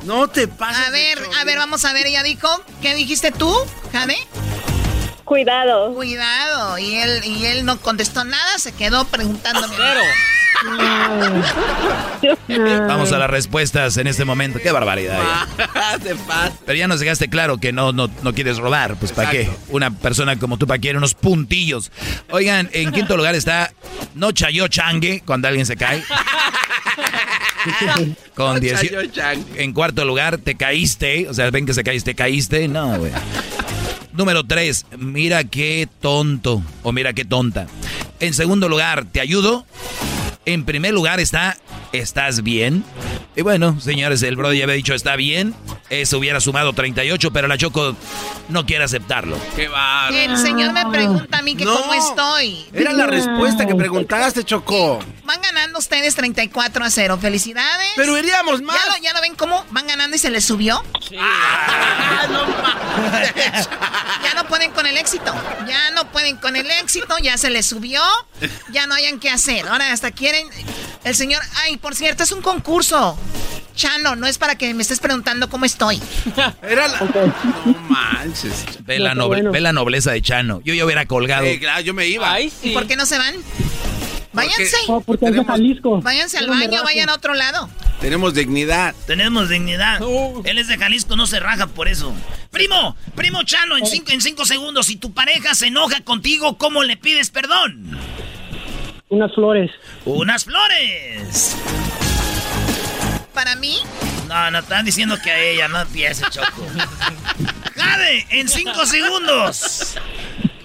[0.03, 0.88] No te pases.
[0.88, 2.07] a ver, a ver, vamos a ver.
[2.07, 2.48] Ella dijo,
[2.81, 3.53] ¿qué dijiste tú,
[3.91, 4.18] Jade?
[5.28, 5.94] Cuidado.
[5.94, 6.78] Cuidado.
[6.80, 9.76] Y él, y él no contestó nada, se quedó preguntándome.
[12.88, 14.60] Vamos a las respuestas en este momento.
[14.64, 15.20] Qué barbaridad.
[16.28, 16.58] pases.
[16.66, 18.95] Pero ya nos dejaste claro que no, no, no quieres robar.
[18.95, 19.49] Pues ¿para qué?
[19.68, 21.91] Una persona como tú, ¿para qué quiere unos puntillos?
[22.32, 23.74] Oigan, en quinto lugar está
[24.16, 26.02] No Chayo Changue, cuando alguien se cae.
[28.34, 28.80] Con No 10.
[28.80, 29.62] Chayo Changue.
[29.62, 31.28] En cuarto lugar, te caíste.
[31.30, 32.70] O sea, ven que se caíste, caíste.
[32.70, 33.12] No, güey.
[34.18, 37.68] Número 3, mira qué tonto o mira qué tonta.
[38.19, 39.64] En segundo lugar, ¿te ayudo?
[40.45, 41.56] En primer lugar está,
[41.91, 42.84] ¿estás bien?
[43.35, 45.53] Y bueno, señores, el Brody había dicho, está bien.
[45.89, 47.95] Eso hubiera sumado 38, pero la Choco
[48.49, 49.38] no quiere aceptarlo.
[49.55, 50.15] Qué bárbaro.
[50.18, 51.80] El señor me pregunta a mí que No.
[51.80, 52.65] cómo estoy.
[52.73, 54.99] Era la respuesta que preguntaste, Choco.
[55.23, 57.18] Van ganando ustedes 34 a 0.
[57.22, 57.88] Felicidades.
[57.95, 58.76] Pero iríamos más.
[58.85, 60.84] ¿Ya lo, ya lo ven cómo van ganando y se les subió?
[61.19, 62.45] Ah, no.
[64.23, 65.34] Ya no pueden con el éxito.
[65.68, 67.15] Ya no pueden con el éxito.
[67.22, 68.01] Ya se les subió.
[68.72, 69.65] Ya no hayan qué hacer.
[69.68, 70.47] Ahora hasta quieren.
[71.05, 71.41] El señor.
[71.64, 73.18] Ay, por cierto, es un concurso.
[73.78, 76.02] Chano, no es para que me estés preguntando cómo estoy.
[76.62, 76.99] Era la...
[77.66, 78.66] No manches.
[78.82, 80.60] Ve la, noble- ve la nobleza de Chano.
[80.66, 81.45] Yo ya hubiera colgado.
[81.45, 82.30] Sí, claro, yo me iba.
[82.32, 83.36] Ay, ¿Y por qué no se van?
[84.34, 84.78] Váyanse.
[85.06, 86.02] Porque de Jalisco.
[86.02, 87.70] Váyanse al baño, vayan a otro lado.
[88.02, 88.94] Tenemos dignidad.
[89.08, 89.99] Tenemos dignidad.
[90.44, 92.14] Él es de Jalisco, no se raja por eso.
[92.52, 96.84] Primo, primo Chano, en cinco, en cinco segundos, si tu pareja se enoja contigo, ¿cómo
[96.84, 97.98] le pides perdón?
[99.10, 99.72] Unas flores.
[100.06, 101.56] Unas flores.
[103.38, 103.77] Para mí,
[104.27, 106.65] No, no, están diciendo que a ella, no empieces, Choco.
[107.76, 109.95] Jade, en cinco segundos.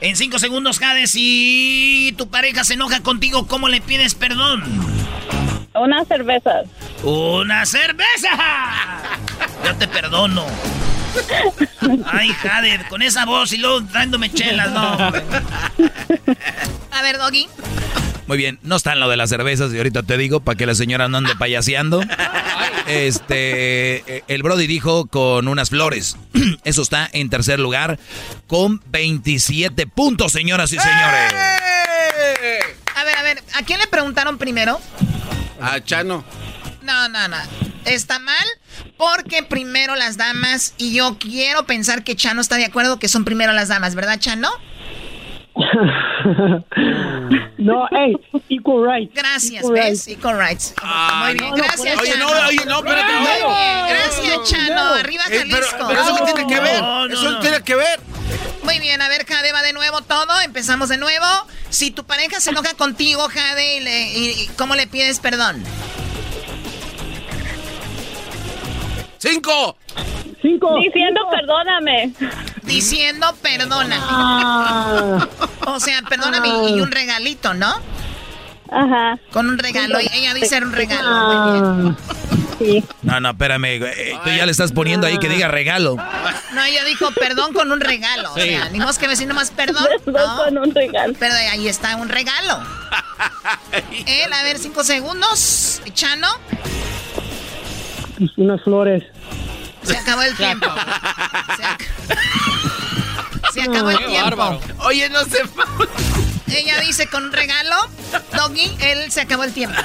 [0.01, 4.65] En cinco segundos, Jade, si tu pareja se enoja contigo, ¿cómo le pides perdón?
[5.75, 6.67] Unas cervezas.
[7.03, 8.31] ¡Una cerveza!
[9.67, 10.47] Yo te perdono.
[12.11, 14.93] Ay, Jade, con esa voz y luego dándome chelas, no.
[16.91, 17.49] a ver, Doggy.
[18.27, 20.67] Muy bien, no está en lo de las cervezas y ahorita te digo para que
[20.67, 22.03] la señora no ande payaseando.
[22.87, 26.17] Este, eh, el Brody dijo con unas flores.
[26.65, 27.99] Eso está en tercer lugar
[28.47, 31.33] con 27 puntos, señoras y señores.
[32.95, 34.81] A ver, a ver, ¿a quién le preguntaron primero?
[35.61, 36.25] A Chano.
[36.83, 37.37] No, no, no.
[37.85, 38.45] Está mal
[38.97, 43.25] porque primero las damas y yo quiero pensar que Chano está de acuerdo que son
[43.25, 44.51] primero las damas, ¿verdad, Chano?
[47.59, 48.15] no, hey,
[48.49, 49.13] equal rights.
[49.15, 49.85] Gracias, Equal ¿ves?
[49.85, 50.09] rights.
[50.09, 50.75] Equal rights.
[50.83, 52.49] Muy bien, no, gracias, Oye, no, Chano.
[52.49, 53.13] oye, no, espérate.
[53.13, 53.49] Muy no.
[53.49, 54.83] bien, gracias, Chano.
[54.95, 55.87] Arriba Eh, pero, Jalisco.
[55.89, 56.83] pero eso qué tiene que ver.
[56.83, 57.41] No, no, eso no.
[57.41, 58.01] tiene que ver.
[58.65, 60.41] Muy bien, a ver, Jade, va de nuevo todo.
[60.41, 61.27] Empezamos de nuevo.
[61.69, 65.63] Si tu pareja se enoja contigo, Jade, y le- y- y ¿cómo le pides perdón?
[69.19, 69.77] ¡Cinco!
[70.43, 70.77] Cinco.
[70.77, 72.13] Diciendo perdóname.
[72.65, 73.97] Diciendo perdóname.
[74.01, 75.27] Ah,
[75.67, 77.73] O sea, perdóname y un regalito, ¿no?
[78.71, 79.19] Ajá.
[79.33, 80.01] Con un regalo.
[80.01, 81.11] y Ella dice un regalo.
[81.11, 81.97] Muy bien.
[82.01, 82.15] ah.
[82.59, 82.85] Sí.
[83.03, 83.79] No, no, espérame.
[83.79, 83.93] güey.
[84.25, 85.97] Tú ya le estás poniendo ahí que diga regalo.
[86.55, 88.33] No, ella dijo perdón con un regalo.
[88.33, 89.87] O sea, ni más que decir nomás perdón.
[90.05, 90.45] Perdón No.
[90.45, 91.13] con un regalo.
[91.19, 92.61] Pero ahí está un regalo.
[94.07, 95.81] Él, a ver, cinco segundos.
[95.93, 96.29] Chano,
[98.19, 99.03] Pues unas flores.
[99.85, 100.67] Se acabó el tiempo.
[101.57, 101.87] Se, ac-
[103.53, 104.37] se acabó el Qué tiempo.
[104.37, 104.61] bárbaro.
[104.81, 105.39] Oye, no se...
[106.55, 107.77] Ella dice con un regalo.
[108.37, 109.81] Doggy, él se acabó el tiempo.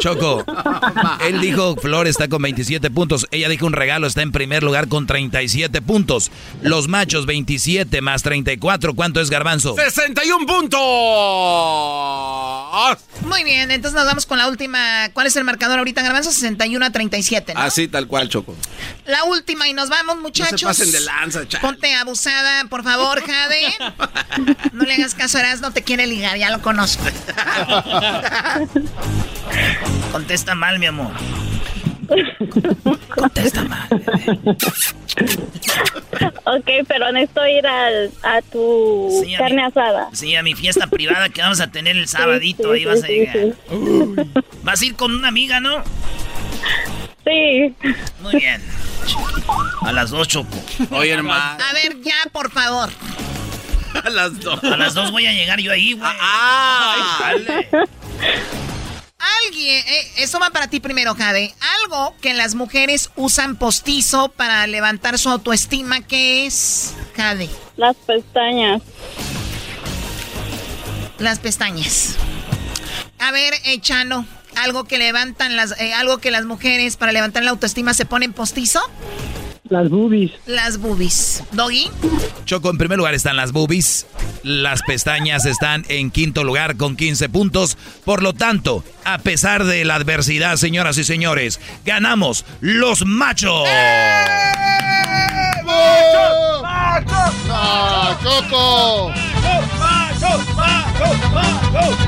[0.00, 0.44] Choco,
[1.26, 3.26] él dijo Flor está con 27 puntos.
[3.30, 6.30] Ella dijo un regalo está en primer lugar con 37 puntos.
[6.62, 8.94] Los machos 27 más 34.
[8.94, 9.74] ¿Cuánto es Garbanzo?
[9.74, 10.80] 61 puntos.
[13.22, 15.08] Muy bien, entonces nos vamos con la última.
[15.12, 16.30] ¿Cuál es el marcador ahorita, Garbanzo?
[16.32, 17.60] 61 a 37, ¿no?
[17.60, 18.54] Así, tal cual, Choco.
[19.06, 20.62] La última y nos vamos, muchachos.
[20.62, 21.72] No se pasen de lanza, chaval.
[21.72, 23.74] Ponte abusada, por favor, Jade.
[24.72, 27.02] No le hagas caso Eras, no te quiere ligar, ya lo conozco.
[30.12, 31.12] Contesta mal, mi amor.
[33.14, 33.88] Contesta mal.
[36.44, 40.08] ok, pero necesito ir al, a tu Sí, a carne mi- asada.
[40.12, 43.06] Sí, a mi fiesta privada que vamos a tener el sabadito, sí, ahí vas sí,
[43.06, 43.36] a llegar.
[43.70, 44.30] Uy.
[44.62, 45.82] Vas a ir con una amiga, ¿no?
[47.24, 47.74] Sí.
[48.20, 48.62] Muy bien.
[49.82, 50.56] A las dos, Choco.
[50.90, 51.58] Oye, hermano.
[51.62, 52.88] A ver, ya, por favor.
[54.04, 54.62] A las dos.
[54.64, 56.10] A las dos voy a llegar yo ahí, güey.
[56.20, 57.16] Ah.
[57.20, 57.68] Dale.
[59.46, 61.54] Alguien, eh, eso va para ti primero, Jade.
[61.82, 67.48] Algo que las mujeres usan postizo para levantar su autoestima, ¿qué es, Jade?
[67.76, 68.82] Las pestañas.
[71.18, 72.16] Las pestañas.
[73.18, 74.26] A ver, eh, Chano,
[74.56, 78.32] algo que levantan las, eh, algo que las mujeres para levantar la autoestima se ponen
[78.32, 78.80] postizo.
[79.68, 80.32] Las boobies.
[80.46, 81.42] Las boobies.
[81.52, 81.90] Doggy.
[82.44, 84.06] Choco, en primer lugar están las boobies.
[84.42, 87.76] Las pestañas están en quinto lugar con 15 puntos.
[88.04, 93.66] Por lo tanto, a pesar de la adversidad, señoras y señores, ganamos los machos.
[95.64, 96.62] ¡Macho!
[96.62, 97.32] ¡Macho!
[97.48, 99.10] ¡No, Choco!
[99.78, 100.38] ¡Macho!
[100.54, 101.06] ¡Macho!
[101.34, 102.06] ¡Macho!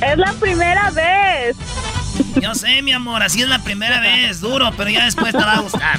[0.00, 1.56] Es la primera vez.
[2.40, 5.54] Yo sé, mi amor, así es la primera vez, duro, pero ya después te va
[5.54, 5.98] a gustar.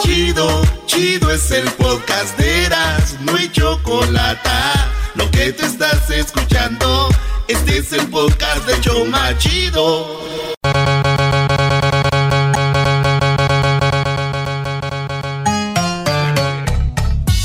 [0.00, 4.48] Chido, chido es el podcast de Eras, no hay chocolate.
[5.14, 7.08] Lo que te estás escuchando,
[7.48, 10.20] este es el podcast de Choma Chido.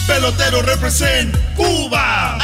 [0.07, 2.42] Pelotero represent Cuba.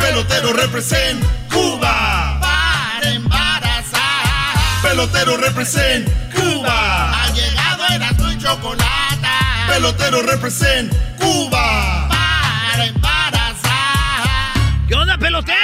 [0.00, 2.38] Pelotero represent Cuba.
[2.40, 4.56] Para embarazar.
[4.82, 7.24] Pelotero represent Cuba.
[7.24, 9.28] Ha llegado el azul y chocolate.
[9.68, 12.08] Pelotero represent Cuba.
[12.08, 14.28] Para embarazar.
[14.88, 15.56] ¿Qué onda, pelotero?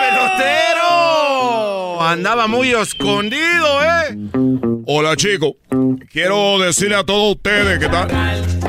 [0.00, 2.02] ¡Pelotero!
[2.02, 4.16] Andaba muy escondido, ¿eh?
[4.86, 5.52] Hola chicos,
[6.12, 8.08] quiero decirle a todos ustedes que tal.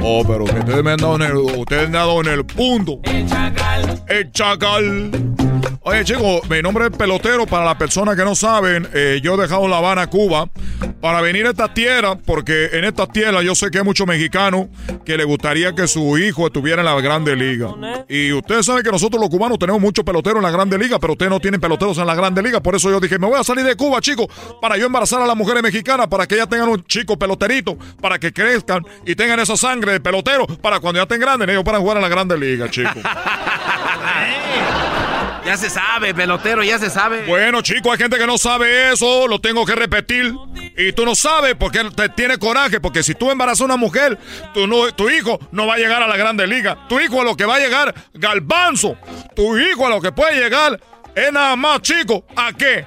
[0.01, 2.99] Oh, pero ustedes me han dado en el, ustedes me han dado en el punto.
[3.03, 4.03] El chacal.
[4.07, 5.11] El chacal.
[5.87, 7.45] Oye chicos, mi nombre es Pelotero.
[7.45, 10.49] Para las personas que no saben, eh, yo he dejado La Habana, Cuba,
[10.99, 14.65] para venir a esta tierra, porque en esta tierra yo sé que hay muchos mexicanos
[15.05, 17.69] que les gustaría que su hijo estuviera en la Grande Liga.
[18.09, 21.13] Y ustedes saben que nosotros los cubanos tenemos muchos peloteros en la Grande Liga, pero
[21.13, 22.61] ustedes no tienen peloteros en la Grande Liga.
[22.61, 24.25] Por eso yo dije, me voy a salir de Cuba, chicos,
[24.59, 28.17] para yo embarazar a las mujeres mexicanas, para que ellas tengan un chico peloterito, para
[28.17, 31.81] que crezcan y tengan esa sangre de pelotero, para cuando ya estén grandes, ellos puedan
[31.81, 33.03] jugar en la Grande Liga, chicos.
[35.45, 37.23] Ya se sabe, pelotero, ya se sabe.
[37.27, 40.33] Bueno, chicos, hay gente que no sabe eso, lo tengo que repetir.
[40.75, 44.17] Y tú no sabes porque te tiene coraje, porque si tú embarazas a una mujer,
[44.53, 46.87] tu, tu hijo no va a llegar a la grande liga.
[46.89, 48.97] Tu hijo a lo que va a llegar, galbanzo.
[49.35, 50.79] Tu hijo a lo que puede llegar
[51.15, 52.25] es nada más, chico.
[52.35, 52.85] ¿A qué?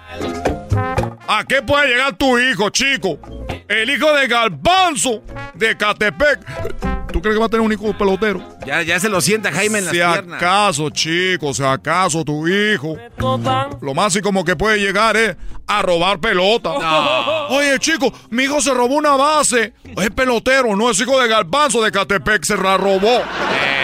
[1.29, 3.19] ¿A qué puede llegar tu hijo, chico?
[3.69, 5.23] El hijo de Galbanzo
[5.55, 6.98] de Catepec.
[7.19, 8.41] ¿Tú crees que va a tener un hijo pelotero?
[8.65, 10.41] Ya, ya se lo sienta Jaime en las Si piernas.
[10.41, 12.97] acaso, chicos, si acaso tu hijo,
[13.81, 15.35] lo más y como que puede llegar es
[15.69, 16.71] a robar pelota.
[16.81, 17.47] No.
[17.49, 19.73] Oye, chico, mi hijo se robó una base.
[19.97, 23.23] Es pelotero, no es hijo de Galbanzo de Catepec, se la robó.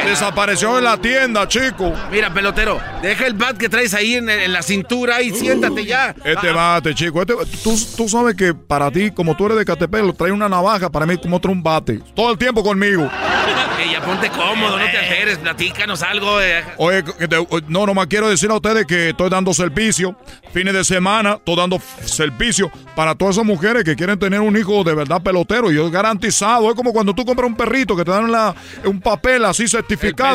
[0.05, 1.93] Desapareció en la tienda, chico.
[2.11, 6.15] Mira, pelotero, deja el bat que traes ahí en, en la cintura y siéntate ya.
[6.25, 7.21] Este Ah, bate, chico.
[7.23, 10.49] Este, tú, tú sabes que para ti, como tú eres de Catepec, lo trae una
[10.49, 12.01] navaja, para mí como otro un bate.
[12.15, 13.05] Todo el tiempo conmigo.
[13.81, 16.41] eh, ya ponte cómodo, no te alteres, platícanos algo.
[16.41, 16.63] eh.
[16.77, 20.17] Oye, te- no, nomás quiero decir a ustedes que estoy dando servicio.
[20.53, 24.57] Fines de semana, estoy dando f- servicio para todas esas mujeres que quieren tener un
[24.57, 25.73] hijo de verdad pelotero.
[25.73, 26.69] Y es garantizado.
[26.71, 30.35] Es como cuando tú compras un perrito que te dan la- un papel así certificado.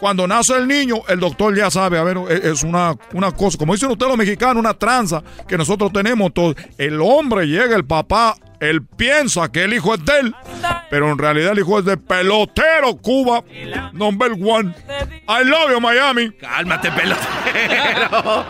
[0.00, 1.98] Cuando nace el niño, el doctor ya sabe.
[1.98, 5.56] A ver, es, es una, una cosa, como dicen ustedes los mexicanos, una tranza que
[5.56, 6.56] nosotros tenemos todos.
[6.78, 8.36] El hombre llega, el papá.
[8.60, 10.34] Él piensa que el hijo es de él,
[10.90, 13.44] pero en realidad el hijo es de pelotero Cuba,
[13.92, 14.74] number one.
[15.28, 16.30] I love you, Miami.
[16.32, 18.44] Cálmate, pelotero.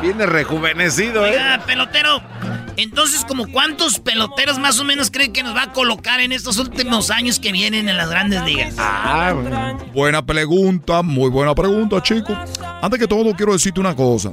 [0.00, 1.30] Viene rejuvenecido, ¿eh?
[1.30, 2.22] Oiga, pelotero.
[2.76, 6.58] Entonces, como cuántos peloteros más o menos creen que nos va a colocar en estos
[6.58, 8.74] últimos años que vienen en las grandes ligas?
[8.78, 9.34] Ah,
[9.92, 12.36] buena pregunta, muy buena pregunta, chico.
[12.80, 14.32] Antes que todo, quiero decirte una cosa.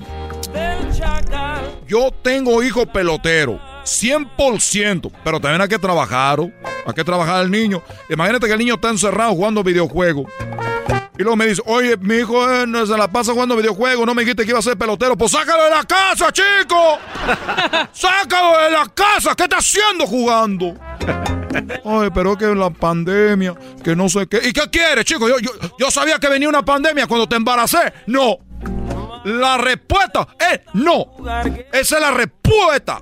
[1.88, 6.52] Yo tengo hijo pelotero, 100%, pero también hay que trabajar, ¿o?
[6.86, 7.82] hay que trabajar el niño.
[8.10, 10.28] Imagínate que el niño está encerrado jugando videojuegos.
[11.20, 14.16] Y luego me dice, oye, mi hijo eh, no se la pasa jugando videojuegos, no
[14.16, 15.18] me dijiste que iba a ser pelotero.
[15.18, 16.98] Pues sácalo de la casa, chico.
[17.92, 19.36] sácalo de la casa.
[19.36, 20.76] ¿Qué está haciendo jugando?
[21.86, 23.54] Ay, pero que la pandemia,
[23.84, 24.40] que no sé qué.
[24.48, 25.28] ¿Y qué quieres, chico?
[25.28, 27.92] Yo, yo, yo sabía que venía una pandemia cuando te embaracé.
[28.08, 28.38] No.
[29.26, 31.18] La respuesta es no.
[31.74, 33.02] Esa es la respuesta.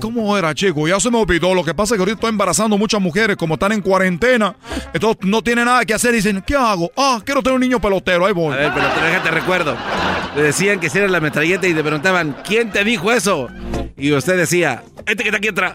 [0.00, 0.88] ¿Cómo era, chico?
[0.88, 1.54] Ya se me olvidó.
[1.54, 4.56] Lo que pasa es que ahorita estoy embarazando muchas mujeres, como están en cuarentena.
[4.92, 6.12] Entonces no tienen nada que hacer.
[6.12, 6.90] Dicen, ¿qué hago?
[6.96, 8.26] Ah, quiero tener un niño pelotero.
[8.26, 8.54] Ahí voy.
[8.54, 9.76] A ver, pelotero, déjate recuerdo.
[10.36, 13.48] Le decían que si era la metralleta y te preguntaban, ¿quién te dijo eso?
[13.96, 15.74] Y usted decía, este que está aquí atrás.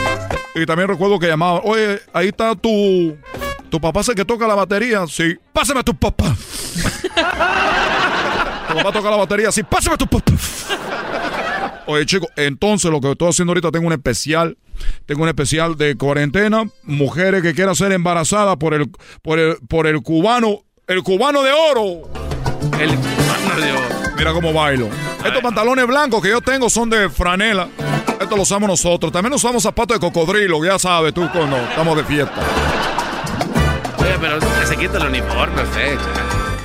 [0.55, 3.17] Y también recuerdo que llamaba, oye, ahí está tu...
[3.69, 5.05] ¿Tu papá sé que toca la batería?
[5.07, 5.37] Sí.
[5.53, 6.35] Pásame a tu papá.
[8.67, 9.63] tu papá toca la batería, sí.
[9.63, 10.33] Pásame a tu papá.
[11.85, 14.57] Oye, chicos, entonces lo que estoy haciendo ahorita tengo un especial.
[15.05, 16.65] Tengo un especial de cuarentena.
[16.83, 18.91] Mujeres que quieran ser embarazadas por el,
[19.21, 20.65] por el, por el cubano.
[20.87, 22.09] El cubano de oro.
[22.77, 24.11] El cubano de oro.
[24.17, 24.89] Mira cómo bailo.
[25.25, 27.67] Estos pantalones blancos que yo tengo son de franela.
[28.19, 29.11] Estos los usamos nosotros.
[29.11, 32.33] También usamos zapatos de cocodrilo, ya sabes tú cuando estamos de fiesta.
[33.99, 35.97] Oye, pero se quita el uniforme, usted.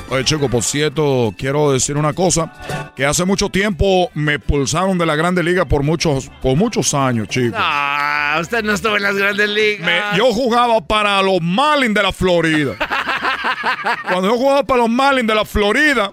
[0.09, 2.53] Oye, chico, por cierto, quiero decir una cosa.
[2.95, 7.29] Que hace mucho tiempo me pulsaron de la Grande Liga por muchos, por muchos años,
[7.29, 7.57] chico.
[7.59, 9.85] Ah, usted no estuvo en las grandes ligas.
[9.85, 12.75] Me- yo jugaba para los Marlins de la Florida.
[14.11, 16.13] Cuando yo jugaba para los Marlins de la Florida,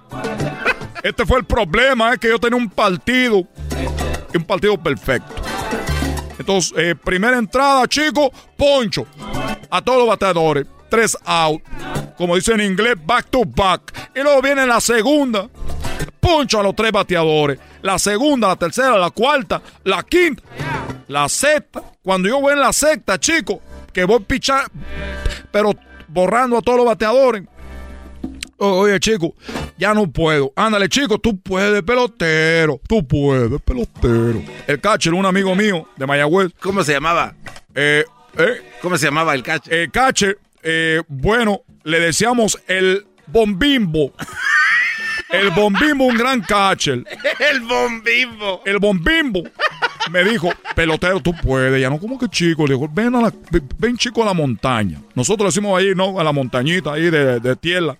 [1.03, 3.45] este fue el problema, es que yo tenía un partido,
[4.33, 5.33] un partido perfecto.
[6.39, 9.05] Entonces, eh, primera entrada, chico, poncho.
[9.69, 10.65] A todos los bateadores.
[10.89, 11.61] Tres out.
[12.17, 14.11] Como dice en inglés, back to back.
[14.15, 15.49] Y luego viene la segunda.
[16.19, 17.59] Poncho a los tres bateadores.
[17.81, 20.41] La segunda, la tercera, la cuarta, la quinta,
[21.07, 21.81] la sexta.
[22.01, 23.61] Cuando yo voy en la sexta, chico,
[23.91, 24.71] que voy pichar,
[25.51, 25.71] pero
[26.07, 27.43] borrando a todos los bateadores.
[28.65, 29.35] O- Oye, chico,
[29.77, 30.53] ya no puedo.
[30.55, 32.79] Ándale, chico, tú puedes, pelotero.
[32.87, 34.41] Tú puedes, pelotero.
[34.67, 36.51] El catcher, un amigo mío de Mayagüez.
[36.61, 37.35] ¿Cómo se llamaba?
[37.75, 38.05] Eh,
[38.37, 39.73] eh, ¿Cómo se llamaba el catcher?
[39.73, 44.13] El catcher, eh, bueno, le decíamos el bombimbo.
[45.29, 47.03] El bombimbo, un gran catcher.
[47.51, 48.61] El bombimbo.
[48.65, 49.43] El bombimbo
[50.11, 51.81] me dijo, pelotero, tú puedes.
[51.81, 52.65] Ya no, como que chico.
[52.67, 53.33] Le dijo, ven, a la,
[53.77, 55.01] ven, chico a la montaña.
[55.15, 56.19] Nosotros decimos ahí, ¿no?
[56.19, 57.97] A la montañita ahí de, tierra.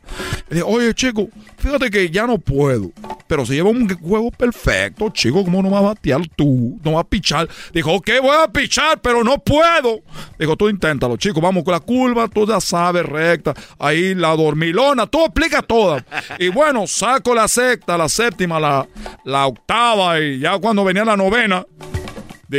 [0.50, 2.92] Le dije, oye, chico, fíjate que ya no puedo.
[3.28, 5.44] Pero se lleva un juego perfecto, chico.
[5.44, 6.80] ¿Cómo no vas a batear tú?
[6.84, 7.48] No vas a pichar.
[7.74, 10.02] Dijo, ok, voy a pichar, pero no puedo.
[10.38, 11.42] Dijo, tú inténtalo, chico.
[11.42, 13.54] Vamos con la curva, tú ya sabes, recta.
[13.80, 16.06] Ahí la dormilona, tú explica toda.
[16.40, 18.88] Y bueno, saco la sexta, la séptima, la,
[19.24, 20.20] la octava.
[20.20, 21.66] Y ya cuando venía la novena,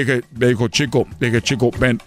[0.00, 2.00] dije, le dijo, chico, dije, chico, ven.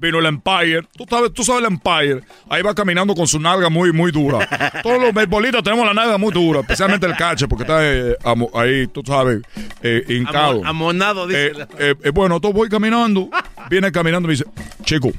[0.00, 0.82] Vino el Empire.
[0.96, 2.20] Tú sabes, tú sabes el Empire.
[2.48, 4.48] Ahí va caminando con su nalga muy, muy dura.
[4.84, 8.48] Todos los beisbolistas tenemos la nalga muy dura, especialmente el catcher, porque está eh, amo-
[8.54, 9.40] ahí, tú sabes,
[9.82, 10.60] eh, hincado.
[10.60, 11.52] Amo- amonado, dice.
[11.80, 13.28] Eh, eh, bueno, todo voy caminando.
[13.70, 14.44] Viene caminando y me dice,
[14.84, 15.10] chico,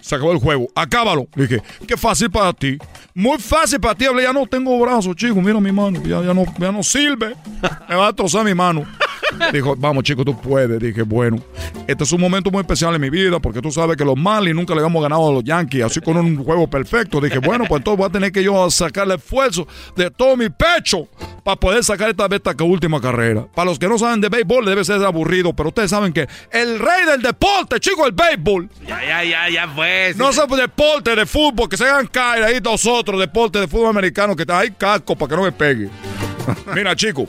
[0.00, 1.26] se acabó el juego, acábalo.
[1.34, 2.78] Le dije, qué fácil para ti.
[3.14, 4.04] Muy fácil para ti.
[4.04, 5.34] Hablé, ya no tengo brazos, chico.
[5.42, 7.34] Mira mi mano, ya, ya, no, ya no sirve.
[7.88, 8.86] Me va a destrozar mi mano.
[9.52, 10.78] Dijo, vamos chicos, tú puedes.
[10.80, 11.38] Dije, bueno,
[11.86, 14.56] este es un momento muy especial en mi vida porque tú sabes que los Marlins
[14.56, 17.20] nunca le habíamos ganado a los Yankees, así con un juego perfecto.
[17.20, 21.08] Dije, bueno, pues entonces voy a tener que yo sacarle esfuerzo de todo mi pecho
[21.44, 23.46] para poder sacar esta esta última carrera.
[23.54, 26.78] Para los que no saben de béisbol debe ser aburrido, pero ustedes saben que el
[26.78, 28.68] rey del deporte, chicos, el béisbol.
[28.86, 30.14] Ya, ya, ya, ya fue.
[30.16, 34.36] No sé deporte de fútbol, que se hagan caer ahí nosotros, deporte de fútbol americano,
[34.36, 35.88] que está ahí casco para que no me pegue.
[36.74, 37.28] Mira, chicos.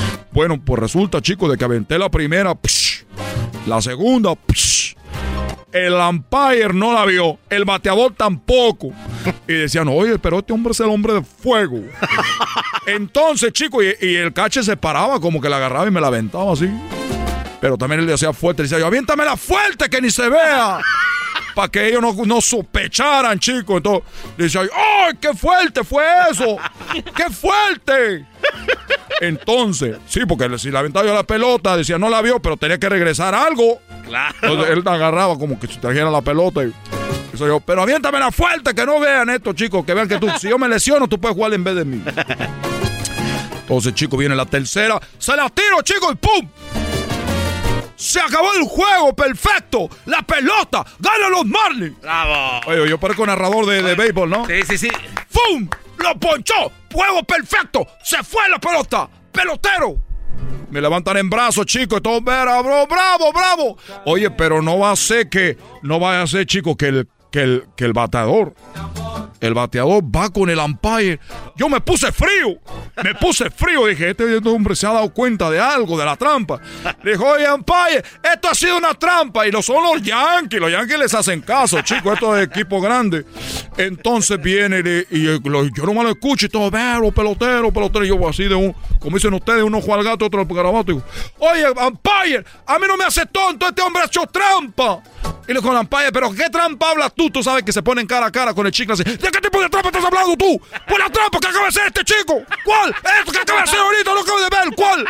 [0.31, 2.57] Bueno, pues resulta, chicos, de que aventé la primera,
[3.67, 4.35] la segunda,
[5.71, 8.91] el umpire no la vio, el bateador tampoco.
[9.47, 11.81] Y decían, oye, pero este hombre es el hombre de fuego.
[12.87, 16.53] Entonces, chicos, y, el cache se paraba como que la agarraba y me la aventaba
[16.53, 16.69] así.
[17.61, 20.79] Pero también él le hacía fuerte, le decía yo, aviéntamela fuerte que ni se vea
[21.55, 23.77] para que ellos no, sospecharan, chicos.
[23.77, 24.03] Entonces
[24.35, 26.57] decía, ¡ay, qué fuerte fue eso!
[27.15, 28.25] ¡Qué fuerte!
[29.21, 32.79] Entonces, sí, porque si la aventaba yo la pelota, decía, no la vio, pero tenía
[32.79, 33.79] que regresar algo.
[34.05, 34.35] Claro.
[34.41, 36.73] Entonces él agarraba como que si trajera la pelota y...
[37.37, 40.57] yo, pero aviéntamela fuerte, que no vean esto, chicos, que vean que tú, si yo
[40.57, 42.03] me lesiono, tú puedes jugar en vez de mí.
[43.61, 46.80] Entonces, chicos, viene la tercera, se la tiro, chicos, y ¡pum!
[48.01, 49.87] Se acabó el juego, perfecto.
[50.07, 52.01] La pelota, gana los Marlins.
[52.01, 52.61] Bravo.
[52.65, 54.47] Oye, yo parezco narrador de, de béisbol, ¿no?
[54.47, 54.89] Sí, sí, sí.
[55.29, 55.69] ¡Fum!
[55.99, 56.71] Lo ponchó.
[56.91, 57.85] Juego perfecto.
[58.03, 59.07] Se fue la pelota.
[59.31, 59.97] Pelotero.
[60.71, 62.01] Me levantan en brazos, chicos.
[62.01, 63.77] Todo, bravo, bravo, bravo.
[64.05, 67.43] Oye, pero no va a ser que, no va a ser, chicos, que el, que
[67.43, 68.55] el, que el batador
[69.41, 71.19] el bateador va con el umpire.
[71.55, 72.59] Yo me puse frío.
[73.03, 73.87] Me puse frío.
[73.87, 76.59] Dije, este hombre se ha dado cuenta de algo, de la trampa.
[77.03, 79.47] Le dijo, oye, umpire, esto ha sido una trampa.
[79.47, 80.59] Y lo son los Yankees.
[80.59, 82.13] Los Yankees les hacen caso, chicos.
[82.13, 83.25] Esto es equipo grande.
[83.77, 88.05] Entonces viene y, yo no me lo escucho y todo, veo, pelotero, pelotero.
[88.05, 90.91] Y yo así de un, como dicen ustedes, uno juega al gato, otro al garabato.
[90.91, 91.03] Digo,
[91.39, 93.67] oye, umpire, a mí no me hace tonto.
[93.67, 95.01] Este hombre ha hecho trampa.
[95.47, 97.29] Y le dijo, umpire, pero ¿qué trampa hablas tú?
[97.31, 99.69] Tú sabes que se ponen cara a cara con el chico así qué tipo de
[99.69, 100.61] trampa estás hablando tú?
[100.87, 102.41] ¿Cuál la trampa que acaba de hacer este chico?
[102.63, 102.89] ¿Cuál?
[103.19, 104.75] Esto que acaba de hacer ahorita, lo acabo de ver.
[104.75, 105.05] ¿Cuál?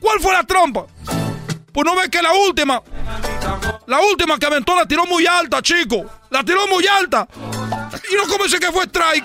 [0.00, 0.86] ¿Cuál fue la trampa?
[1.72, 2.80] Pues no ves que la última,
[3.86, 6.04] la última que aventó la tiró muy alta, chico.
[6.30, 7.26] La tiró muy alta.
[8.10, 9.24] Y no como que fue strike.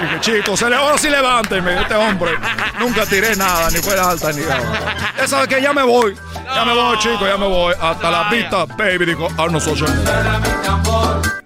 [0.00, 2.32] Dije, chicos, ahora sí levántenme, este hombre.
[2.78, 5.12] Nunca tiré nada, ni fue alta ni nada.
[5.16, 6.16] Ya sabes que ya me voy.
[6.54, 7.74] Ya me voy, chicos, ya me voy.
[7.80, 11.36] Hasta la vista, baby, dijo Arnold Schwarzenegger.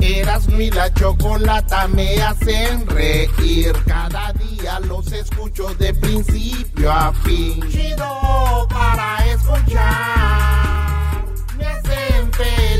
[0.00, 3.72] Eras mi la chocolata, me hacen reír.
[3.86, 7.62] Cada día los escucho de principio a fin.
[7.70, 11.24] Chido para escuchar,
[11.58, 12.79] me hacen feliz.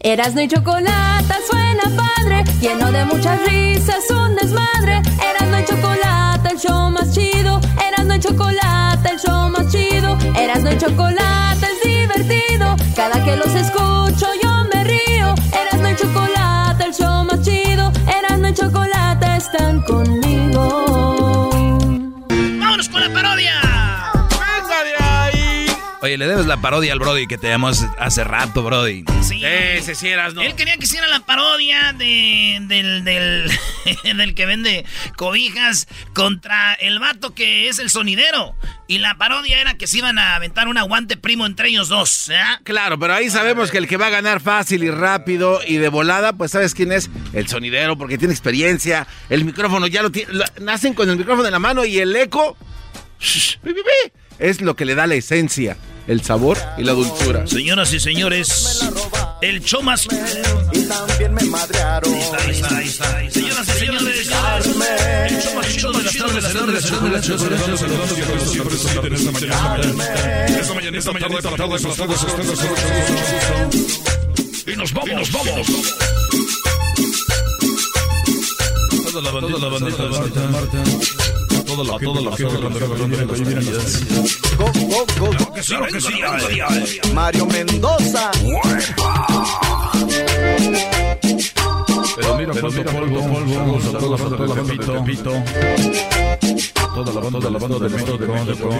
[0.00, 5.02] Erasno y chocolata suena padre, lleno de muchas risas, un desmadre.
[5.28, 7.60] Erasno y chocolata, el show más chido.
[7.84, 10.16] Erasno y chocolata, el show más chido.
[10.36, 12.76] Erasno y chocolata es divertido.
[12.94, 15.34] Cada que los escucho yo me río.
[15.52, 17.90] Erasno y chocolate, el show más chido.
[18.06, 21.07] Erasno y chocolate están conmigo.
[26.08, 29.04] Oye, le debes la parodia al Brody que te llamamos hace rato, Brody.
[29.20, 29.42] Sí,
[29.82, 30.40] sí, sí, eras, ¿no?
[30.40, 33.50] Él quería que hiciera la parodia de, del, del,
[34.16, 34.86] del que vende
[35.16, 38.54] cobijas contra el vato que es el sonidero.
[38.86, 42.30] Y la parodia era que se iban a aventar un aguante primo entre ellos dos.
[42.30, 42.40] ¿eh?
[42.64, 45.90] Claro, pero ahí sabemos que el que va a ganar fácil y rápido y de
[45.90, 49.06] volada, pues sabes quién es el sonidero porque tiene experiencia.
[49.28, 50.32] El micrófono ya lo tiene.
[50.58, 52.56] Nacen con el micrófono en la mano y el eco.
[53.20, 53.58] Shh,
[54.38, 55.76] es lo que le da la esencia,
[56.08, 57.46] el sabor y la dulzura.
[57.46, 58.80] Señoras y señores,
[59.42, 60.08] el show más.
[60.72, 62.12] Y también me madrearon.
[62.12, 62.38] Ahí está,
[62.78, 63.40] ahí está, ahí está.
[63.40, 64.30] Señoras y señores,
[65.28, 67.82] el show más chido de las tardes, de las tardes, de las tardes.
[74.66, 75.66] Y nos vamos, nos vamos.
[79.04, 81.37] Toda la bandita, toda la bandita,
[81.68, 82.58] toda la, la gente.
[85.66, 86.14] Claro que sí,
[87.14, 88.30] Mario Mendoza.
[92.16, 93.78] Pero mira cuánto polvo, polvo.
[93.78, 95.32] A toda la banda de Pepito.
[96.94, 98.16] Toda la banda, la banda de México,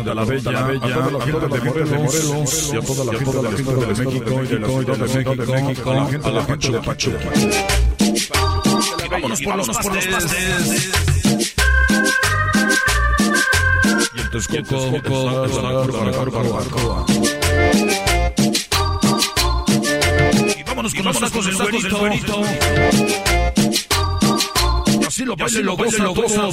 [0.05, 4.43] de la Bella, a la gente de Morelos, y a toda la gente de México,
[4.43, 5.91] y de la de México,
[6.25, 7.31] a la gente de Pachuca.
[9.11, 11.08] Vámonos por los pastes.
[20.57, 22.43] Y vámonos con los tacos del güerito.
[25.07, 26.13] Así lo bailen, lo gozan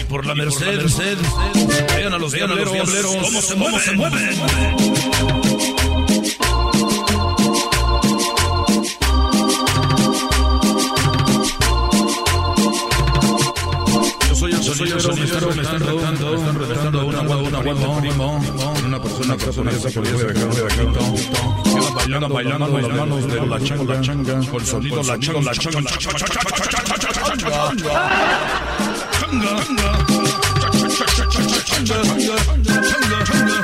[0.00, 0.80] Y por la Merced,
[1.96, 3.98] vean a los diableros, cómo se mueven,
[14.86, 18.40] se están retando, están retando una una guanta primo,
[18.86, 20.62] una persona que persona que debe dejar de
[21.94, 25.40] bailando, bailando con las manos de la changa, la changa, con el sonido la changa,
[25.40, 26.38] la changa, la changa, changa,
[26.98, 27.38] changa,
[31.76, 33.57] changa,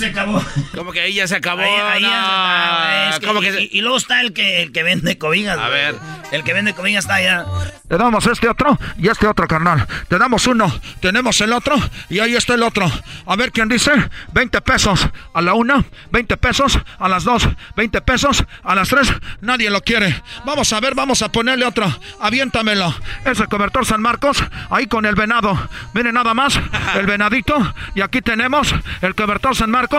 [0.00, 0.42] se acabó.
[0.74, 1.60] ¿Cómo que ahí ya se acabó?
[1.62, 3.96] Ahí, ahí ya se acabó, No, es que- ¿cómo y, que se- y- y luego
[3.96, 5.58] está el que, el que vende cobijas.
[5.58, 5.94] A ver.
[6.32, 7.44] El que vende cobijas está allá.
[7.88, 9.86] Le damos este otro y este otro, carnal.
[10.08, 11.74] Te damos uno, tenemos el otro
[12.08, 12.90] y ahí está el otro.
[13.26, 13.90] A ver quién dice.
[14.32, 19.12] 20 pesos a la una, 20 pesos a las dos, 20 pesos a las tres.
[19.40, 20.22] Nadie lo quiere.
[20.44, 21.86] Vamos a ver, vamos a ponerle otro.
[22.20, 22.94] Aviéntamelo.
[23.24, 25.58] Ese cobertor San Marcos, ahí con el venado.
[25.92, 26.58] Miren nada más,
[26.96, 27.74] el venadito.
[27.96, 28.72] Y aquí tenemos
[29.02, 29.89] el cobertor San Marcos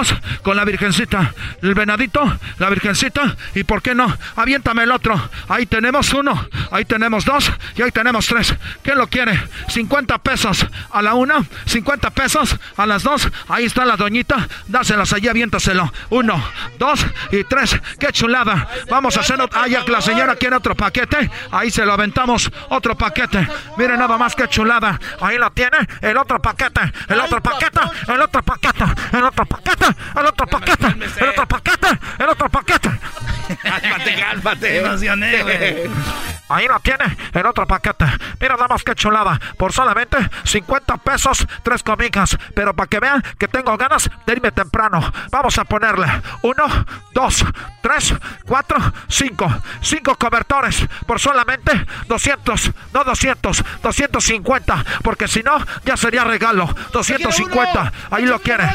[0.42, 1.34] con la virgencita.
[1.62, 2.22] El venadito,
[2.60, 3.36] la virgencita.
[3.56, 5.30] Y por qué no, aviéntame el otro.
[5.50, 8.56] Ahí tenemos uno, ahí tenemos dos y ahí tenemos tres.
[8.84, 9.40] ¿Quién lo quiere?
[9.68, 13.28] 50 pesos a la una, 50 pesos a las dos.
[13.50, 14.48] Ahí está la doñita.
[14.68, 15.92] Dáselas allí, aviéntaselo.
[16.10, 16.42] Uno,
[16.80, 17.80] dos y tres.
[18.00, 18.68] ¡Qué chulada!
[18.90, 19.40] Vamos a hacer.
[19.54, 21.30] Ah, que la señora quiere otro paquete.
[21.52, 22.50] Ahí se lo aventamos.
[22.70, 23.48] Otro paquete.
[23.78, 25.00] Miren nada más qué chulada.
[25.20, 25.78] Ahí lo tiene.
[26.02, 26.82] El otro paquete.
[27.08, 27.80] El otro paquete.
[28.08, 28.86] El otro paquete.
[29.12, 29.81] El otro paquete.
[30.18, 30.88] El otro paquete.
[31.20, 31.88] El otro paquete.
[32.20, 32.90] El otro paquete.
[33.62, 34.80] Cálmate, cálmate.
[34.80, 35.90] Emocioné, güey.
[36.52, 38.06] Ahí lo tiene, el otro paquete.
[38.42, 39.40] Mira nada más que chulada.
[39.56, 42.38] Por solamente 50 pesos, tres cobijas.
[42.54, 45.14] Pero para que vean que tengo ganas de irme temprano.
[45.32, 46.08] Vamos a ponerle
[46.42, 46.66] uno,
[47.14, 47.46] dos,
[47.82, 48.14] tres,
[48.46, 48.78] cuatro,
[49.08, 49.50] cinco.
[49.80, 51.72] Cinco cobertores por solamente
[52.08, 54.86] 200, no 200, 250.
[55.04, 56.68] Porque si no, ya sería regalo.
[56.92, 57.94] 250.
[58.12, 58.70] Ahí lo quiere.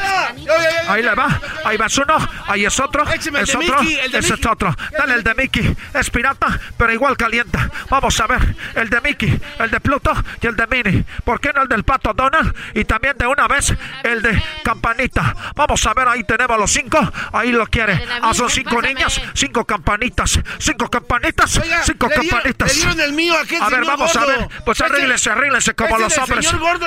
[0.97, 1.39] Ahí le va.
[1.63, 2.29] Ahí va uno.
[2.47, 3.07] Ahí es otro.
[3.11, 3.81] Écheme el Es de otro.
[3.81, 4.75] Mickey, el de Ese es otro.
[4.97, 5.75] Dale el de Mickey.
[5.93, 7.69] Es pirata, pero igual calienta.
[7.89, 8.55] Vamos a ver.
[8.75, 10.11] El de Mickey, el de Pluto
[10.41, 11.05] y el de Minnie.
[11.23, 12.53] ¿Por qué no el del pato Donald?
[12.73, 15.35] Y también de una vez el de Campanita.
[15.55, 16.99] Vamos a ver, ahí tenemos los cinco.
[17.31, 18.03] Ahí lo quiere.
[18.21, 20.39] Ah, son cinco niñas, cinco campanitas.
[20.57, 22.67] Cinco campanitas, Oiga, cinco le dieron- campanitas.
[22.69, 24.47] le dieron el mío a ver, vamos a ver.
[24.65, 26.47] Pues Ese- arréglese, arréglese como los hombres.
[26.47, 26.79] señor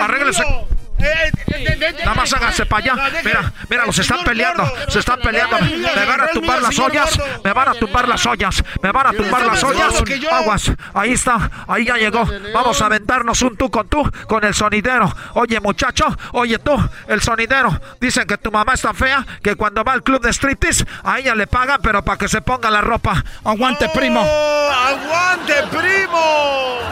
[1.00, 3.10] Nada más háganse para allá.
[3.24, 4.70] Mira, mira, los están peleando.
[4.88, 5.58] Se están peleando.
[5.60, 7.18] Me van a tumbar las ollas.
[7.44, 8.62] Me van a tumbar las ollas.
[8.82, 10.02] Me van a tumbar las ollas.
[10.30, 10.72] Aguas.
[10.94, 11.50] Ahí está.
[11.68, 12.28] Ahí ya llegó.
[12.54, 15.14] Vamos a aventarnos un tú con tú con el sonidero.
[15.34, 16.06] Oye, muchacho.
[16.32, 16.76] Oye, tú,
[17.08, 17.80] el sonidero.
[18.00, 19.26] Dicen que tu mamá está fea.
[19.42, 22.40] Que cuando va al club de striptease, a ella le pagan, pero para que se
[22.42, 23.24] ponga la ropa.
[23.44, 24.20] Aguante, primo.
[24.22, 26.90] ¡Oh, ¡Aguante, primo!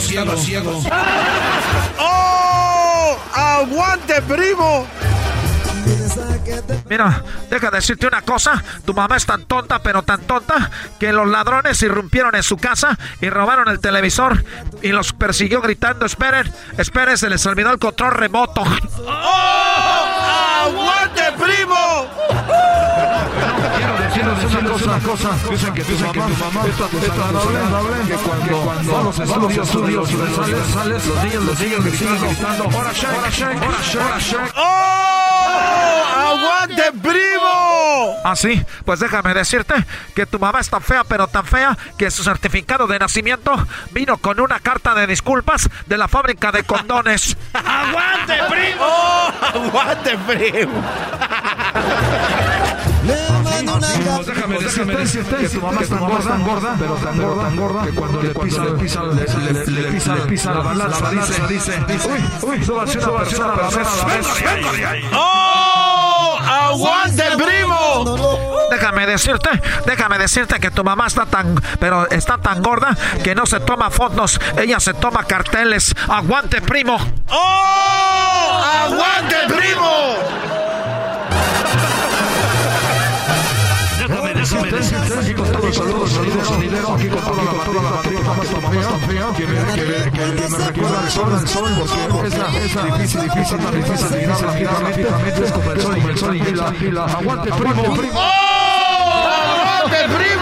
[0.00, 0.82] Ciego, ciego.
[1.98, 3.16] ¡Oh!
[3.34, 4.86] ¡Aguante, primo!
[6.88, 8.62] Mira, deja decirte una cosa.
[8.84, 12.98] Tu mamá es tan tonta, pero tan tonta, que los ladrones irrumpieron en su casa
[13.20, 14.44] y robaron el televisor
[14.82, 18.62] y los persiguió gritando, esperen, esperen, se les olvidó el control remoto.
[19.06, 20.64] ¡Oh!
[20.64, 21.87] ¡Aguante, primo!
[24.28, 29.24] Quiero decirles una cosa, Dicen que tu mamá es tan desagradable que cuando vamos a
[29.24, 33.62] estudios, estudios, sales, sales, los niños, los niños gritando, gritando, ¡Hora shake, hora shake,
[33.96, 34.54] hora shake!
[34.54, 36.04] ¡Oh!
[36.28, 38.16] ¡Aguante, primo!
[38.22, 39.74] Así, pues déjame decirte
[40.14, 43.54] que tu mamá es tan fea, pero tan fea, que su certificado de nacimiento
[43.92, 47.34] vino con una carta de disculpas de la fábrica de condones.
[47.54, 48.84] ¡Aguante, primo!
[48.84, 49.32] ¡Oh!
[49.54, 50.84] ¡Aguante, primo!
[53.08, 54.26] Pues
[54.66, 57.84] déjame decirte que tu mamá es tan gorda, tan gorda, pero tan gorda, tan gorda,
[57.84, 61.42] que cuando le pisa, le pisa, le, le, le pisa, le pisa la balanza, dice,
[61.48, 62.08] dice,
[62.42, 64.26] uy, uy, súbase una persona a la vez.
[65.14, 66.38] ¡Oh!
[66.40, 68.48] ¡Aguante, primo!
[68.70, 69.50] Déjame decirte,
[69.86, 73.90] déjame decirte que tu mamá está tan, pero está tan gorda que no se toma
[73.90, 75.94] fotos, ella se toma carteles.
[76.08, 76.98] ¡Aguante, primo!
[77.28, 78.62] ¡Oh!
[78.84, 80.16] ¡Aguante, primo!
[97.18, 98.20] Aguante, primo, primo.
[99.80, 100.37] ¡Aguante, primo!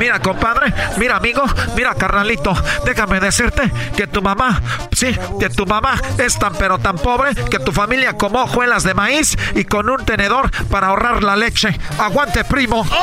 [0.00, 1.42] Mira, compadre, mira, amigo,
[1.76, 2.54] mira, carnalito,
[2.86, 4.62] déjame decirte que tu mamá,
[4.92, 8.94] sí, que tu mamá es tan pero tan pobre que tu familia comió hojuelas de
[8.94, 11.78] maíz y con un tenedor para ahorrar la leche.
[11.98, 12.86] ¡Aguante, primo!
[12.90, 12.96] ¡Oh!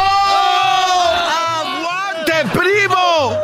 [1.61, 3.37] ¡Aguante, primo!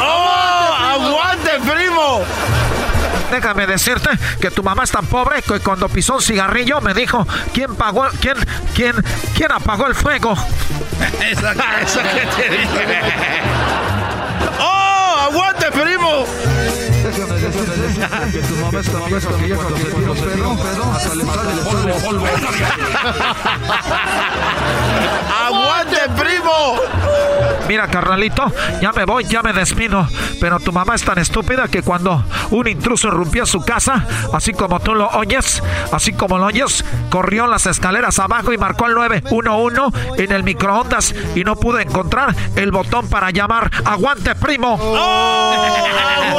[3.30, 7.26] Déjame decirte que tu mamá es tan pobre que cuando pisó un cigarrillo me dijo
[7.52, 8.36] quién pagó, quién,
[8.74, 8.94] quién,
[9.36, 10.34] quién apagó el fuego.
[11.20, 13.00] Eso, eso que te dije.
[14.60, 15.28] ¡Oh!
[15.30, 16.24] ¡Aguante, primo!
[17.86, 21.14] Que tu mamá es tan pobre que ya cuando se tira un pedo, pedo, hasta
[21.14, 22.26] le sale el polvo, polvo.
[25.46, 26.76] ¡Aguante, primo!
[27.68, 30.08] Mira, carnalito, ya me voy, ya me despido.
[30.40, 34.80] Pero tu mamá es tan estúpida que cuando un intruso rompió su casa, así como
[34.80, 40.22] tú lo oyes, así como lo oyes, corrió las escaleras abajo y marcó el 911
[40.22, 43.70] en el microondas y no pudo encontrar el botón para llamar.
[43.84, 44.78] ¡Aguante, primo!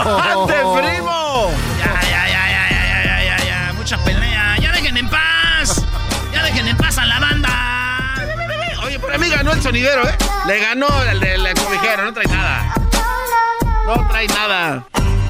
[0.05, 1.36] ¡Aguante, primo!
[1.37, 3.73] Ya, ya, ya, ya, ya, ya, ya, ya, ya.
[3.73, 4.57] Mucha pelea.
[4.59, 5.83] Ya dejen en paz.
[6.33, 8.15] Ya dejen en paz a la banda.
[8.83, 10.15] Oye, por mí ganó el sonidero, ¿eh?
[10.47, 12.73] Le ganó el del cobijero, no trae nada.
[13.85, 14.83] No trae nada.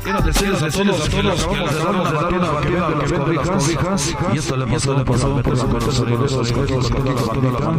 [0.08, 2.90] Quiero decirles a todos, a todos, acabamos de dar una batida
[3.34, 4.16] las cobijas.
[4.34, 6.44] Y esto le pasó, le pasó por su corazón, por eso
[7.28, 7.78] toda la.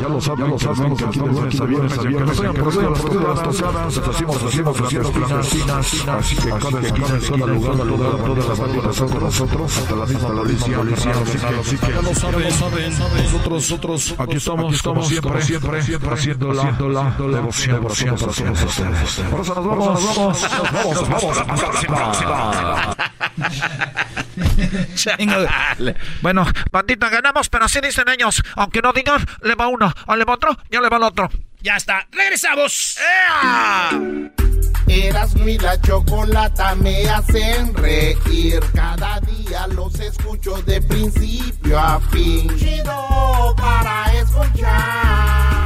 [0.00, 2.90] Ya lo saben, ya lo saben, que aquí de a viernes, a viernes, en Carrera,
[3.28, 4.76] las hacemos, hacemos,
[5.12, 6.08] clandestinas.
[6.08, 8.58] Así que cada esquina, en cada lugar, lugar, todas las
[8.88, 11.12] están con nosotros, hasta la misma policía, policía,
[11.60, 12.42] así que ya lo saben,
[13.22, 16.70] nosotros, nosotros, aquí estamos, estamos siempre, siempre, haciendo la,
[17.18, 19.20] devoción, para todos ustedes.
[19.30, 21.65] Por nos vamos, nos vamos, nos vamos,
[26.22, 28.42] bueno, bandita, ganamos, pero así dicen ellos.
[28.54, 31.30] Aunque no digan, le va uno, o le va otro, ya le va el otro.
[31.60, 32.06] Ya está.
[32.12, 32.98] Regresamos.
[34.86, 38.60] Erasmo y la chocolata me hacen reír.
[38.72, 42.48] Cada día los escucho de principio a fin.
[42.56, 45.65] Chido para escuchar.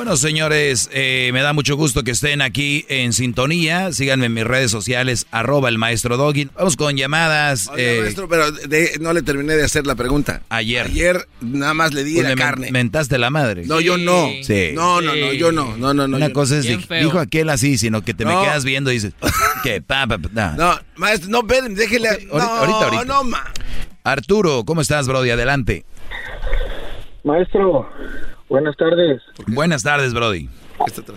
[0.00, 3.92] Bueno, señores, eh, me da mucho gusto que estén aquí en sintonía.
[3.92, 6.48] Síganme en mis redes sociales, arroba el maestro Doggy.
[6.56, 7.70] Vamos con llamadas.
[7.76, 10.40] Eh, maestro, pero de- no le terminé de hacer la pregunta.
[10.48, 10.86] Ayer.
[10.86, 12.72] Ayer nada más le di pues la me carne.
[12.72, 13.64] mentaste la madre.
[13.66, 14.30] No, yo no.
[14.42, 14.70] Sí.
[14.72, 15.76] No, no, no, yo no.
[15.76, 16.16] No, no, no.
[16.16, 16.60] Una yo cosa no.
[16.60, 19.12] es, di- dijo aquel así, sino que te me quedas viendo y dices,
[19.62, 20.52] que pa, pa, pa, nah.
[20.56, 22.08] No, maestro, no, espérenme, déjele.
[22.08, 23.04] ahorita, no, ahorita, ahorita.
[23.04, 23.44] no, ma.
[24.04, 25.28] Arturo, ¿cómo estás, Brody?
[25.28, 25.84] Adelante.
[27.22, 27.86] Maestro,
[28.50, 29.22] buenas tardes.
[29.46, 30.48] Buenas tardes, Brody.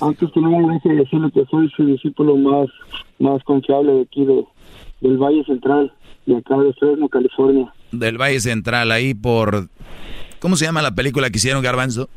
[0.02, 2.68] Antes que nada, déjeme decirle que soy su discípulo más,
[3.20, 4.46] más confiable de aquí de,
[5.02, 5.92] del Valle Central,
[6.26, 7.74] de acá de Fresno, California.
[7.92, 9.68] Del Valle Central, ahí por...
[10.40, 12.10] ¿Cómo se llama la película que hicieron, Garbanzo?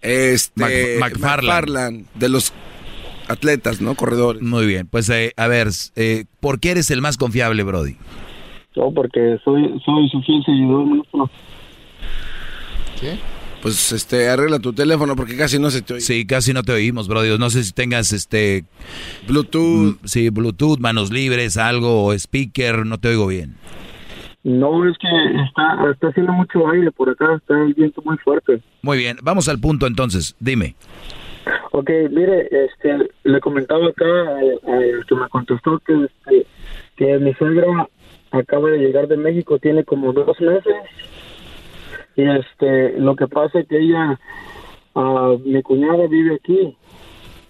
[0.00, 0.96] Este.
[0.98, 1.46] Mac- McFarlane.
[1.60, 2.52] McFarlane, De los
[3.28, 3.94] atletas, ¿no?
[3.94, 4.40] Corredores.
[4.40, 7.96] Muy bien, pues eh, a ver, eh, ¿por qué eres el más confiable, Brody?
[8.76, 11.30] No, porque soy, soy su fiel seguidor, maestro.
[13.00, 13.18] ¿Qué?
[13.62, 16.00] Pues este, arregla tu teléfono porque casi no se te oye.
[16.00, 17.36] Sí, casi no te oímos, Brody.
[17.38, 18.64] No sé si tengas este...
[19.26, 19.96] Bluetooth.
[20.04, 23.56] Sí, Bluetooth, manos libres, algo, o speaker, no te oigo bien.
[24.44, 25.08] No, es que
[25.44, 28.60] está, está haciendo mucho aire por acá, está el viento muy fuerte.
[28.82, 30.76] Muy bien, vamos al punto entonces, dime.
[31.72, 36.46] Ok, mire, este, le comentaba acá al, al que me contestó que, este,
[36.96, 37.88] que mi suegra
[38.30, 40.74] acaba de llegar de México, tiene como dos meses.
[42.16, 44.18] Y este, lo que pasa es que ella,
[44.94, 46.76] ah, mi cuñada vive aquí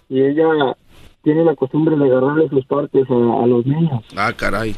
[0.09, 0.75] y ella
[1.23, 4.03] tiene la costumbre de agarrarle sus partes a, a los niños.
[4.15, 4.75] Ah, caray.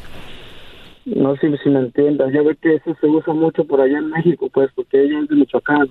[1.05, 4.09] No sé si me entiendas, ya ve que eso se usa mucho por allá en
[4.09, 5.89] México, pues, porque ella es de Michoacán.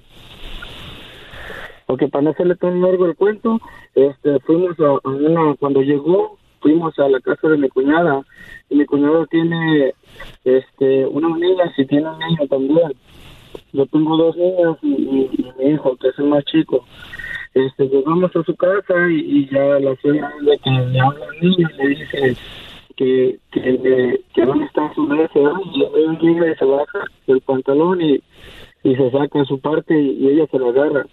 [1.87, 3.61] Porque para no hacerle tan largo el cuento,
[3.95, 8.23] este, fuimos a, a una, cuando llegó, fuimos a la casa de mi cuñada,
[8.69, 9.95] y mi cuñada tiene,
[10.45, 12.93] este, una niña y tiene un niño también.
[13.73, 15.28] Yo tengo dos niñas y,
[15.59, 16.85] mi hijo, que es el más chico.
[17.55, 21.69] Este, llegamos a su casa y, ya la señora de que le habla al niño
[21.77, 22.36] le dice
[22.97, 28.01] que, que, que dónde está su deseo y él llega y se baja el pantalón
[28.01, 28.20] y,
[28.85, 31.07] y se saca su parte y, y ella se lo agarra.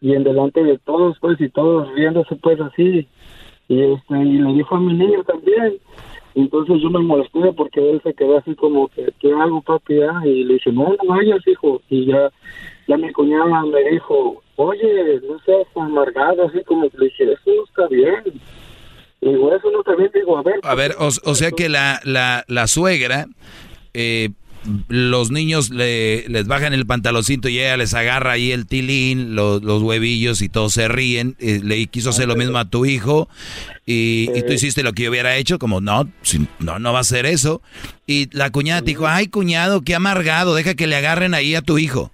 [0.00, 3.06] Y en delante de todos pues y todos riéndose pues así.
[3.68, 5.78] Y este y le dijo a mi niño también
[6.34, 10.20] entonces yo me molesté porque él se quedó así como que ¿qué hago papi ya?
[10.24, 12.30] y le dije no no vayas hijo y ya
[12.86, 17.42] ya mi cuñada me dijo oye no seas amargado así como que le dije eso
[17.46, 18.22] no está bien
[19.20, 21.68] y digo eso no está bien digo a ver A ver, o, o sea que
[21.68, 23.26] la, la, la suegra,
[23.92, 24.30] eh,
[24.88, 29.62] los niños le, les bajan el pantaloncito y ella les agarra ahí el tilín, los,
[29.62, 31.36] los huevillos y todos se ríen.
[31.38, 33.28] eh, le quiso hacer lo mismo a tu hijo
[33.86, 36.08] y, y tú hiciste lo que yo hubiera hecho, como no,
[36.58, 37.62] no, no va a hacer eso.
[38.06, 41.62] Y la cuñada te dijo, ay cuñado, qué amargado, deja que le agarren ahí a
[41.62, 42.10] tu hijo.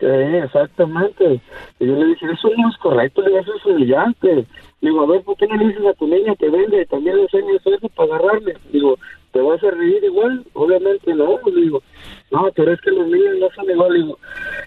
[0.00, 1.40] Sí, exactamente.
[1.80, 4.46] Y yo le dije, eso no es correcto, le eso es humillante.
[4.80, 7.16] Digo, a ver, ¿por qué no le dices a tu niña que venga y también
[7.16, 8.56] le enseñes eso para agarrarle?
[8.72, 8.96] Digo,
[9.32, 10.44] ¿te vas a reír igual?
[10.54, 11.38] Obviamente no.
[11.46, 11.82] Le digo,
[12.30, 13.92] no, pero es que los niños no son igual.
[13.92, 14.18] Le digo,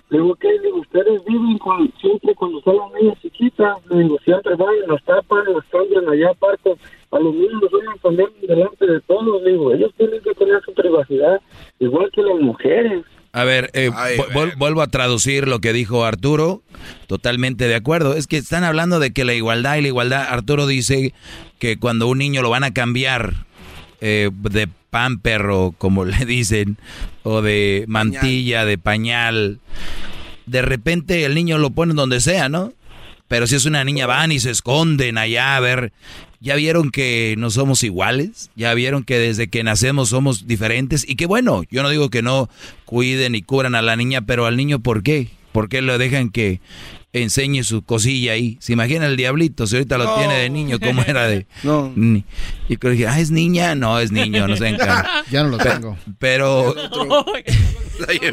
[0.09, 0.47] le digo, ¿qué?
[0.53, 3.77] Le digo, ustedes viven con, siempre cuando son las niñas chiquitas.
[3.89, 6.75] Le digo, siempre van, las tapan, las cambian allá aparte.
[7.11, 9.41] A los niños los suelen poner delante de todos.
[9.43, 11.41] Le digo, ellos tienen que tener su privacidad,
[11.79, 13.03] igual que las mujeres.
[13.33, 16.61] A ver, eh, vu- vuel- vuelvo a traducir lo que dijo Arturo.
[17.07, 18.13] Totalmente de acuerdo.
[18.15, 20.25] Es que están hablando de que la igualdad y la igualdad.
[20.29, 21.13] Arturo dice
[21.59, 23.45] que cuando un niño lo van a cambiar
[24.01, 26.77] eh, de pamper o como le dicen,
[27.23, 29.59] o de mantilla, de pañal,
[30.45, 32.73] de repente el niño lo ponen donde sea, ¿no?
[33.27, 35.93] Pero si es una niña van y se esconden allá a ver.
[36.43, 38.49] ¿Ya vieron que no somos iguales?
[38.55, 41.07] ¿Ya vieron que desde que nacemos somos diferentes?
[41.07, 42.49] Y qué bueno, yo no digo que no
[42.83, 45.27] cuiden y cubran a la niña, pero al niño ¿por qué?
[45.51, 46.59] ¿Por qué lo dejan que
[47.13, 48.57] enseñe su cosilla ahí?
[48.61, 49.67] ¿Se imagina el diablito?
[49.67, 50.15] Si ahorita lo No.
[50.15, 51.45] tiene de niño, ¿cómo era de...?
[51.63, 51.91] No.
[51.95, 52.23] Ni-
[52.69, 53.75] Y creo que, ah, es niña.
[53.75, 54.77] No, es niño, no sé.
[55.31, 55.97] Ya no lo tengo.
[56.19, 56.73] Pero...
[58.07, 58.23] Pero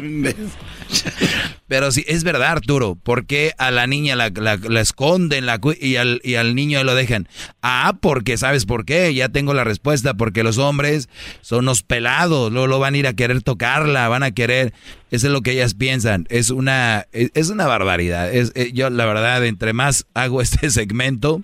[1.91, 2.95] sí, es verdad, Arturo.
[2.95, 6.83] ¿Por qué a la niña la, la- la esconden la, y, al, y al niño
[6.83, 7.27] lo dejan?
[7.61, 9.13] Ah, porque ¿sabes por qué?
[9.13, 10.15] Ya tengo la respuesta.
[10.15, 11.09] Porque los hombres
[11.41, 12.51] son unos pelados.
[12.51, 14.73] Luego lo van a ir a querer tocarla, van a querer...
[15.11, 16.25] Eso es lo que ellas piensan.
[16.29, 18.33] Es una, es, es una barbaridad.
[18.33, 21.41] Es, eh, yo, la verdad, entre más hago este segmento,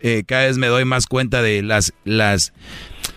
[0.00, 1.92] eh, cada vez me doy más cuenta de las...
[2.04, 2.52] las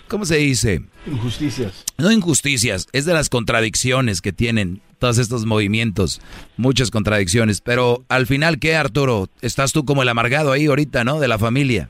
[0.07, 0.81] ¿Cómo se dice?
[1.05, 1.85] Injusticias.
[1.97, 6.21] No injusticias, es de las contradicciones que tienen todos estos movimientos,
[6.55, 9.27] muchas contradicciones, pero al final, ¿qué Arturo?
[9.41, 11.19] Estás tú como el amargado ahí ahorita, ¿no?
[11.19, 11.89] De la familia.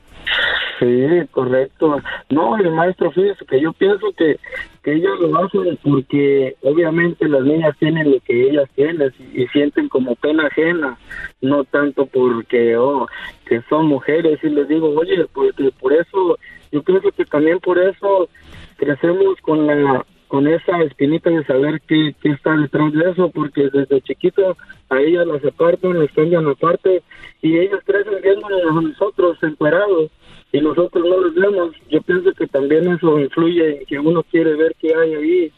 [0.80, 2.02] Sí, correcto.
[2.30, 4.36] No, el maestro, fíjese que yo pienso que,
[4.82, 9.46] que ellos lo hacen porque obviamente las niñas tienen lo que ellas tienen y, y
[9.48, 10.98] sienten como pena ajena,
[11.40, 13.06] no tanto porque, oh,
[13.46, 16.36] que son mujeres y les digo, oye, porque por eso,
[16.72, 18.28] yo pienso que también por eso
[18.76, 23.70] crecemos con la con esa espinita de saber qué, qué está detrás de eso, porque
[23.72, 24.56] desde chiquito
[24.90, 27.04] a ellas las apartan, las cambian aparte
[27.40, 30.10] y ellos crecen viéndonos a nosotros encuerados
[30.52, 31.76] y nosotros no los vemos.
[31.90, 35.52] Yo pienso que también eso influye en que uno quiere ver qué hay ahí.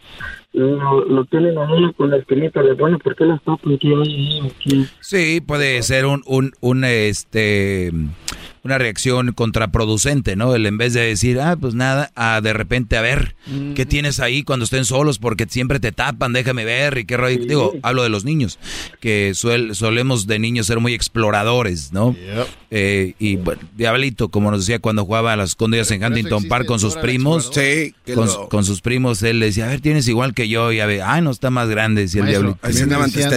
[0.52, 3.78] Lo, lo tienen a uno con la espinita de, bueno, ¿por qué las tapan?
[3.78, 4.40] ¿Qué hay ahí?
[4.46, 4.86] Aquí?
[5.00, 7.92] Sí, puede ser un, un, un, este,
[8.66, 10.54] una reacción contraproducente, ¿no?
[10.54, 13.34] El en vez de decir, ah, pues nada, a de repente a ver,
[13.74, 15.18] ¿qué tienes ahí cuando estén solos?
[15.18, 17.38] Porque siempre te tapan, déjame ver y qué rollo.
[17.46, 18.58] Digo, hablo de los niños,
[19.00, 22.14] que suel- solemos de niños ser muy exploradores, ¿no?
[22.70, 26.66] Eh, y bueno, Diablito, como nos decía cuando jugaba a las escondidas en Huntington Park
[26.66, 27.50] con sus primos.
[27.54, 30.72] Sí, con, lo- con sus primos, él le decía, a ver, tienes igual que yo,
[30.72, 32.58] y a ver, ay, no está más grande, decía el Diablito.
[32.68, 33.30] mí me decían-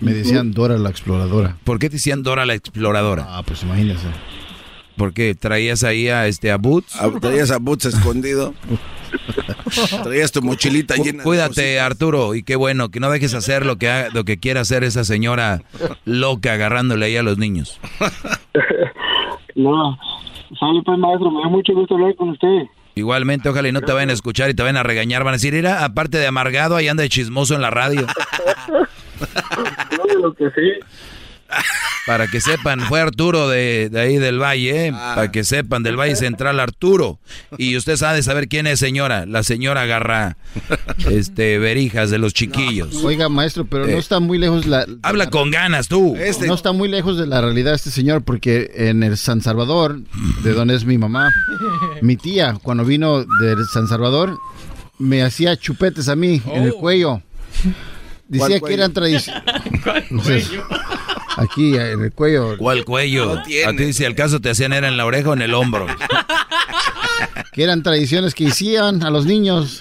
[0.00, 1.56] Me decían Dora la exploradora.
[1.64, 3.26] ¿Por qué te decían Dora la exploradora?
[3.28, 4.06] Ah, pues imagínese.
[4.96, 5.34] ¿Por qué?
[5.34, 6.98] ¿Traías ahí a este a Boots?
[7.20, 8.54] ¿Traías a Boots escondido?
[10.02, 13.76] Traías tu mochilita llena de Cuídate, Arturo, y qué bueno, que no dejes hacer lo
[13.76, 15.62] que, ha- lo que quiera hacer esa señora
[16.04, 17.80] loca agarrándole ahí a los niños.
[19.54, 19.98] No,
[20.60, 22.64] sale pues maestro, me da mucho gusto hablar con usted.
[22.94, 25.24] Igualmente, ojalá y no te vayan a escuchar y te vayan a regañar.
[25.24, 28.06] Van a decir, mira, aparte de amargado, ahí anda de chismoso en la radio.
[29.96, 30.72] No, lo que sí.
[32.06, 34.92] Para que sepan, fue Arturo de, de ahí del Valle, ¿eh?
[34.92, 37.18] para que sepan, del Valle Central Arturo.
[37.58, 40.36] Y usted sabe saber quién es señora, la señora agarra
[41.10, 43.02] este verijas de los chiquillos.
[43.02, 44.86] Oiga, maestro, pero no Eh, está muy lejos la...
[45.02, 46.16] Habla con ganas tú.
[46.46, 50.00] No está muy lejos de la realidad este señor, porque en el San Salvador,
[50.44, 51.30] de donde es mi mamá,
[52.02, 54.38] mi tía, cuando vino de San Salvador,
[54.98, 57.20] me hacía chupetes a mí en el cuello.
[58.28, 59.42] Decía ¿Cuál que eran tradiciones.
[61.36, 62.56] Aquí, en el cuello.
[62.58, 63.32] ¿Cuál cuello?
[63.38, 63.42] A
[63.76, 65.86] ti, si al caso te hacían era en la oreja o en el hombro.
[67.52, 69.80] Que eran tradiciones que hacían a los niños.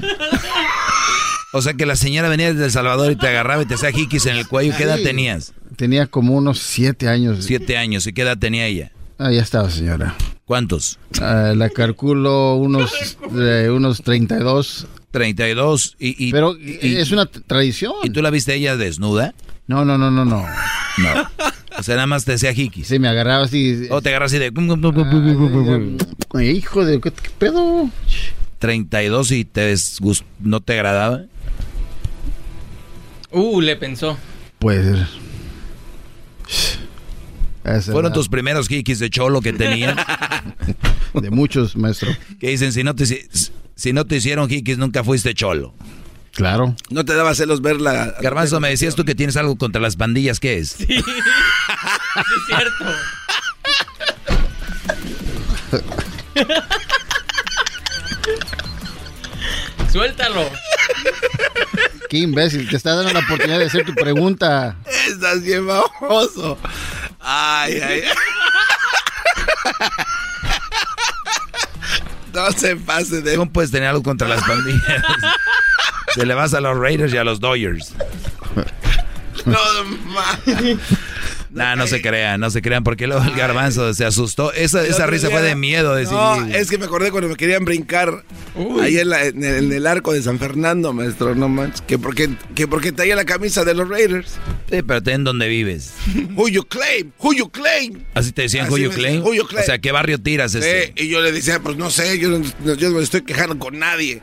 [1.51, 3.91] O sea que la señora venía desde El Salvador y te agarraba y te hacía
[3.91, 4.73] jiquis en el cuello.
[4.77, 5.53] ¿Qué edad tenías?
[5.75, 7.43] Tenía como unos siete años.
[7.43, 8.07] Siete años.
[8.07, 8.91] ¿Y qué edad tenía ella?
[9.17, 10.15] Ah, ya estaba, señora.
[10.45, 10.99] ¿Cuántos?
[11.21, 14.87] Ah, la calculo unos, eh, unos 32.
[15.11, 15.95] 32.
[15.99, 17.93] Y, y- Pero y- es una tradición.
[18.03, 19.33] ¿Y tú la viste ella desnuda?
[19.67, 20.45] No, no, no, no, no.
[20.97, 21.29] No.
[21.77, 22.87] O sea, nada más te hacía jiquis.
[22.87, 23.87] Sí, me agarraba así.
[23.89, 24.51] O te agarras así de...
[26.33, 27.01] Ay, hijo de...
[27.01, 27.89] ¿Qué, pedo?
[28.59, 31.23] 32 y te desgust- no te agradaba.
[33.31, 34.17] Uh, le pensó.
[34.59, 35.07] Puede ser.
[37.65, 38.13] Esa Fueron edad.
[38.15, 39.97] tus primeros jiquis de cholo que tenían.
[41.13, 42.09] De muchos, maestro.
[42.39, 43.05] Que dicen, si no te,
[43.75, 45.73] si no te hicieron jiquis, nunca fuiste cholo.
[46.35, 46.75] Claro.
[46.89, 48.13] No te daba celos ver la...
[48.21, 50.69] Garbanzo, me decías tú que tienes algo contra las pandillas, ¿qué es?
[50.71, 50.87] Sí.
[52.15, 52.85] Sí, es cierto.
[59.91, 60.49] Suéltalo.
[62.09, 62.69] Qué imbécil.
[62.69, 64.75] Te está dando la oportunidad de hacer tu pregunta.
[65.09, 66.57] Estás bien baboso.
[67.19, 68.03] Ay, ay, ay.
[72.33, 73.37] No se pase de...
[73.37, 74.83] ¿Cómo puedes tener algo contra las pandillas?
[76.15, 77.93] Se le vas a los Raiders y a los Dodgers.
[79.45, 79.57] No.
[81.51, 84.51] Nah, no se crean, no se crean, porque luego el garbanzo se asustó.
[84.51, 85.95] Esa, risa día- fue de miedo.
[85.95, 88.25] Decir, No, es que me acordé cuando me querían brincar
[88.81, 91.81] ahí en, la- en el, en el arco de San Fernando, maestro, no manches.
[91.81, 94.31] Que porque, que porque traía la camisa de los Raiders.
[94.69, 95.93] Sí, pero ten donde vives.
[96.35, 97.11] Who you claim?
[97.19, 98.03] Who you claim?
[98.15, 99.17] Así te decían Así Who you claim.
[99.19, 99.63] decían, who you claim.
[99.63, 100.87] O sea, ¿qué barrio tiras este?
[100.97, 103.57] Sí, y yo le decía, pues no sé, yo, no- yo no me estoy quejando
[103.59, 104.21] con nadie.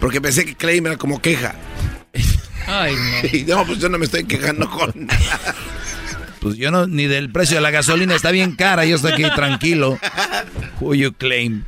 [0.00, 1.54] Porque pensé que claim era como queja.
[2.66, 3.28] Ay, no.
[3.38, 5.54] Y no, pues yo no me estoy quejando con nada.
[6.40, 9.24] Pues yo no, ni del precio de la gasolina está bien cara, yo estoy aquí
[9.34, 9.98] tranquilo.
[10.80, 11.64] Who you claim.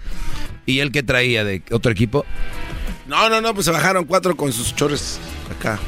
[0.64, 2.24] ¿Y él qué traía de otro equipo?
[3.06, 5.18] No, no, no, pues se bajaron cuatro con sus chores
[5.58, 5.78] acá.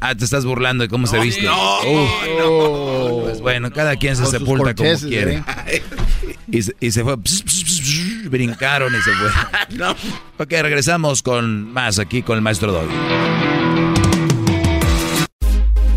[0.00, 1.42] Ah, te estás burlando de cómo se viste.
[1.44, 3.22] no, Uf.
[3.24, 5.42] Pues bueno, cada quien se sepulta como quiere.
[5.66, 5.82] ¿eh?
[6.50, 7.16] Y, se- y se fue.
[7.16, 9.30] pss, pss, pss, pss, brincaron y se fue.
[9.76, 9.90] No.
[10.38, 12.94] Ok, regresamos con más aquí con el maestro Doggy.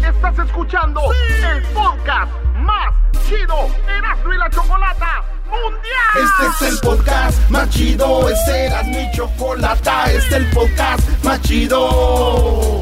[0.03, 1.01] Estás escuchando
[1.51, 2.93] el podcast más
[3.27, 6.31] chido Erasmo y la Chocolata Mundial.
[6.49, 11.41] Este es el podcast más chido, este era mi chocolata, este es el podcast más
[11.41, 12.81] chido.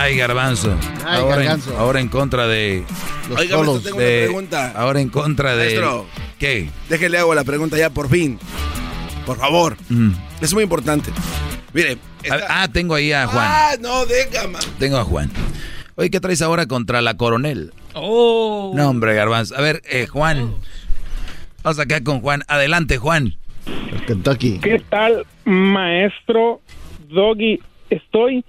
[0.00, 0.74] Ay, garbanzo.
[1.04, 1.70] Ay, ahora, garbanzo.
[1.72, 2.84] En, ahora en contra de.
[3.28, 4.72] Los Oiga, tengo de- una pregunta.
[4.74, 5.64] Ahora en contra de.
[5.66, 6.06] Maestro.
[6.38, 6.70] ¿Qué?
[6.88, 8.38] Déjele hago la pregunta ya por fin.
[9.26, 9.76] Por favor.
[9.88, 10.12] Mm.
[10.40, 11.10] Es muy importante.
[11.74, 11.98] Mire.
[12.22, 13.46] está- Ah, tengo ahí a Juan.
[13.48, 14.58] Ah, no, déjame.
[14.78, 15.30] Tengo a Juan.
[15.96, 17.72] Oye, ¿qué traes ahora contra la coronel?
[17.94, 18.72] Oh.
[18.74, 19.54] No, hombre, garbanzo.
[19.56, 20.54] A ver, eh, Juan.
[21.62, 22.42] Vamos acá con Juan.
[22.48, 23.36] Adelante, Juan.
[24.06, 24.58] Kentucky.
[24.60, 26.60] ¿Qué tal, maestro
[27.10, 27.60] Doggy?
[27.90, 28.44] Estoy,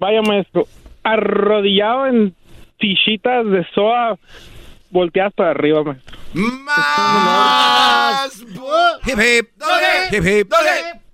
[0.00, 0.66] vaya maestro,
[1.02, 2.34] arrodillado en
[2.78, 4.18] fichitas de soa
[4.90, 6.18] volteadas para arriba, maestro.
[6.34, 8.40] Más.
[9.06, 9.48] Hip hip.
[10.12, 10.52] Hip hip.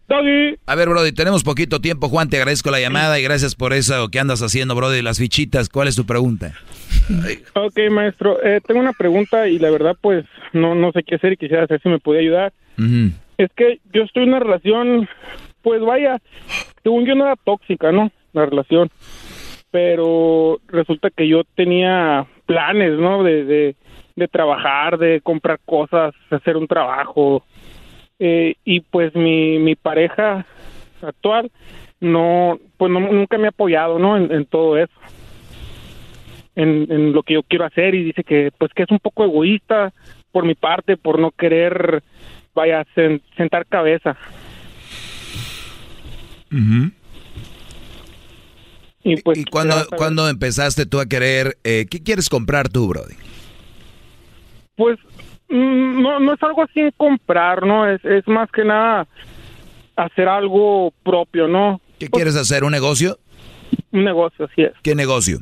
[0.07, 0.57] Doggy.
[0.67, 2.09] A ver, Brody, tenemos poquito tiempo.
[2.09, 5.71] Juan, te agradezco la llamada y gracias por eso que andas haciendo, Brody, las fichitas.
[5.71, 6.53] ¿Cuál es tu pregunta?
[7.55, 8.43] Ok, maestro.
[8.45, 11.67] Eh, tengo una pregunta y la verdad, pues, no, no sé qué hacer y quisiera
[11.67, 12.53] saber si me puede ayudar.
[13.39, 15.09] Es que yo estoy en una relación,
[15.63, 16.21] pues vaya,
[16.83, 18.13] según yo no era tóxica, ¿no?
[18.33, 18.91] La relación.
[19.75, 23.25] Pero resulta que yo tenía planes, ¿no?
[23.25, 23.75] De,
[24.15, 27.45] de, trabajar, de comprar cosas, hacer un trabajo.
[28.21, 30.47] Eh, y pues mi, mi pareja
[31.03, 31.51] actual
[31.99, 34.17] no, pues no, nunca me ha apoyado, ¿no?
[34.17, 34.95] En, todo eso.
[36.55, 39.25] En, en lo que yo quiero hacer y dice que pues que es un poco
[39.25, 39.93] egoísta
[40.31, 42.05] por mi parte por no querer
[42.55, 44.17] vaya sen- sentar cabeza
[49.05, 53.15] y pues ¿Y cuándo, cuándo empezaste tú a querer, eh, qué quieres comprar tú, Brody?
[54.77, 54.99] Pues
[55.49, 57.89] mm, no, no es algo así en comprar, ¿no?
[57.89, 59.07] Es, es más que nada
[59.97, 61.81] hacer algo propio, ¿no?
[61.99, 62.65] ¿Qué quieres hacer?
[62.65, 63.19] ¿Un negocio?
[63.93, 64.73] Un negocio, así es.
[64.83, 65.39] ¿Qué negocio?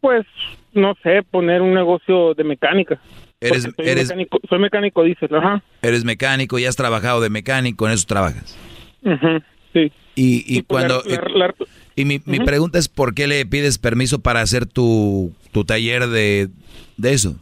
[0.00, 0.26] Pues,
[0.72, 3.00] no sé, poner un negocio de mecánica.
[3.40, 5.62] Eres, soy, eres, mecánico, soy mecánico, dices, ajá.
[5.82, 8.56] eres mecánico, ya has trabajado de mecánico, en eso trabajas.
[9.02, 9.92] Ujú, sí.
[10.14, 11.02] Y, y pues, cuando...
[11.06, 11.54] la- la-
[11.96, 16.06] y mi, mi pregunta es, ¿por qué le pides permiso para hacer tu, tu taller
[16.08, 16.48] de,
[16.96, 17.36] de eso?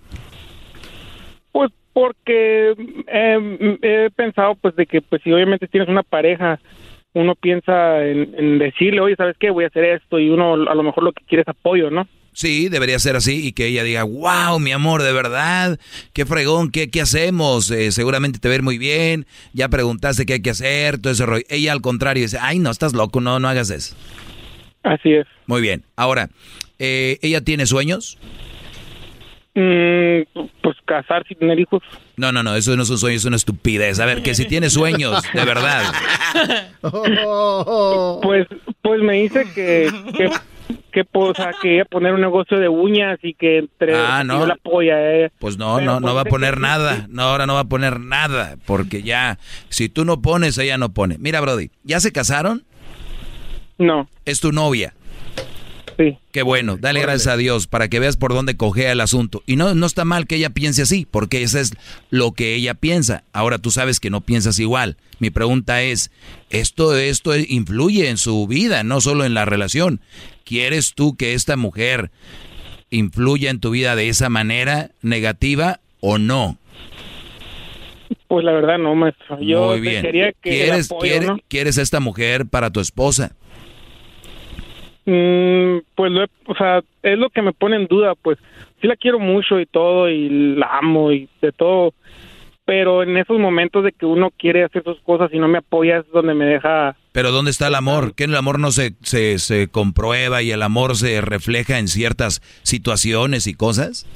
[1.52, 2.74] Pues porque
[3.09, 6.60] eh, he pensado pues de que pues si obviamente tienes una pareja,
[7.14, 9.51] uno piensa en, en decirle, oye, ¿sabes qué?
[9.51, 12.09] Voy a hacer esto y uno a lo mejor lo que quiere es apoyo, ¿no?
[12.32, 15.78] Sí, debería ser así y que ella diga, wow, mi amor, de verdad,
[16.12, 20.43] qué fregón, qué, qué hacemos, Eh, seguramente te ir muy bien, ya preguntaste qué hay
[20.43, 21.44] que hacer, todo ese rollo.
[21.48, 23.94] Ella al contrario dice, ay, no, estás loco, no, no hagas eso.
[24.85, 25.27] Así es.
[25.47, 26.31] Muy bien, ahora,
[26.78, 28.16] eh, ¿ella tiene sueños?
[29.56, 30.23] Mm,
[30.62, 31.82] pues casarse y tener hijos.
[32.16, 34.01] No, no, no, eso no es un sueño, es una estupidez.
[34.01, 35.82] A ver, que si tiene sueños, de verdad.
[38.23, 38.47] Pues
[38.82, 40.31] pues me dice que que
[40.93, 44.23] que pues, o sea, que ella poner un negocio de uñas y que entre Ah,
[44.24, 44.40] no.
[44.40, 45.31] yo la apoya eh.
[45.39, 47.06] Pues no, Pero, no, no pues, va a poner que- nada.
[47.11, 48.56] No, ahora no va a poner nada.
[48.66, 49.39] Porque ya,
[49.69, 51.16] si tú no pones, ella no pone.
[51.19, 52.65] Mira, Brody, ¿ya se casaron?
[53.78, 54.09] No.
[54.24, 54.94] Es tu novia.
[55.96, 56.18] Sí.
[56.32, 59.42] Qué bueno, dale gracias a Dios para que veas por dónde cogea el asunto.
[59.46, 61.72] Y no, no está mal que ella piense así, porque eso es
[62.10, 63.22] lo que ella piensa.
[63.32, 64.96] Ahora tú sabes que no piensas igual.
[65.20, 66.10] Mi pregunta es,
[66.51, 70.01] esto, esto influye en su vida, no solo en la relación.
[70.44, 72.10] ¿Quieres tú que esta mujer
[72.90, 76.59] influya en tu vida de esa manera negativa o no?
[78.26, 79.40] Pues la verdad no, maestro.
[79.40, 80.02] Yo Muy bien.
[80.02, 81.38] quería que ¿Quieres, apoyo, ¿no?
[81.48, 83.32] ¿Quieres a esta mujer para tu esposa?
[85.06, 88.39] Mm, pues lo he- o sea, es lo que me pone en duda, pues
[88.81, 91.93] sí la quiero mucho y todo y la amo y de todo,
[92.64, 95.98] pero en esos momentos de que uno quiere hacer sus cosas y no me apoya
[95.98, 98.14] es donde me deja Pero ¿dónde está el amor?
[98.14, 102.40] ¿Que el amor no se, se, se comprueba y el amor se refleja en ciertas
[102.62, 104.06] situaciones y cosas?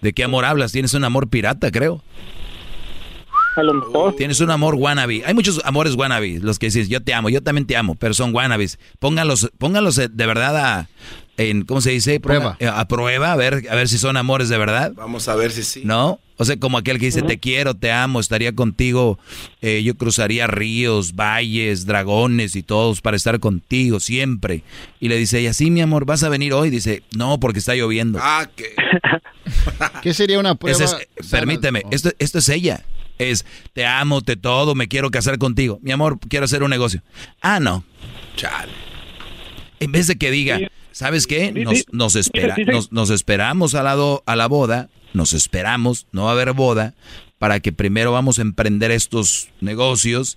[0.00, 0.70] ¿De qué amor hablas?
[0.72, 2.02] Tienes un amor pirata, creo.
[3.56, 4.14] A lo mejor.
[4.16, 5.22] Tienes un amor wannabe.
[5.26, 8.14] Hay muchos amores wannabe, los que dices, yo te amo, yo también te amo, pero
[8.14, 8.78] son wannabes.
[8.98, 10.88] Pónganlos, pónganlos eh, de verdad a,
[11.36, 12.20] en, ¿cómo se dice?
[12.20, 12.56] Prueba.
[12.60, 14.92] eh, A, prueba, a ver, a ver si son amores de verdad.
[14.94, 15.82] Vamos a ver si sí.
[15.84, 16.20] ¿No?
[16.36, 19.18] O sea, como aquel que dice, te quiero, te amo, estaría contigo,
[19.60, 24.62] eh, yo cruzaría ríos, valles, dragones y todos para estar contigo siempre.
[25.00, 26.70] Y le dice ella, sí, mi amor, ¿vas a venir hoy?
[26.70, 28.18] Dice, no, porque está lloviendo.
[28.22, 28.74] Ah, que.
[30.02, 30.82] ¿Qué sería una prueba?
[30.82, 30.96] Es-
[31.30, 32.84] permíteme, esto, esto es ella.
[33.20, 35.78] Es, te amo, te todo, me quiero casar contigo.
[35.82, 37.02] Mi amor, quiero hacer un negocio.
[37.42, 37.84] Ah, no.
[38.36, 38.72] Chale.
[39.78, 40.58] En vez de que diga,
[40.92, 41.52] ¿sabes qué?
[41.92, 46.30] Nos, espera, nos, nos esperamos a la, do- a la boda, nos esperamos, no va
[46.30, 46.94] a haber boda,
[47.38, 50.36] para que primero vamos a emprender estos negocios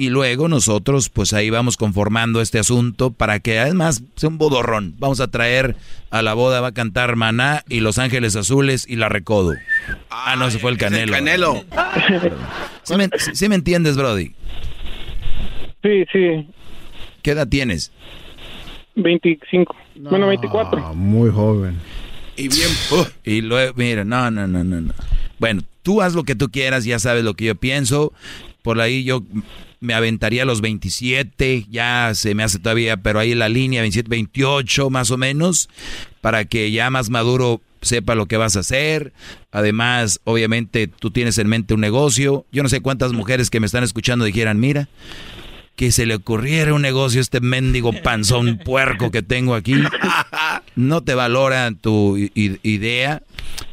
[0.00, 4.94] y luego nosotros pues ahí vamos conformando este asunto para que además sea un bodorrón.
[4.98, 5.76] Vamos a traer
[6.08, 9.52] a la boda, va a cantar Maná y Los Ángeles Azules y La Recodo.
[10.08, 11.12] Ah, no, ese fue el Canelo.
[11.12, 11.64] Canelo.
[12.82, 14.32] ¿Sí me, sí me entiendes, Brody?
[15.82, 16.48] Sí, sí,
[17.22, 17.92] ¿Qué edad tienes?
[18.94, 19.76] 25.
[19.96, 20.82] Bueno, 24.
[20.82, 21.76] Ah, muy joven.
[22.38, 22.70] Y bien.
[23.22, 24.94] Y luego, mira, no, no, no, no, no.
[25.38, 28.14] Bueno, tú haz lo que tú quieras, ya sabes lo que yo pienso.
[28.62, 29.22] Por ahí yo
[29.80, 34.08] me aventaría a los 27, ya se me hace todavía, pero ahí la línea 27,
[34.08, 35.68] 28 más o menos,
[36.20, 39.12] para que ya más maduro sepa lo que vas a hacer.
[39.52, 42.46] Además, obviamente tú tienes en mente un negocio.
[42.52, 44.88] Yo no sé cuántas mujeres que me están escuchando dijeran, mira,
[45.76, 49.74] que se le ocurriera un negocio a este mendigo panzón puerco que tengo aquí.
[50.76, 53.22] No te valora tu idea.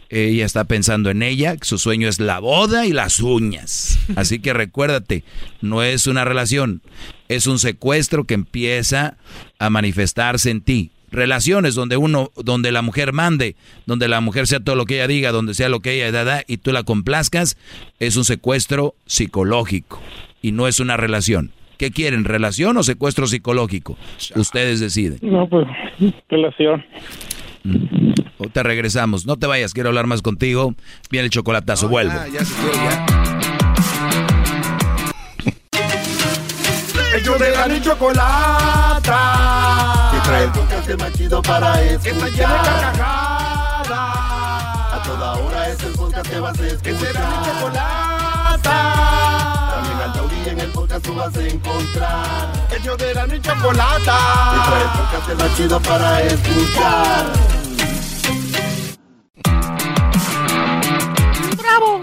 [0.09, 3.99] Ella está pensando en ella, su sueño es la boda y las uñas.
[4.15, 5.23] Así que recuérdate,
[5.61, 6.81] no es una relación,
[7.27, 9.17] es un secuestro que empieza
[9.59, 10.91] a manifestarse en ti.
[11.09, 13.55] Relaciones donde uno, donde la mujer mande,
[13.85, 16.43] donde la mujer sea todo lo que ella diga, donde sea lo que ella da,
[16.47, 17.57] y tú la complazcas,
[17.99, 20.01] es un secuestro psicológico
[20.41, 21.51] y no es una relación.
[21.77, 23.97] ¿Qué quieren, relación o secuestro psicológico?
[24.35, 25.19] Ustedes deciden.
[25.21, 25.67] No, pues,
[26.27, 26.84] relación.
[28.39, 29.26] O te regresamos.
[29.26, 30.76] No te vayas, quiero hablar más contigo.
[31.09, 32.14] Viene el chocolatazo, vuelvo.
[32.31, 33.05] ya se fue, ya.
[37.15, 39.19] Ellos de la ni chocolata.
[40.11, 42.93] Que trae el podcast más chido para escuchar.
[42.93, 43.91] Que.
[43.91, 46.84] A toda hora es el podcast que vas a escuchar.
[46.84, 48.61] Que será mi chocolata.
[49.73, 52.68] También al taurí en el podcast tú vas a encontrar.
[52.80, 54.18] Ellos de la ni chocolata.
[54.53, 57.26] Que trae el podcast más chido para escuchar.
[61.68, 62.02] ¡Bravo!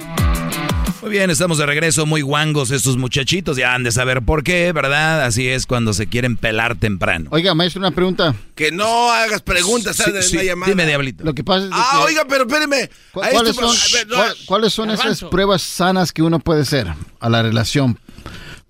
[1.03, 4.73] Muy bien, estamos de regreso, muy guangos estos muchachitos, ya han de saber por qué,
[4.73, 5.25] ¿verdad?
[5.25, 7.29] Así es cuando se quieren pelar temprano.
[7.31, 8.35] Oiga, maestro, una pregunta.
[8.55, 10.71] Que no hagas preguntas, Sí, sí, Una llamada.
[10.73, 11.23] dime, Diablito.
[11.25, 12.89] Lo que pasa es Ah, que- oiga, pero espéreme.
[13.13, 13.77] ¿cu- A ¿Cuáles son,
[14.09, 16.87] cuál- cuáles son esas pruebas sanas que uno puede hacer
[17.21, 17.99] a la relación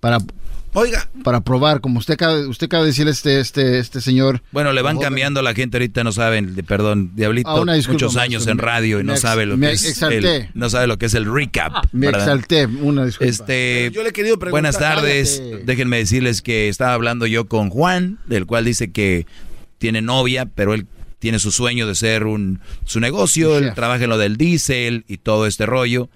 [0.01, 0.17] para,
[0.75, 1.09] Oiga.
[1.23, 1.81] para probar?
[1.81, 4.41] Como usted acaba, usted acaba de decir este, este, este señor.
[4.51, 7.73] Bueno, le van cambiando a la gente ahorita, no saben, de- perdón, Diablito, Ah, una
[7.73, 10.69] disculpa, muchos años maestro, en radio y no ex- sabe lo que es el, no
[10.69, 11.85] sabe lo que es el recap.
[11.91, 12.21] Me ¿verdad?
[12.21, 13.29] exalté, una disculpa.
[13.29, 14.51] Este, Yo le he querido preguntar.
[14.51, 15.39] buenas tardes.
[15.43, 15.63] Cállate.
[15.65, 19.25] Déjenme decirles que estaba hablando yo con Juan, del cual dice que
[19.77, 20.87] tiene novia, pero él
[21.19, 25.17] tiene su sueño de ser un su negocio, él trabaja en lo del diésel y
[25.17, 26.09] todo este rollo,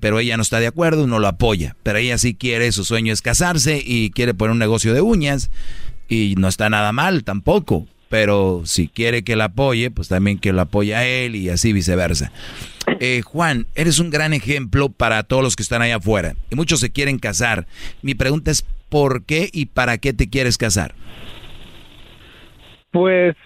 [0.00, 3.12] pero ella no está de acuerdo, no lo apoya, pero ella sí quiere, su sueño
[3.12, 5.50] es casarse y quiere poner un negocio de uñas
[6.08, 10.52] y no está nada mal tampoco, pero si quiere que la apoye, pues también que
[10.52, 12.32] lo apoye a él y así viceversa.
[12.98, 16.80] Eh, Juan, eres un gran ejemplo para todos los que están allá afuera y muchos
[16.80, 17.66] se quieren casar.
[18.02, 20.94] Mi pregunta es, ¿por qué y para qué te quieres casar?
[22.90, 23.36] Pues,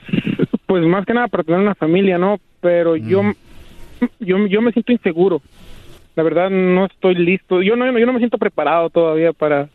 [0.67, 2.41] pues más que nada para tener una familia, ¿no?
[2.61, 3.23] Pero yo,
[4.21, 5.43] yo, yo me siento inseguro.
[6.17, 7.63] La verdad no estoy listo.
[7.63, 9.69] Yo no, yo no me siento preparado todavía para,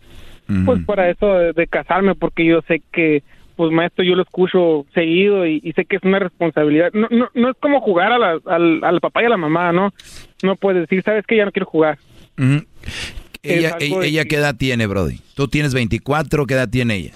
[0.66, 3.24] pues para eso de, de casarme, porque yo sé que,
[3.56, 6.92] pues maestro, yo lo escucho seguido y, y sé que es una responsabilidad.
[6.94, 9.72] No, no, no es como jugar a la, al, al papá y a la mamá,
[9.74, 9.94] ¿no?
[10.42, 11.98] No puedes decir, sabes que ya no quiero jugar.
[13.44, 15.20] Ella, algo ella, ¿qué edad tiene, Brody?
[15.36, 17.12] Tú tienes 24, ¿qué edad tiene ella?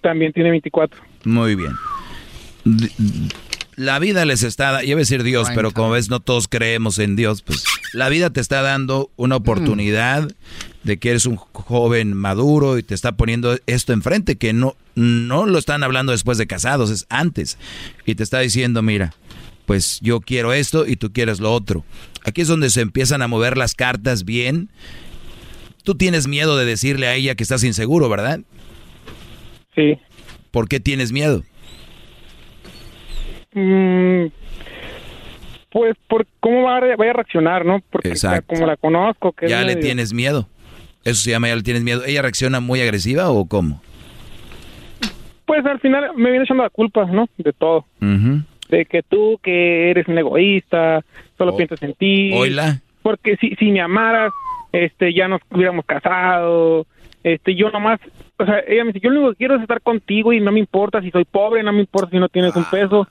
[0.00, 1.00] También tiene 24.
[1.24, 1.72] Muy bien.
[2.64, 2.88] D-
[3.76, 6.98] La vida les está, da- iba a decir Dios, pero como ves no todos creemos
[6.98, 7.62] en Dios, pues
[7.92, 10.28] la vida te está dando una oportunidad
[10.82, 15.44] de que eres un joven maduro y te está poniendo esto enfrente que no no
[15.44, 17.58] lo están hablando después de casados, es antes.
[18.06, 19.12] Y te está diciendo, mira,
[19.66, 21.84] pues yo quiero esto y tú quieres lo otro.
[22.24, 24.70] Aquí es donde se empiezan a mover las cartas bien.
[25.82, 28.40] Tú tienes miedo de decirle a ella que estás inseguro, ¿verdad?
[29.74, 29.98] Sí.
[30.50, 31.44] ¿Por qué tienes miedo?
[33.58, 34.26] Mm,
[35.70, 37.80] pues por cómo va a, vaya a reaccionar, ¿no?
[37.90, 38.46] Porque Exacto.
[38.54, 40.46] como la conozco, que Ya le medio- tienes miedo.
[41.04, 42.04] Eso se llama ya le tienes miedo.
[42.04, 43.80] ¿Ella reacciona muy agresiva o cómo?
[45.46, 47.28] Pues al final me viene echando la culpa, ¿no?
[47.38, 47.86] De todo.
[48.68, 51.02] De que tú, que eres un egoísta,
[51.38, 52.32] solo piensas en ti.
[52.34, 52.80] Oila.
[53.02, 54.32] Porque si, si me amaras,
[54.72, 56.86] este, ya nos hubiéramos casado.
[57.22, 58.00] Este, yo nomás,
[58.38, 60.50] o sea, ella me dice, yo lo único que quiero es estar contigo y no
[60.50, 63.06] me importa si soy pobre, no me importa si no tienes un peso.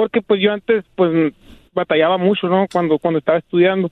[0.00, 1.34] Porque pues yo antes, pues,
[1.74, 2.64] batallaba mucho, ¿no?
[2.72, 3.90] Cuando, cuando estaba estudiando.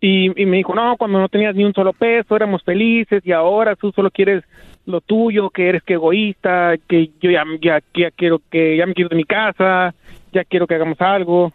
[0.00, 3.76] Y, me dijo, no, cuando no tenías ni un solo peso, éramos felices y ahora
[3.76, 4.42] tú solo quieres
[4.84, 9.10] lo tuyo, que eres egoísta, que yo ya, ya, ya quiero que ya me quiero
[9.10, 9.94] de mi casa,
[10.32, 11.52] ya quiero que hagamos algo.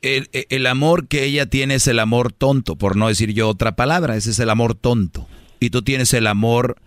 [0.00, 3.76] El, el amor que ella tiene es el amor tonto, por no decir yo otra
[3.76, 4.16] palabra.
[4.16, 5.26] Ese es el amor tonto.
[5.60, 6.78] Y tú tienes el amor,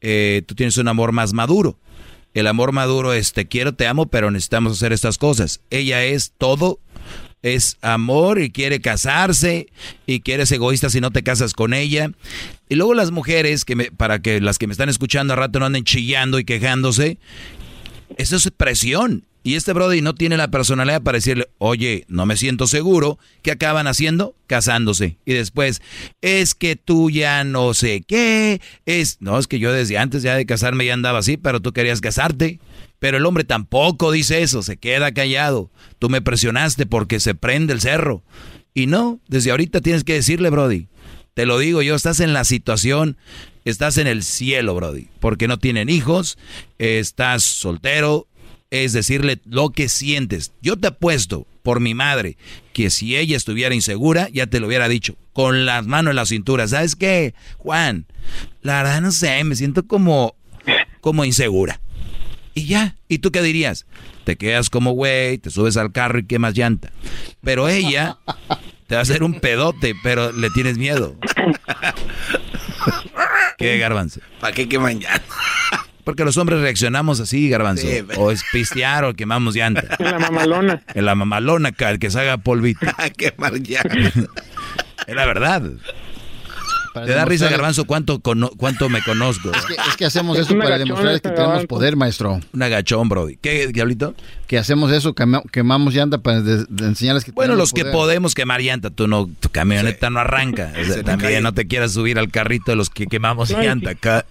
[0.00, 1.76] eh, tú tienes un amor más maduro.
[2.34, 5.60] El amor maduro es te quiero, te amo, pero necesitamos hacer estas cosas.
[5.70, 6.78] Ella es todo,
[7.42, 9.68] es amor y quiere casarse
[10.06, 12.10] y que eres egoísta si no te casas con ella.
[12.68, 15.58] Y luego las mujeres, que me- para que las que me están escuchando a rato
[15.58, 17.18] no anden chillando y quejándose,
[18.16, 19.24] eso es presión.
[19.42, 23.18] Y este Brody no tiene la personalidad para decirle, oye, no me siento seguro.
[23.42, 24.34] ¿Qué acaban haciendo?
[24.46, 25.16] Casándose.
[25.24, 25.80] Y después,
[26.20, 28.60] es que tú ya no sé qué.
[28.84, 31.72] Es, no, es que yo desde antes ya de casarme ya andaba así, pero tú
[31.72, 32.60] querías casarte.
[32.98, 35.70] Pero el hombre tampoco dice eso, se queda callado.
[35.98, 38.22] Tú me presionaste porque se prende el cerro.
[38.74, 40.88] Y no, desde ahorita tienes que decirle, Brody.
[41.32, 43.16] Te lo digo yo, estás en la situación,
[43.64, 45.08] estás en el cielo, Brody.
[45.20, 46.36] Porque no tienen hijos,
[46.78, 48.26] estás soltero,
[48.70, 50.52] es decirle lo que sientes.
[50.62, 52.36] Yo te apuesto por mi madre
[52.72, 56.26] que si ella estuviera insegura, ya te lo hubiera dicho, con las manos en la
[56.26, 56.68] cintura.
[56.68, 58.06] ¿Sabes qué, Juan?
[58.62, 60.34] La verdad no sé, me siento como,
[61.00, 61.80] como insegura.
[62.54, 63.86] Y ya, ¿y tú qué dirías?
[64.24, 66.92] Te quedas como güey, te subes al carro y quemas llanta.
[67.42, 68.18] Pero ella
[68.86, 71.16] te va a hacer un pedote, pero le tienes miedo.
[73.58, 74.20] ¿Qué, Garbanzo?
[74.40, 75.22] ¿Para qué queman llanta?
[76.04, 77.86] Porque los hombres reaccionamos así, Garbanzo.
[77.86, 79.84] Sí, o es pistear o quemamos llanta.
[79.98, 80.82] En la mamalona.
[80.94, 82.86] En la mamalona, el que se haga polvito.
[83.16, 83.90] quemar llanta.
[85.06, 85.62] Es la verdad.
[86.92, 89.52] Para ¿Te da risa, Garbanzo, cuánto, cono- cuánto me conozco?
[89.54, 92.40] Es que, es que hacemos eso para demostrar que tenemos poder, maestro.
[92.52, 93.36] Un agachón, Brody.
[93.36, 94.14] ¿Qué, Diablito?
[94.48, 98.34] Que hacemos eso, quema- quemamos llanta para de- de enseñarles que Bueno, los que podemos
[98.34, 100.72] quemar llanta, tú no, tu camioneta no arranca.
[100.72, 101.40] O sea, Se te también cae.
[101.42, 104.26] no te quieras subir al carrito de los que quemamos No, llanta acá.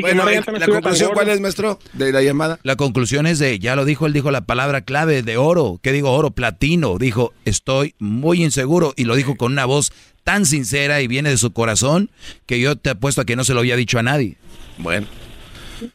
[0.00, 2.58] Bueno, eh, la conclusión, ¿cuál es, maestro, de la llamada?
[2.62, 5.80] La conclusión es de, ya lo dijo, él dijo la palabra clave de oro.
[5.82, 6.30] ¿Qué digo oro?
[6.30, 6.98] Platino.
[6.98, 9.92] Dijo, estoy muy inseguro y lo dijo con una voz
[10.26, 12.10] tan sincera y viene de su corazón
[12.46, 14.36] que yo te apuesto a que no se lo había dicho a nadie.
[14.78, 15.06] Bueno.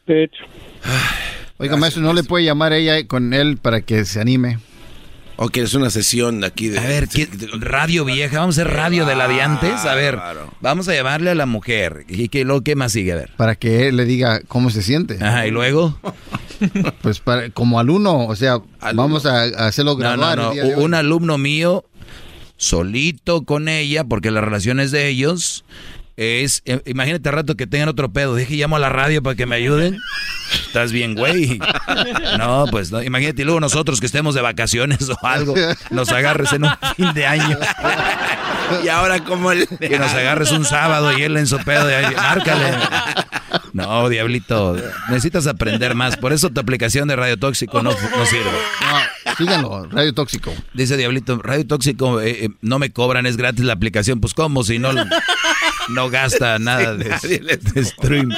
[0.06, 0.42] De hecho.
[1.58, 4.58] Oiga, maestro, ¿no le puede llamar ella con él para que se anime?
[5.36, 6.78] O quieres una sesión aquí de...
[6.78, 7.28] A ver, ¿qué-
[7.58, 9.84] radio vieja, vamos a hacer radio de la de antes.
[9.84, 10.18] A ver,
[10.62, 12.04] vamos a llamarle a la mujer.
[12.08, 13.12] ¿Y qué, lo, qué más sigue?
[13.12, 13.30] A ver.
[13.36, 15.18] Para que él le diga cómo se siente.
[15.20, 15.98] Ajá, ¿y luego?
[17.02, 18.60] Pues para, como alumno, o sea,
[18.94, 20.38] vamos a, a hacerlo No, graduar.
[20.38, 20.60] no, no.
[20.62, 20.72] hoy.
[20.76, 21.84] Un alumno mío,
[22.62, 25.64] solito con ella, porque la relación es de ellos.
[26.16, 28.36] Es, eh, imagínate al rato que tengan otro pedo.
[28.36, 29.98] Dije, llamo a la radio para que me ayuden.
[30.66, 31.58] Estás bien, güey.
[32.38, 33.02] No, pues no.
[33.02, 35.54] Imagínate, y luego nosotros que estemos de vacaciones o algo,
[35.90, 37.58] nos agarres en un fin de año.
[38.84, 39.66] Y ahora como el...
[39.66, 42.78] Que nos agarres un sábado y él en su pedo de ahí, márcale.
[43.72, 44.76] No, diablito,
[45.08, 46.16] necesitas aprender más.
[46.16, 48.50] Por eso tu aplicación de radio tóxico no, no sirve.
[49.24, 50.52] No, síganlo, Radio Tóxico.
[50.74, 54.20] Dice Diablito, Radio Tóxico, eh, eh, no me cobran, es gratis la aplicación.
[54.20, 54.92] Pues cómo, si no,
[55.88, 57.08] no gasta nada de,
[57.38, 58.30] de stream.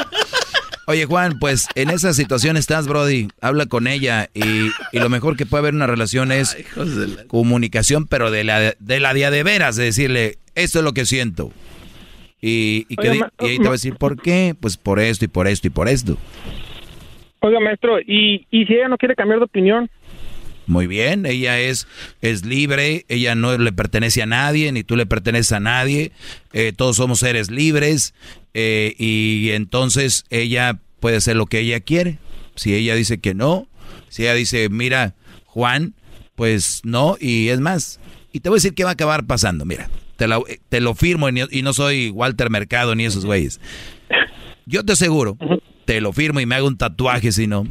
[0.87, 3.29] Oye, Juan, pues en esa situación estás, Brody.
[3.41, 6.57] Habla con ella y, y lo mejor que puede haber en una relación es
[7.27, 11.07] comunicación, pero de la, de la día de veras, de decirle, esto es lo que
[11.07, 11.53] siento.
[12.47, 14.55] Y, y, Oiga, y ahí te va a decir, ¿por qué?
[14.61, 16.19] Pues por esto y por esto y por esto.
[17.41, 19.89] Oiga, maestro, ¿y, y si ella no quiere cambiar de opinión?
[20.67, 21.89] Muy bien, ella es,
[22.21, 26.13] es libre, ella no le pertenece a nadie, ni tú le perteneces a nadie,
[26.53, 28.13] eh, todos somos seres libres
[28.53, 32.19] eh, y entonces ella puede hacer lo que ella quiere.
[32.57, 33.69] Si ella dice que no,
[34.11, 35.15] si ella dice, mira,
[35.47, 35.95] Juan,
[36.35, 38.01] pues no, y es más,
[38.35, 40.95] y te voy a decir qué va a acabar pasando, mira, te, la- te lo
[40.95, 43.61] firmo y no- soy Walter Mercado ni esos güeyes.
[44.67, 45.37] Yo te aseguro,
[45.85, 47.67] te lo firmo y me hago un tatuaje si no.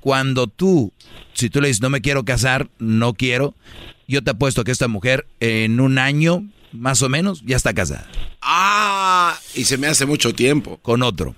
[0.00, 0.92] Cuando tú,
[1.32, 3.54] si tú le dices no me quiero casar, no quiero,
[4.06, 8.06] yo te apuesto que esta mujer en un año, más o menos, ya está casada.
[8.40, 10.78] Ah, y se me hace mucho tiempo.
[10.82, 11.34] Con otro.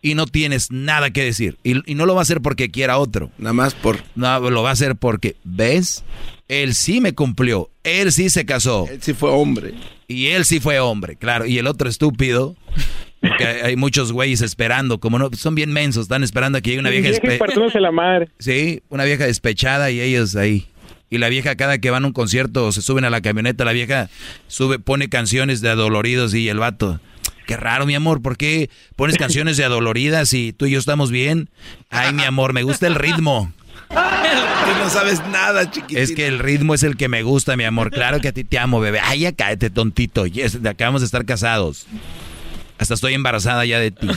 [0.00, 1.58] Y no tienes nada que decir.
[1.64, 3.30] Y, y no lo va a hacer porque quiera otro.
[3.38, 3.98] Nada más por...
[4.14, 6.04] No, lo va a hacer porque, ¿ves?
[6.48, 7.70] Él sí me cumplió.
[7.84, 8.86] Él sí se casó.
[8.90, 9.74] Él sí fue hombre.
[10.06, 11.44] Y él sí fue hombre, claro.
[11.46, 12.56] Y el otro estúpido.
[13.20, 16.80] Porque hay, muchos güeyes esperando, como no, son bien mensos, están esperando a que llegue
[16.80, 18.28] una vieja Vieja y espe- partiéndose la madre.
[18.38, 20.68] Sí, una vieja despechada y ellos ahí.
[21.10, 23.64] Y la vieja cada que van a un concierto o se suben a la camioneta,
[23.64, 24.08] la vieja
[24.46, 27.00] sube, pone canciones de adoloridos y el vato.
[27.48, 31.10] Qué raro, mi amor, ¿por qué pones canciones de adoloridas y tú y yo estamos
[31.10, 31.48] bien?
[31.90, 33.52] Ay, mi amor, me gusta el ritmo.
[33.88, 36.00] Tú no sabes nada, chiquitito.
[36.00, 37.90] Es que el ritmo es el que me gusta, mi amor.
[37.90, 39.00] Claro que a ti te amo, bebé.
[39.02, 40.26] Ay, ya cállate, tontito.
[40.26, 41.86] Yes, acabamos de estar casados.
[42.78, 44.08] Hasta estoy embarazada ya de ti.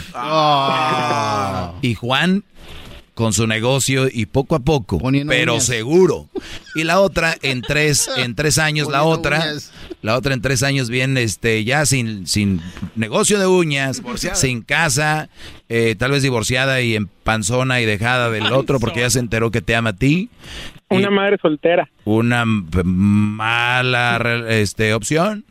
[1.81, 2.43] Y Juan
[3.13, 5.65] con su negocio y poco a poco, pero uñas.
[5.65, 6.29] seguro.
[6.75, 9.71] Y la otra en tres, en tres años, la otra, uñas.
[10.01, 12.61] la otra en tres años viene este, ya sin, sin
[12.95, 14.35] negocio de uñas, Divorciada.
[14.35, 15.29] sin casa,
[15.67, 19.51] eh, tal vez divorciada y en panzona y dejada del otro porque ya se enteró
[19.51, 20.29] que te ama a ti.
[20.89, 21.89] Una madre soltera.
[22.03, 24.19] Una mala
[24.49, 25.45] este, opción.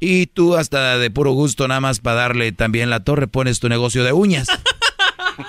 [0.00, 3.70] Y tú hasta de puro gusto, nada más para darle también la torre, pones tu
[3.70, 4.48] negocio de uñas.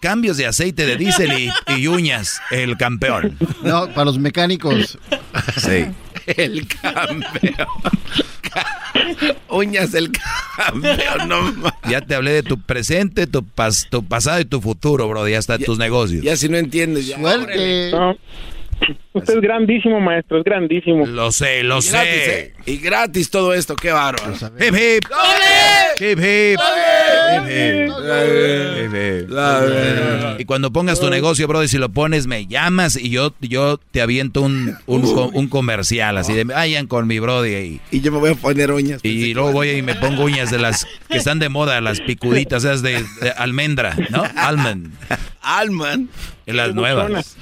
[0.00, 3.36] Cambios de aceite de diésel y, y uñas, el campeón.
[3.62, 4.98] No, para los mecánicos.
[5.56, 5.86] Sí.
[6.26, 7.66] El campeón.
[9.48, 10.10] Uñas el
[10.56, 15.08] campeón, no Ya te hablé de tu presente, tu, pas- tu pasado y tu futuro,
[15.08, 16.22] bro, y hasta tus negocios.
[16.24, 17.18] Ya si no entiendes, ya.
[17.18, 17.90] Suerte.
[19.14, 21.06] Usted es grandísimo, maestro, es grandísimo.
[21.06, 22.40] Lo sé, lo Y gratis, sé.
[22.40, 22.54] ¿eh?
[22.66, 24.34] Y gratis todo esto, qué bárbaro.
[24.60, 25.04] Hip hip.
[26.00, 26.60] Hip hip.
[30.38, 34.02] Y cuando pongas tu negocio, brody, si lo pones, me llamas y yo, yo te
[34.02, 37.80] aviento un, un, un comercial así de vayan con mi brody ahí.
[37.90, 39.00] Y yo me voy a poner uñas.
[39.02, 42.64] Y luego voy y me pongo uñas de las que están de moda, las picuditas,
[42.64, 44.24] esas de, de almendra, ¿no?
[44.36, 44.92] Almond.
[45.40, 46.08] Alman.
[46.46, 47.36] Y las nuevas.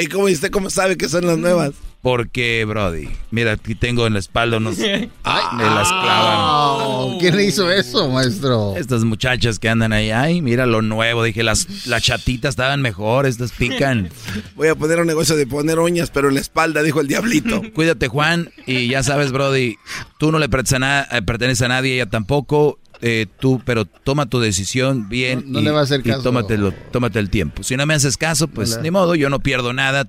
[0.00, 1.72] ¿Y cómo, usted cómo sabe que son las nuevas?
[2.00, 4.76] Porque, Brody, mira, aquí tengo en la espalda unos...
[4.80, 6.36] Ay, me las clavan.
[6.40, 8.74] Oh, ¿Quién le hizo eso, maestro?
[8.76, 11.22] Estas muchachas que andan ahí, ay, mira lo nuevo.
[11.22, 14.08] Dije, las, las chatitas estaban mejor, estas pican.
[14.56, 17.62] Voy a poner un negocio de poner uñas, pero en la espalda, dijo el diablito.
[17.74, 18.50] Cuídate, Juan.
[18.66, 19.76] Y ya sabes, Brody,
[20.18, 22.80] tú no le perteneces a, na- eh, perteneces a nadie, ella tampoco.
[23.02, 25.42] Eh, tú, pero toma tu decisión bien.
[25.46, 26.22] No- no y, le va a hacer y caso.
[26.22, 27.62] tómatelo- tómate el tiempo.
[27.62, 30.08] Si no me haces caso, pues ni modo, yo no pierdo nada.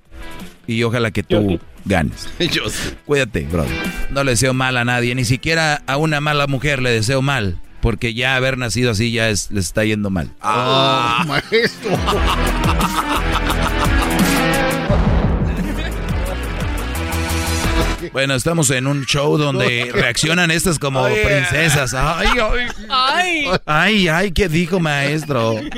[0.66, 2.30] Y ojalá que tú ganes.
[2.40, 2.64] Yo.
[3.06, 3.76] Cuídate, brother.
[4.12, 7.60] No le deseo mal a nadie, ni siquiera a una mala mujer le deseo mal.
[7.82, 10.32] Porque ya haber nacido así ya es, les está yendo mal.
[10.40, 11.92] Ah, maestro.
[18.14, 21.24] Bueno, estamos en un show donde reaccionan estas como Oye.
[21.26, 21.94] princesas.
[21.94, 23.46] Ay, ay, Ay.
[23.66, 25.56] ay, ay, ¿qué dijo maestro?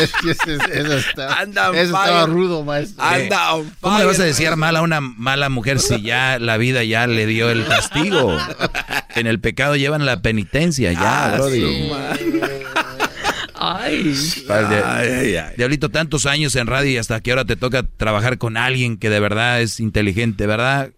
[0.00, 3.02] Es que ese- eso está, Anda eso estaba rudo, maestro.
[3.04, 6.56] Anda on ¿Cómo le vas a decir mal a una mala mujer si ya la
[6.56, 8.36] vida ya le dio el castigo?
[9.14, 11.38] En el pecado llevan la penitencia ya, Ah.
[14.48, 15.54] Padre, Ay, ay, ay.
[15.56, 19.08] Diablito, tantos años en radio y hasta que ahora te toca trabajar con alguien que
[19.08, 20.90] de verdad es inteligente, ¿verdad?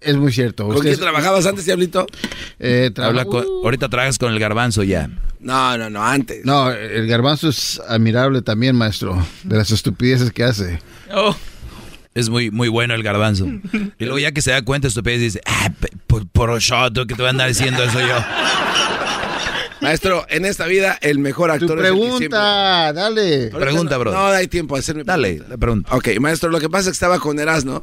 [0.00, 0.68] Es muy cierto.
[0.68, 2.06] ¿Con quién trabajabas antes, diablito?
[2.58, 5.08] eh, Habla con- ahorita trabajas con el garbanzo ya.
[5.40, 6.44] No, no, no, antes.
[6.44, 10.78] No, el garbanzo es admirable también, maestro, de las estupideces que hace.
[11.12, 11.34] Oh.
[12.14, 13.46] Es muy, muy bueno el garbanzo.
[13.98, 15.70] Y luego ya que se da cuenta, estupidez dice, ah,
[16.06, 18.16] por, por shot, que te voy a andar diciendo eso yo.
[19.80, 23.46] Maestro, en esta vida el mejor Tu actor es el que siempre- pregunta, dale.
[23.48, 24.12] Pregunta, bro.
[24.12, 25.48] No, hay tiempo a hacerme Dale, pregunta.
[25.50, 25.96] la pregunta.
[25.96, 27.82] Ok, maestro, lo que pasa es que estaba con Erasmo.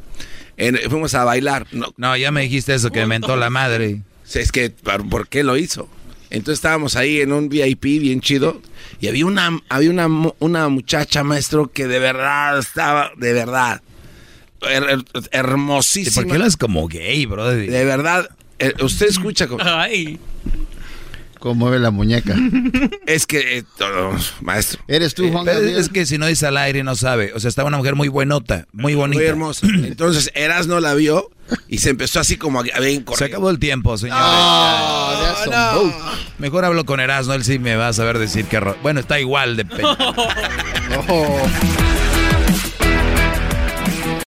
[0.59, 1.65] En, fuimos a bailar.
[1.71, 4.01] No, No, ya me dijiste eso, que me mentó la madre.
[4.33, 5.89] es que, ¿por, qué lo hizo?
[6.29, 8.61] Entonces estábamos ahí en un VIP bien chido.
[9.01, 10.07] Y había una, había una,
[10.37, 13.81] una muchacha, maestro, que de verdad estaba, de verdad,
[14.61, 16.13] her- her- ¿Y hermosísima.
[16.15, 17.47] por qué hablas como gay, bro?
[17.49, 18.29] De verdad,
[18.59, 19.63] eh, usted escucha como...
[19.65, 20.19] Ay.
[21.39, 22.35] Cómo mueve la muñeca.
[23.05, 24.11] Es que, eh, todo,
[24.41, 25.79] maestro, ¿Eres tú, Juan Pero Gabriel?
[25.79, 27.31] es que si no dice al aire no sabe.
[27.33, 29.19] O sea, estaba una mujer muy buenota, muy bonita.
[29.19, 29.65] muy hermosa.
[29.67, 31.31] Entonces Erasmo la vio
[31.67, 34.21] y se empezó así como a, a ver, Se acabó el tiempo, señores.
[34.23, 35.81] Oh, no.
[35.81, 35.93] boat.
[36.37, 38.59] Mejor hablo con Erasmo, él sí me va a saber decir que...
[38.83, 39.65] Bueno, está igual de...
[39.65, 39.81] pe-
[41.07, 41.39] Oh.